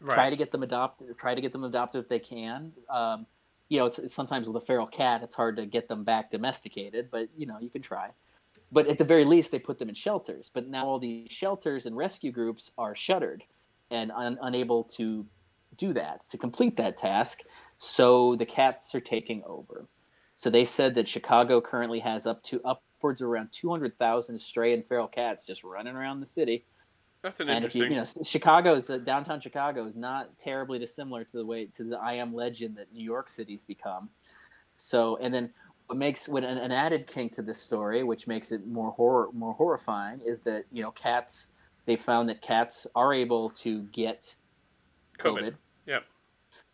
right. 0.00 0.14
try 0.14 0.30
to 0.30 0.36
get 0.36 0.50
them 0.50 0.62
adopted. 0.62 1.16
Try 1.16 1.34
to 1.34 1.40
get 1.40 1.52
them 1.52 1.64
adopted 1.64 2.02
if 2.02 2.08
they 2.08 2.18
can. 2.18 2.72
Um, 2.90 3.26
you 3.68 3.78
know, 3.78 3.86
it's, 3.86 3.98
it's 3.98 4.14
sometimes 4.14 4.48
with 4.48 4.62
a 4.62 4.66
feral 4.66 4.86
cat, 4.86 5.22
it's 5.22 5.34
hard 5.34 5.56
to 5.56 5.66
get 5.66 5.88
them 5.88 6.04
back 6.04 6.30
domesticated, 6.30 7.08
but 7.10 7.28
you 7.36 7.46
know, 7.46 7.58
you 7.60 7.70
can 7.70 7.82
try. 7.82 8.10
But 8.70 8.88
at 8.88 8.98
the 8.98 9.04
very 9.04 9.24
least, 9.24 9.50
they 9.52 9.58
put 9.58 9.78
them 9.78 9.88
in 9.88 9.94
shelters. 9.94 10.50
But 10.52 10.68
now 10.68 10.86
all 10.86 10.98
these 10.98 11.30
shelters 11.30 11.86
and 11.86 11.96
rescue 11.96 12.32
groups 12.32 12.72
are 12.76 12.94
shuttered 12.94 13.44
and 13.90 14.10
un- 14.12 14.38
unable 14.42 14.84
to 14.84 15.24
do 15.76 15.92
that 15.92 16.26
to 16.30 16.38
complete 16.38 16.76
that 16.76 16.96
task. 16.96 17.42
So 17.78 18.36
the 18.36 18.46
cats 18.46 18.94
are 18.94 19.00
taking 19.00 19.42
over. 19.46 19.86
So 20.36 20.50
they 20.50 20.64
said 20.64 20.94
that 20.96 21.08
Chicago 21.08 21.60
currently 21.60 22.00
has 22.00 22.26
up 22.26 22.42
to 22.44 22.60
upwards 22.64 23.20
of 23.20 23.28
around 23.28 23.50
200,000 23.52 24.38
stray 24.38 24.74
and 24.74 24.84
feral 24.84 25.06
cats 25.06 25.46
just 25.46 25.62
running 25.62 25.94
around 25.94 26.20
the 26.20 26.26
city. 26.26 26.64
That's 27.22 27.40
an 27.40 27.48
And 27.48 27.64
if 27.64 27.74
you, 27.74 27.84
interesting. 27.84 28.18
you 28.18 28.22
know, 28.22 28.28
Chicago 28.28 28.74
is 28.74 28.90
uh, 28.90 28.98
downtown 28.98 29.40
Chicago 29.40 29.86
is 29.86 29.96
not 29.96 30.38
terribly 30.38 30.78
dissimilar 30.78 31.24
to 31.24 31.36
the 31.38 31.46
way 31.46 31.64
to 31.66 31.84
the 31.84 31.96
I 31.96 32.14
am 32.14 32.34
legend 32.34 32.76
that 32.76 32.92
New 32.92 33.02
York 33.02 33.30
City's 33.30 33.64
become. 33.64 34.10
So, 34.76 35.16
and 35.22 35.32
then 35.32 35.50
what 35.86 35.96
makes 35.96 36.28
what 36.28 36.44
an, 36.44 36.58
an 36.58 36.70
added 36.70 37.06
kink 37.06 37.32
to 37.34 37.42
this 37.42 37.58
story, 37.58 38.04
which 38.04 38.26
makes 38.26 38.52
it 38.52 38.66
more 38.66 38.90
horror 38.90 39.28
more 39.32 39.54
horrifying, 39.54 40.20
is 40.20 40.40
that 40.40 40.64
you 40.70 40.82
know 40.82 40.90
cats. 40.90 41.48
They 41.86 41.96
found 41.96 42.28
that 42.28 42.42
cats 42.42 42.86
are 42.94 43.14
able 43.14 43.50
to 43.50 43.82
get 43.84 44.34
COVID. 45.18 45.38
COVID. 45.38 45.54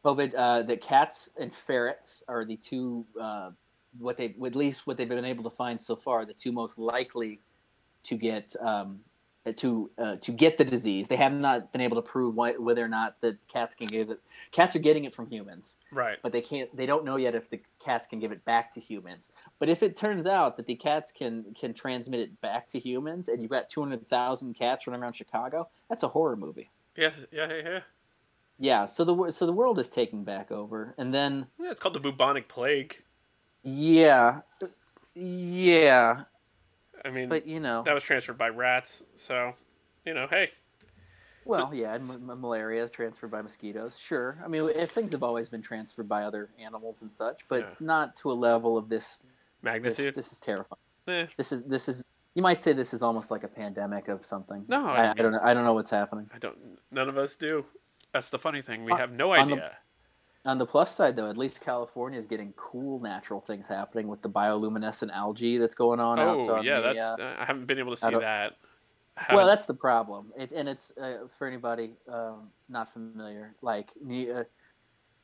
COVID. 0.04 0.34
Uh, 0.36 0.62
that 0.62 0.80
cats 0.80 1.28
and 1.38 1.54
ferrets 1.54 2.22
are 2.28 2.44
the 2.44 2.56
two. 2.56 3.04
Uh, 3.20 3.50
what 3.98 4.16
they 4.16 4.34
at 4.44 4.54
least 4.54 4.86
what 4.86 4.96
they've 4.96 5.08
been 5.08 5.24
able 5.24 5.44
to 5.44 5.50
find 5.50 5.80
so 5.80 5.96
far, 5.96 6.24
the 6.24 6.32
two 6.34 6.52
most 6.52 6.78
likely 6.78 7.40
to 8.04 8.16
get 8.16 8.54
um, 8.60 9.00
to 9.56 9.90
uh, 9.98 10.16
to 10.16 10.30
get 10.30 10.58
the 10.58 10.64
disease. 10.64 11.08
They 11.08 11.16
have 11.16 11.32
not 11.32 11.72
been 11.72 11.80
able 11.80 11.96
to 11.96 12.02
prove 12.02 12.36
why, 12.36 12.52
whether 12.52 12.84
or 12.84 12.88
not 12.88 13.20
the 13.20 13.36
cats 13.52 13.74
can 13.74 13.88
give 13.88 14.10
it. 14.10 14.20
Cats 14.52 14.76
are 14.76 14.80
getting 14.80 15.04
it 15.06 15.14
from 15.14 15.28
humans, 15.28 15.76
Right. 15.90 16.18
but 16.22 16.30
they 16.30 16.40
can't. 16.40 16.74
They 16.76 16.86
don't 16.86 17.04
know 17.04 17.16
yet 17.16 17.34
if 17.34 17.50
the 17.50 17.60
cats 17.84 18.06
can 18.06 18.20
give 18.20 18.30
it 18.32 18.44
back 18.44 18.72
to 18.74 18.80
humans. 18.80 19.28
But 19.58 19.68
if 19.68 19.82
it 19.82 19.96
turns 19.96 20.26
out 20.26 20.56
that 20.56 20.66
the 20.66 20.76
cats 20.76 21.10
can 21.10 21.46
can 21.58 21.74
transmit 21.74 22.20
it 22.20 22.40
back 22.40 22.68
to 22.68 22.78
humans, 22.78 23.26
and 23.28 23.42
you've 23.42 23.50
got 23.50 23.68
two 23.68 23.80
hundred 23.80 24.06
thousand 24.06 24.54
cats 24.54 24.86
running 24.86 25.02
around 25.02 25.14
Chicago, 25.14 25.68
that's 25.88 26.04
a 26.04 26.08
horror 26.08 26.36
movie. 26.36 26.70
Yes. 26.96 27.14
Yeah. 27.32 27.48
Yeah. 27.48 27.62
Yeah. 27.64 27.80
Yeah, 28.62 28.84
so 28.86 29.04
the 29.04 29.30
so 29.32 29.46
the 29.46 29.52
world 29.52 29.78
is 29.78 29.88
taking 29.88 30.22
back 30.22 30.52
over, 30.52 30.94
and 30.98 31.12
then 31.14 31.46
Yeah, 31.58 31.70
It's 31.70 31.80
called 31.80 31.94
the 31.94 32.00
bubonic 32.00 32.46
plague. 32.46 33.02
yeah, 33.62 34.42
yeah, 35.14 36.24
I 37.04 37.10
mean, 37.10 37.28
but 37.30 37.46
you 37.46 37.58
know, 37.58 37.82
that 37.84 37.94
was 37.94 38.02
transferred 38.02 38.38
by 38.38 38.48
rats. 38.50 39.02
So, 39.16 39.52
you 40.04 40.12
know, 40.14 40.26
hey, 40.28 40.50
Well, 41.46 41.72
yeah, 41.72 41.94
and 41.94 42.08
m- 42.10 42.40
malaria 42.40 42.84
is 42.84 42.90
transferred 42.90 43.30
by 43.30 43.40
mosquitoes. 43.42 43.98
Sure. 43.98 44.38
I 44.44 44.48
mean, 44.48 44.68
if 44.74 44.90
things 44.92 45.12
have 45.12 45.22
always 45.22 45.48
been 45.48 45.62
transferred 45.62 46.08
by 46.08 46.24
other 46.24 46.50
animals 46.58 47.00
and 47.02 47.10
such, 47.10 47.48
but 47.48 47.60
Yeah. 47.60 47.74
not 47.80 48.14
to 48.16 48.30
a 48.30 48.34
level 48.34 48.76
of 48.76 48.88
this. 48.88 49.18
This, 49.18 49.24
Magnitude. 49.62 50.14
this 50.14 50.32
is 50.32 50.40
terrifying. 50.40 50.78
Eh, 51.08 51.26
This 51.36 51.52
is 51.52 51.62
this 51.64 51.88
is. 51.88 52.04
You 52.34 52.42
might 52.42 52.60
say 52.60 52.72
this 52.72 52.94
is 52.94 53.02
almost 53.02 53.30
like 53.30 53.42
a 53.42 53.48
pandemic 53.48 54.08
of 54.08 54.24
something. 54.24 54.64
No, 54.68 54.86
I 54.86 55.06
I, 55.06 55.10
I 55.10 55.14
don't 55.14 55.32
know. 55.32 55.40
I 55.42 55.52
don't 55.54 55.64
know 55.64 55.74
what's 55.74 55.90
happening. 55.90 56.30
I 56.32 56.38
don't. 56.38 56.56
None 56.90 57.08
of 57.08 57.16
us 57.18 57.34
do. 57.36 57.64
That's 58.12 58.30
the 58.30 58.38
funny 58.38 58.62
thing. 58.62 58.84
We 58.84 58.92
have 58.92 59.12
no 59.12 59.32
on 59.32 59.48
the- 59.48 59.54
idea. 59.56 59.76
On 60.46 60.56
the 60.56 60.64
plus 60.64 60.94
side, 60.94 61.16
though, 61.16 61.28
at 61.28 61.36
least 61.36 61.60
California 61.60 62.18
is 62.18 62.26
getting 62.26 62.54
cool 62.56 62.98
natural 62.98 63.42
things 63.42 63.68
happening 63.68 64.08
with 64.08 64.22
the 64.22 64.30
bioluminescent 64.30 65.10
algae 65.12 65.58
that's 65.58 65.74
going 65.74 66.00
on 66.00 66.18
out 66.18 66.48
Oh 66.48 66.54
on 66.54 66.64
yeah, 66.64 66.80
the, 66.80 66.92
that's. 66.94 67.20
uh, 67.20 67.36
I 67.38 67.44
haven't 67.44 67.66
been 67.66 67.78
able 67.78 67.94
to 67.94 68.00
see 68.00 68.10
that. 68.18 68.56
well, 69.30 69.46
that's 69.46 69.66
the 69.66 69.74
problem. 69.74 70.32
It, 70.38 70.50
and 70.52 70.66
it's 70.66 70.92
uh, 70.96 71.26
for 71.38 71.46
anybody 71.46 71.90
um, 72.10 72.48
not 72.70 72.90
familiar. 72.90 73.54
Like 73.60 73.90
the, 74.02 74.30
uh, 74.32 74.44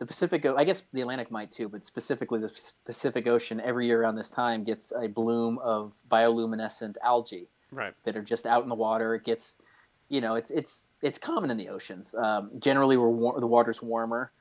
the 0.00 0.04
Pacific, 0.04 0.44
O- 0.44 0.56
I 0.56 0.64
guess 0.64 0.82
the 0.92 1.00
Atlantic 1.00 1.30
might 1.30 1.50
too, 1.50 1.70
but 1.70 1.82
specifically 1.82 2.38
the 2.40 2.52
Pacific 2.84 3.26
Ocean 3.26 3.58
every 3.62 3.86
year 3.86 4.02
around 4.02 4.16
this 4.16 4.28
time 4.28 4.64
gets 4.64 4.92
a 5.00 5.08
bloom 5.08 5.56
of 5.60 5.92
bioluminescent 6.10 6.96
algae 7.02 7.48
right. 7.70 7.94
that 8.04 8.18
are 8.18 8.22
just 8.22 8.44
out 8.44 8.62
in 8.64 8.68
the 8.68 8.74
water. 8.74 9.14
It 9.14 9.24
gets, 9.24 9.56
you 10.10 10.20
know, 10.20 10.34
it's 10.34 10.50
it's 10.50 10.88
it's 11.06 11.18
common 11.18 11.50
in 11.50 11.56
the 11.56 11.68
oceans. 11.68 12.14
Um, 12.14 12.50
generally, 12.58 12.96
we're 12.96 13.08
war- 13.08 13.38
the 13.38 13.46
water's 13.46 13.80
warmer, 13.80 14.32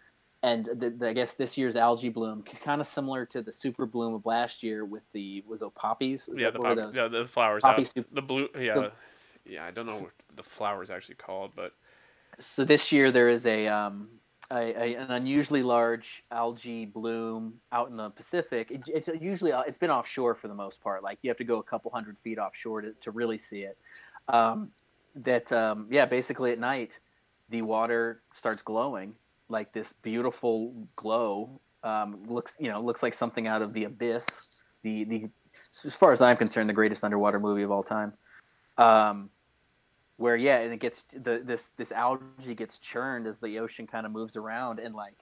and 0.41 0.65
the, 0.65 0.89
the, 0.89 1.09
I 1.09 1.13
guess 1.13 1.33
this 1.33 1.57
year's 1.57 1.75
algae 1.75 2.09
bloom 2.09 2.43
kind 2.43 2.81
of 2.81 2.87
similar 2.87 3.25
to 3.27 3.41
the 3.41 3.51
super 3.51 3.85
bloom 3.85 4.13
of 4.15 4.25
last 4.25 4.63
year 4.63 4.83
with 4.83 5.03
the 5.13 5.43
was 5.47 5.61
it 5.61 5.75
poppies? 5.75 6.27
Is 6.27 6.39
yeah, 6.39 6.49
the 6.49 6.59
pop, 6.59 6.77
yeah, 6.93 7.07
the 7.07 7.25
flowers. 7.25 7.61
Poppy. 7.61 7.85
The 8.11 8.21
blue. 8.21 8.49
Yeah. 8.59 8.73
The- 8.73 8.91
yeah. 9.45 9.65
I 9.65 9.71
don't 9.71 9.85
know 9.85 9.99
what 9.99 10.11
the 10.35 10.43
flower 10.43 10.81
is 10.81 10.89
actually 10.89 11.15
called, 11.15 11.51
but 11.55 11.73
So 12.39 12.65
this 12.65 12.91
year 12.91 13.11
there 13.11 13.29
is 13.29 13.45
a, 13.45 13.67
um, 13.67 14.09
a, 14.51 14.55
a 14.55 14.95
an 14.95 15.11
unusually 15.11 15.63
large 15.63 16.23
algae 16.31 16.85
bloom 16.85 17.55
out 17.71 17.89
in 17.89 17.95
the 17.95 18.09
Pacific. 18.09 18.71
It, 18.71 18.83
it's 18.87 19.09
usually 19.19 19.51
uh, 19.51 19.61
it's 19.61 19.77
been 19.77 19.89
offshore 19.89 20.35
for 20.35 20.47
the 20.47 20.55
most 20.55 20.81
part. 20.81 21.03
Like 21.03 21.19
you 21.21 21.29
have 21.29 21.37
to 21.37 21.43
go 21.43 21.57
a 21.57 21.63
couple 21.63 21.91
hundred 21.91 22.17
feet 22.23 22.37
offshore 22.37 22.81
to, 22.81 22.93
to 23.01 23.11
really 23.11 23.37
see 23.37 23.61
it. 23.61 23.77
Um, 24.27 24.71
that 25.15 25.51
um, 25.51 25.87
yeah, 25.89 26.05
basically 26.05 26.51
at 26.51 26.59
night 26.59 26.99
the 27.49 27.61
water 27.61 28.21
starts 28.33 28.61
glowing 28.61 29.15
like 29.49 29.73
this 29.73 29.93
beautiful 30.01 30.87
glow. 30.95 31.61
Um, 31.83 32.23
looks 32.27 32.55
you 32.59 32.69
know 32.69 32.81
looks 32.81 33.03
like 33.03 33.13
something 33.13 33.47
out 33.47 33.61
of 33.61 33.73
the 33.73 33.85
abyss. 33.85 34.27
The 34.83 35.03
the 35.05 35.29
as 35.85 35.93
far 35.93 36.11
as 36.11 36.21
I'm 36.21 36.37
concerned, 36.37 36.69
the 36.69 36.73
greatest 36.73 37.03
underwater 37.03 37.39
movie 37.39 37.63
of 37.63 37.71
all 37.71 37.83
time. 37.83 38.13
Um, 38.77 39.29
where 40.17 40.35
yeah, 40.35 40.59
and 40.59 40.73
it 40.73 40.79
gets 40.79 41.05
the 41.13 41.41
this 41.43 41.71
this 41.77 41.91
algae 41.91 42.55
gets 42.55 42.77
churned 42.79 43.27
as 43.27 43.39
the 43.39 43.59
ocean 43.59 43.85
kind 43.87 44.05
of 44.05 44.11
moves 44.11 44.35
around, 44.35 44.79
and 44.79 44.95
like 44.95 45.15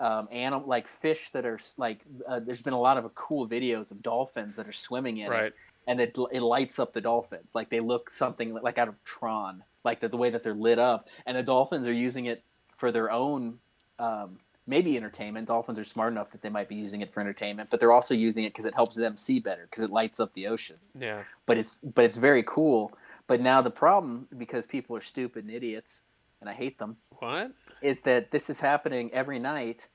um, 0.00 0.28
animal 0.30 0.66
like 0.66 0.88
fish 0.88 1.30
that 1.32 1.44
are 1.44 1.58
like 1.76 2.04
uh, 2.28 2.40
there's 2.40 2.62
been 2.62 2.72
a 2.72 2.80
lot 2.80 2.96
of 2.96 3.14
cool 3.14 3.48
videos 3.48 3.90
of 3.90 4.02
dolphins 4.02 4.56
that 4.56 4.68
are 4.68 4.72
swimming 4.72 5.18
in 5.18 5.26
it, 5.26 5.30
right. 5.30 5.52
And 5.86 6.00
it 6.00 6.16
it 6.32 6.42
lights 6.42 6.78
up 6.78 6.92
the 6.92 7.00
dolphins 7.00 7.54
like 7.54 7.68
they 7.70 7.80
look 7.80 8.10
something 8.10 8.54
like 8.54 8.78
out 8.78 8.88
of 8.88 9.02
Tron, 9.04 9.62
like 9.84 10.00
the, 10.00 10.08
the 10.08 10.16
way 10.16 10.30
that 10.30 10.42
they're 10.42 10.54
lit 10.54 10.78
up, 10.78 11.08
and 11.26 11.36
the 11.36 11.42
dolphins 11.42 11.86
are 11.86 11.92
using 11.92 12.26
it 12.26 12.42
for 12.76 12.90
their 12.92 13.10
own. 13.10 13.58
Um, 13.98 14.38
Maybe 14.68 14.96
entertainment. 14.96 15.46
Dolphins 15.46 15.78
are 15.78 15.84
smart 15.84 16.12
enough 16.12 16.32
that 16.32 16.42
they 16.42 16.48
might 16.48 16.68
be 16.68 16.74
using 16.74 17.00
it 17.00 17.14
for 17.14 17.20
entertainment, 17.20 17.70
but 17.70 17.78
they're 17.78 17.92
also 17.92 18.14
using 18.14 18.42
it 18.42 18.48
because 18.52 18.64
it 18.64 18.74
helps 18.74 18.96
them 18.96 19.14
see 19.16 19.38
better 19.38 19.68
because 19.70 19.84
it 19.84 19.90
lights 19.90 20.18
up 20.18 20.34
the 20.34 20.48
ocean 20.48 20.74
Yeah. 20.98 21.22
but 21.46 21.56
it's 21.56 21.78
but 21.94 22.04
it's 22.04 22.16
very 22.16 22.42
cool. 22.42 22.92
But 23.28 23.40
now 23.40 23.62
the 23.62 23.70
problem, 23.70 24.26
because 24.36 24.66
people 24.66 24.96
are 24.96 25.00
stupid 25.00 25.44
and 25.44 25.54
idiots, 25.54 26.00
and 26.40 26.50
I 26.50 26.52
hate 26.52 26.80
them, 26.80 26.96
What? 27.20 27.52
is 27.80 28.00
that 28.00 28.32
this 28.32 28.50
is 28.50 28.58
happening 28.58 29.08
every 29.12 29.38
night. 29.38 29.86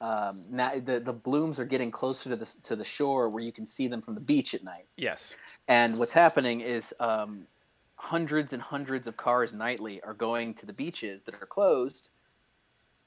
Um, 0.00 0.44
now 0.50 0.72
the 0.78 1.00
the 1.00 1.12
blooms 1.12 1.58
are 1.58 1.64
getting 1.64 1.90
closer 1.90 2.28
to 2.30 2.36
the 2.36 2.46
to 2.64 2.76
the 2.76 2.84
shore 2.84 3.30
where 3.30 3.42
you 3.42 3.52
can 3.52 3.64
see 3.64 3.88
them 3.88 4.02
from 4.02 4.14
the 4.14 4.20
beach 4.20 4.54
at 4.54 4.62
night. 4.62 4.86
Yes. 4.96 5.34
And 5.68 5.98
what's 5.98 6.12
happening 6.12 6.60
is 6.60 6.92
um, 7.00 7.46
hundreds 7.96 8.52
and 8.52 8.60
hundreds 8.60 9.06
of 9.06 9.16
cars 9.16 9.54
nightly 9.54 10.02
are 10.02 10.14
going 10.14 10.54
to 10.54 10.66
the 10.66 10.72
beaches 10.72 11.22
that 11.24 11.34
are 11.34 11.46
closed 11.46 12.10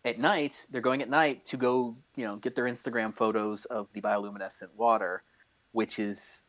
at 0.04 0.20
night. 0.20 0.66
They're 0.72 0.82
going 0.82 1.02
at 1.02 1.10
night 1.10 1.46
to 1.48 1.58
go, 1.58 1.96
you 2.16 2.26
know, 2.26 2.38
get 2.38 2.56
their 2.56 2.66
Instagram 2.66 3.16
photos 3.16 3.66
of 3.66 3.88
the 3.94 4.02
bioluminescent 4.02 4.70
water, 4.76 5.24
which 5.74 6.00
is 6.00 6.44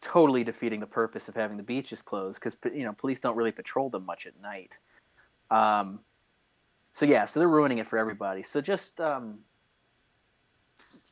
totally 0.00 0.44
defeating 0.44 0.78
the 0.78 0.86
purpose 0.86 1.28
of 1.28 1.34
having 1.34 1.56
the 1.56 1.62
beaches 1.62 2.02
closed 2.02 2.38
because 2.38 2.56
you 2.72 2.84
know 2.84 2.92
police 2.92 3.18
don't 3.18 3.36
really 3.36 3.52
patrol 3.52 3.90
them 3.90 4.06
much 4.06 4.26
at 4.26 4.40
night. 4.40 4.70
Um, 5.50 6.00
so 6.92 7.04
yeah, 7.04 7.24
so 7.24 7.40
they're 7.40 7.48
ruining 7.48 7.78
it 7.78 7.88
for 7.88 7.98
everybody. 7.98 8.42
So 8.42 8.60
just 8.60 9.00
um, 9.00 9.40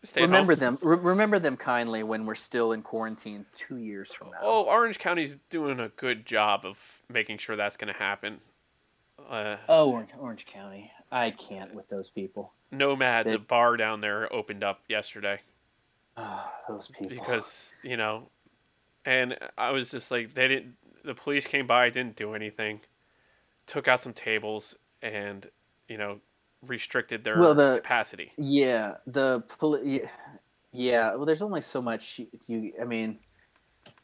Stay 0.05 0.21
remember 0.23 0.55
them. 0.55 0.79
Re- 0.83 0.97
remember 0.99 1.39
them 1.39 1.57
kindly 1.57 2.03
when 2.03 2.27
we're 2.27 2.35
still 2.35 2.73
in 2.73 2.83
quarantine 2.83 3.47
two 3.57 3.77
years 3.79 4.13
from 4.13 4.31
now. 4.31 4.39
Oh, 4.43 4.63
Orange 4.65 4.99
County's 4.99 5.37
doing 5.51 5.81
a 5.81 5.89
good 5.89 6.27
job 6.27 6.65
of 6.65 6.79
making 7.09 7.39
sure 7.39 7.57
that's 7.57 7.77
going 7.77 7.93
to 7.93 7.99
happen. 7.99 8.41
Uh, 9.29 9.57
Oh, 9.69 9.91
Orange, 9.93 10.11
Orange 10.19 10.47
County. 10.47 10.91
I 11.11 11.31
can't 11.31 11.75
with 11.75 11.89
those 11.89 12.11
people. 12.11 12.53
Nomads, 12.71 13.31
They- 13.31 13.37
a 13.37 13.39
bar 13.39 13.77
down 13.77 14.01
there, 14.01 14.31
opened 14.33 14.63
up 14.65 14.81
yesterday 14.89 15.41
Ah, 16.17 16.53
those 16.69 16.89
people. 16.89 17.09
because 17.09 17.75
you 17.83 17.97
know, 17.97 18.29
and 19.05 19.39
I 19.57 19.71
was 19.71 19.91
just 19.91 20.11
like, 20.11 20.35
they 20.35 20.49
didn't. 20.49 20.77
The 21.05 21.15
police 21.15 21.47
came 21.47 21.67
by, 21.67 21.91
didn't 21.91 22.17
do 22.17 22.35
anything, 22.35 22.81
took 23.67 23.87
out 23.89 24.03
some 24.03 24.13
tables, 24.15 24.77
and 25.03 25.49
you 25.89 25.97
know, 25.99 26.21
restricted 26.69 27.25
their 27.25 27.39
Well, 27.39 27.55
the- 27.55 27.77
capacity. 27.77 28.33
yeah, 28.37 28.95
the 29.07 29.41
poli- 29.59 30.01
yeah, 30.03 30.09
yeah. 30.73 31.15
Well, 31.15 31.25
there's 31.27 31.43
only 31.43 31.63
so 31.63 31.81
much 31.83 32.21
you. 32.47 32.73
I 32.81 32.85
mean, 32.85 33.19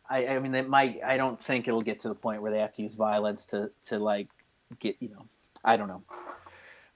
I. 0.08 0.26
I 0.26 0.38
mean, 0.38 0.52
they 0.52 0.62
might. 0.62 1.00
I 1.04 1.16
don't 1.16 1.40
think 1.42 1.68
it'll 1.68 1.82
get 1.82 2.00
to 2.00 2.08
the 2.08 2.14
point 2.14 2.42
where 2.42 2.50
they 2.52 2.58
have 2.60 2.72
to 2.74 2.82
use 2.82 2.94
violence 2.94 3.46
to 3.46 3.70
to 3.86 3.98
like 3.98 4.28
get. 4.78 4.96
You 5.00 5.08
know, 5.10 5.26
I 5.64 5.76
don't 5.76 5.88
know. 5.88 6.02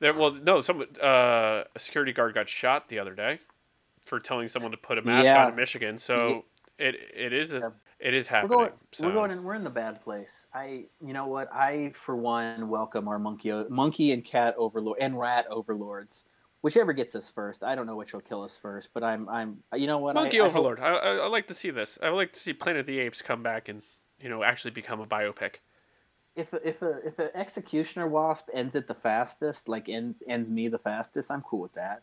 There, 0.00 0.12
well, 0.12 0.32
no, 0.32 0.60
some 0.60 0.82
uh, 1.02 1.64
a 1.74 1.78
security 1.78 2.12
guard 2.12 2.34
got 2.34 2.48
shot 2.48 2.88
the 2.88 2.98
other 2.98 3.14
day 3.14 3.38
for 4.04 4.18
telling 4.20 4.48
someone 4.48 4.72
to 4.72 4.76
put 4.76 4.98
a 4.98 5.02
mask 5.02 5.24
Yeah. 5.26 5.44
on 5.44 5.50
in 5.50 5.56
Michigan. 5.56 5.98
So 5.98 6.44
it 6.78 6.96
it 7.14 7.32
is 7.32 7.52
a, 7.52 7.58
Yeah. 7.58 7.70
It 8.05 8.12
is 8.14 8.28
happening. 8.28 8.50
We're 8.59 8.64
going. 8.66 8.78
so. 8.92 9.07
We're 9.07 9.12
going. 9.14 9.30
In, 9.30 9.42
we're 9.42 9.55
in 9.55 9.64
the 9.64 9.70
bad 9.70 10.02
place. 10.05 10.46
I. 10.52 10.84
You 11.05 11.14
know 11.14 11.26
what? 11.26 11.52
I 11.52 11.92
for 11.94 12.14
one 12.14 12.68
welcome 12.68 13.09
our 13.09 13.18
monkey, 13.18 13.50
monkey 13.70 14.12
and 14.12 14.22
cat 14.24 14.55
overlord 14.59 14.98
and 15.00 15.18
rat 15.18 15.46
overlords. 15.50 16.24
Whichever 16.61 16.92
gets 16.92 17.14
us 17.14 17.28
first. 17.30 17.62
I 17.62 17.74
don't 17.74 17.86
know 17.86 17.96
which 17.96 18.12
will 18.12 18.20
kill 18.20 18.42
us 18.42 18.59
first, 18.61 18.90
but 18.92 19.02
I'm. 19.02 19.26
I'm. 19.28 19.62
You 19.74 19.86
know 19.86 19.98
what? 19.98 20.16
I- 20.16 20.20
Monkey 20.22 20.38
I 20.40 20.44
hope- 20.44 20.52
Overlord. 20.52 20.80
I, 20.80 20.88
I, 20.94 21.14
I 21.16 21.26
like 21.28 21.46
to 21.46 21.55
see 21.55 21.70
this. 21.70 21.98
I 22.02 22.11
would 22.11 22.16
like 22.16 22.32
to 22.34 22.40
see 22.40 22.52
Planet 22.52 22.80
of 22.80 22.86
the 22.86 22.98
Apes 23.00 23.22
come 23.22 23.42
back 23.42 23.68
and 23.68 23.82
you 24.20 24.28
know 24.28 24.44
actually 24.44 24.72
become 24.72 25.00
a 25.00 25.07
biopic. 25.07 25.57
if 26.36 26.52
a, 26.52 26.68
if 26.68 26.82
a 26.82 26.98
if 27.07 27.18
an 27.18 27.30
executioner 27.34 28.07
wasp 28.07 28.48
ends 28.52 28.74
it 28.74 28.86
the 28.86 28.94
fastest, 28.94 29.68
like 29.68 29.88
ends 29.88 30.22
ends 30.28 30.50
me 30.50 30.68
the 30.68 30.78
fastest, 30.78 31.30
I'm 31.30 31.40
cool 31.42 31.61
with 31.61 31.72
that. 31.72 32.02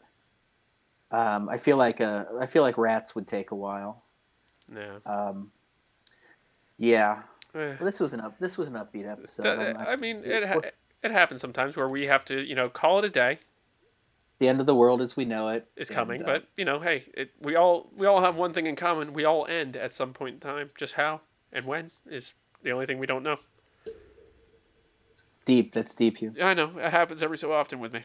Um, 1.11 1.47
I 1.49 1.57
feel 1.59 1.77
like 1.77 2.01
uh, 2.01 2.25
I 2.39 2.47
feel 2.47 2.63
like 2.63 2.77
rats 2.77 3.13
would 3.13 3.27
take 3.27 3.51
a 3.51 3.55
while. 3.55 4.03
Yeah. 4.73 4.97
Um, 5.05 5.51
yeah, 6.81 7.21
Eh, 7.53 7.75
well, 7.79 7.85
this 7.85 7.99
was 7.99 8.13
an 8.13 8.21
up 8.21 8.37
this 8.39 8.57
was 8.57 8.67
an 8.67 8.73
upbeat 8.75 9.05
episode. 9.11 9.43
that- 9.43 9.77
I'm- 9.77 9.99
mean, 9.99 10.23
it 10.23 10.47
ha- 10.47 10.61
it 11.03 11.11
happens 11.11 11.41
sometimes 11.41 11.75
where 11.75 11.87
we 11.89 12.07
have 12.07 12.23
to 12.25 12.39
you 12.41 12.55
know 12.55 12.69
call 12.69 12.99
it 12.99 13.05
a 13.05 13.09
day. 13.09 13.37
the 14.39 14.47
end 14.47 14.59
of 14.59 14.65
the 14.65 14.73
world 14.75 15.01
as 15.01 15.15
we 15.15 15.23
know 15.25 15.49
it 15.49 15.67
Is 15.75 15.89
and, 15.89 15.95
coming, 15.95 16.23
uh, 16.23 16.25
but 16.25 16.47
you 16.55 16.65
know, 16.65 16.79
hey, 16.79 17.05
it, 17.13 17.31
we 17.41 17.55
all 17.55 17.89
we 17.95 18.07
all 18.07 18.21
have 18.21 18.35
one 18.35 18.53
thing 18.53 18.65
in 18.65 18.75
common. 18.75 19.13
We 19.13 19.23
all 19.25 19.45
end 19.47 19.75
at 19.75 19.93
some 19.93 20.13
point 20.13 20.35
in 20.35 20.39
time. 20.39 20.71
Just 20.75 20.93
how 20.95 21.21
and 21.53 21.65
when 21.65 21.91
is 22.09 22.33
the 22.63 22.71
only 22.71 22.85
thing 22.87 22.97
we 22.99 23.05
don't 23.07 23.23
know. 23.23 23.37
deep. 25.45 25.73
That's 25.73 25.93
deep. 25.93 26.21
You. 26.21 26.33
I 26.41 26.53
know 26.53 26.71
it 26.77 26.89
happens 26.91 27.21
every 27.21 27.37
so 27.37 27.51
often 27.51 27.79
with 27.79 27.93
me. 27.93 28.03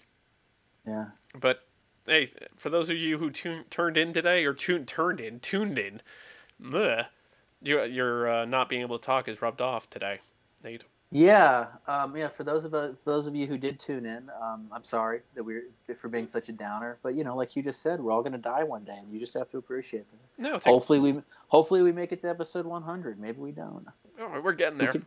Yeah. 0.87 1.07
But 1.39 1.67
hey, 2.07 2.33
for 2.57 2.71
those 2.71 2.91
of 2.91 2.97
you 2.97 3.19
who 3.19 3.31
tuned 3.31 3.71
turned 3.71 3.97
in 3.97 4.13
today 4.13 4.45
or 4.45 4.53
tuned 4.55 4.89
turned 4.89 5.21
in 5.21 5.41
tuned 5.41 5.79
in, 5.79 6.01
bleh, 6.61 7.07
you 7.63 7.83
you're 7.85 8.31
uh, 8.31 8.45
not 8.45 8.69
being 8.69 8.83
able 8.83 8.99
to 8.99 9.05
talk 9.05 9.29
is 9.29 9.41
rubbed 9.43 9.61
off 9.61 9.89
today, 9.91 10.21
Nate. 10.65 10.85
Yeah, 11.13 11.67
um, 11.87 12.17
yeah. 12.17 12.29
For 12.29 12.43
those 12.43 12.65
of 12.65 12.75
uh, 12.75 12.89
for 13.05 13.11
those 13.13 13.27
of 13.27 13.37
you 13.37 13.47
who 13.47 13.57
did 13.57 13.79
tune 13.79 14.05
in, 14.07 14.29
um, 14.43 14.67
I'm 14.73 14.83
sorry 14.85 15.21
that 15.35 15.45
we're 15.45 15.63
for 16.01 16.09
being 16.09 16.27
such 16.27 16.49
a 16.49 16.53
downer. 16.53 16.99
But 17.03 17.15
you 17.15 17.23
know, 17.25 17.37
like 17.37 17.55
you 17.55 17.63
just 17.63 17.81
said, 17.81 18.01
we're 18.01 18.13
all 18.13 18.23
gonna 18.23 18.39
die 18.39 18.65
one 18.65 18.83
day, 18.85 18.97
and 18.99 19.13
you 19.13 19.21
just 19.21 19.35
have 19.35 19.49
to 19.51 19.59
appreciate 19.59 20.05
that. 20.11 20.43
No, 20.43 20.59
Hopefully 20.65 20.99
we 20.99 21.23
hopefully 21.49 21.83
we 21.83 21.93
make 21.93 22.11
it 22.13 22.21
to 22.23 22.29
episode 22.29 22.67
100. 22.67 23.21
Maybe 23.21 23.41
we 23.41 23.53
don't. 23.53 23.87
oh, 24.21 24.41
we're 24.43 24.53
getting 24.53 24.79
Who 24.81 24.85
there. 24.85 24.93
can, 24.93 25.07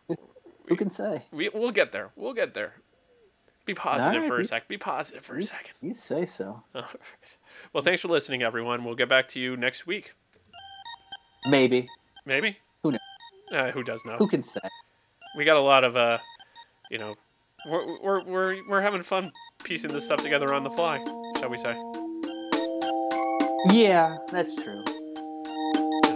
who 0.68 0.76
can 0.78 0.90
say? 0.90 1.24
We 1.32 1.50
we'll 1.50 1.72
get 1.72 1.92
there. 1.92 2.12
We'll 2.16 2.34
get 2.34 2.54
there. 2.54 2.76
Be 3.66 3.74
positive 3.76 4.24
Alright, 4.24 4.28
for 4.30 4.38
a 4.38 4.40
you- 4.40 4.46
sec. 4.46 4.68
Be 4.70 4.78
positive 4.78 5.24
for 5.24 5.38
a 5.38 5.44
second. 5.44 5.74
You 5.82 5.94
say 5.94 6.26
so. 6.26 6.64
All 6.74 6.82
right. 6.82 6.96
Well, 7.74 7.84
thanks 7.84 8.02
for 8.02 8.08
listening, 8.08 8.42
everyone. 8.42 8.86
We'll 8.86 8.96
get 8.96 9.10
back 9.10 9.28
to 9.30 9.40
you 9.40 9.58
next 9.58 9.86
week. 9.86 10.14
Maybe. 11.46 11.90
Maybe. 12.30 12.58
Who 12.84 12.92
knows? 12.92 13.00
Uh, 13.52 13.72
who 13.72 13.84
does 13.84 14.06
know? 14.06 14.16
Who 14.18 14.28
can 14.28 14.44
say? 14.44 14.60
we 15.36 15.46
got 15.46 15.58
a 15.58 15.62
lot 15.62 15.84
of 15.84 15.98
uh, 15.98 16.20
you 16.92 17.00
know, 17.00 17.16
we're, 17.68 18.00
we're, 18.02 18.24
we're, 18.24 18.70
we're 18.70 18.82
having 18.82 19.02
fun 19.02 19.32
piecing 19.64 19.92
this 19.92 20.06
stuff 20.06 20.22
together 20.22 20.54
on 20.54 20.64
the 20.64 20.70
fly, 20.70 21.04
shall 21.40 21.50
we 21.50 21.58
say? 21.58 21.76
Yeah, 23.76 24.18
that's 24.32 24.54
true. 24.54 24.84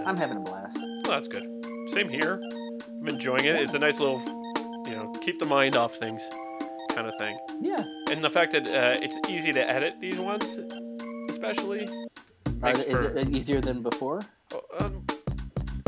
I'm 0.05 0.15
having 0.15 0.37
a 0.37 0.41
blast. 0.41 0.77
Well, 0.77 1.03
that's 1.19 1.27
good. 1.27 1.47
Same 1.89 2.09
here. 2.09 2.39
I'm 2.87 3.07
enjoying 3.07 3.45
it. 3.45 3.55
It's 3.55 3.73
a 3.73 3.79
nice 3.79 3.99
little, 3.99 4.19
you 4.85 4.95
know, 4.95 5.11
keep 5.21 5.39
the 5.39 5.45
mind 5.45 5.75
off 5.75 5.95
things 5.95 6.21
kind 6.89 7.07
of 7.07 7.13
thing. 7.17 7.37
Yeah. 7.59 7.83
And 8.11 8.23
the 8.23 8.29
fact 8.29 8.51
that 8.51 8.67
uh, 8.67 8.99
it's 9.01 9.17
easy 9.27 9.51
to 9.51 9.67
edit 9.67 9.95
these 9.99 10.19
ones, 10.19 10.45
especially, 11.31 11.87
Are, 12.61 12.71
is 12.71 12.83
for, 12.83 13.17
it 13.17 13.35
easier 13.35 13.61
than 13.61 13.81
before? 13.81 14.21
um, 14.79 15.02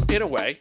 in 0.09 0.21
a 0.21 0.27
way. 0.27 0.59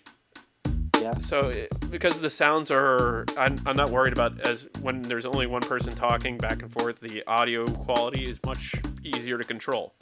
Yeah. 1.00 1.18
So 1.18 1.48
it, 1.48 1.68
because 1.90 2.20
the 2.20 2.30
sounds 2.30 2.70
are, 2.70 3.26
I'm, 3.36 3.60
I'm 3.66 3.76
not 3.76 3.90
worried 3.90 4.12
about 4.12 4.40
as 4.40 4.68
when 4.80 5.02
there's 5.02 5.26
only 5.26 5.46
one 5.46 5.62
person 5.62 5.92
talking 5.94 6.38
back 6.38 6.62
and 6.62 6.72
forth. 6.72 7.00
The 7.00 7.22
audio 7.26 7.66
quality 7.66 8.22
is 8.22 8.38
much 8.44 8.74
easier 9.02 9.36
to 9.36 9.44
control. 9.44 9.94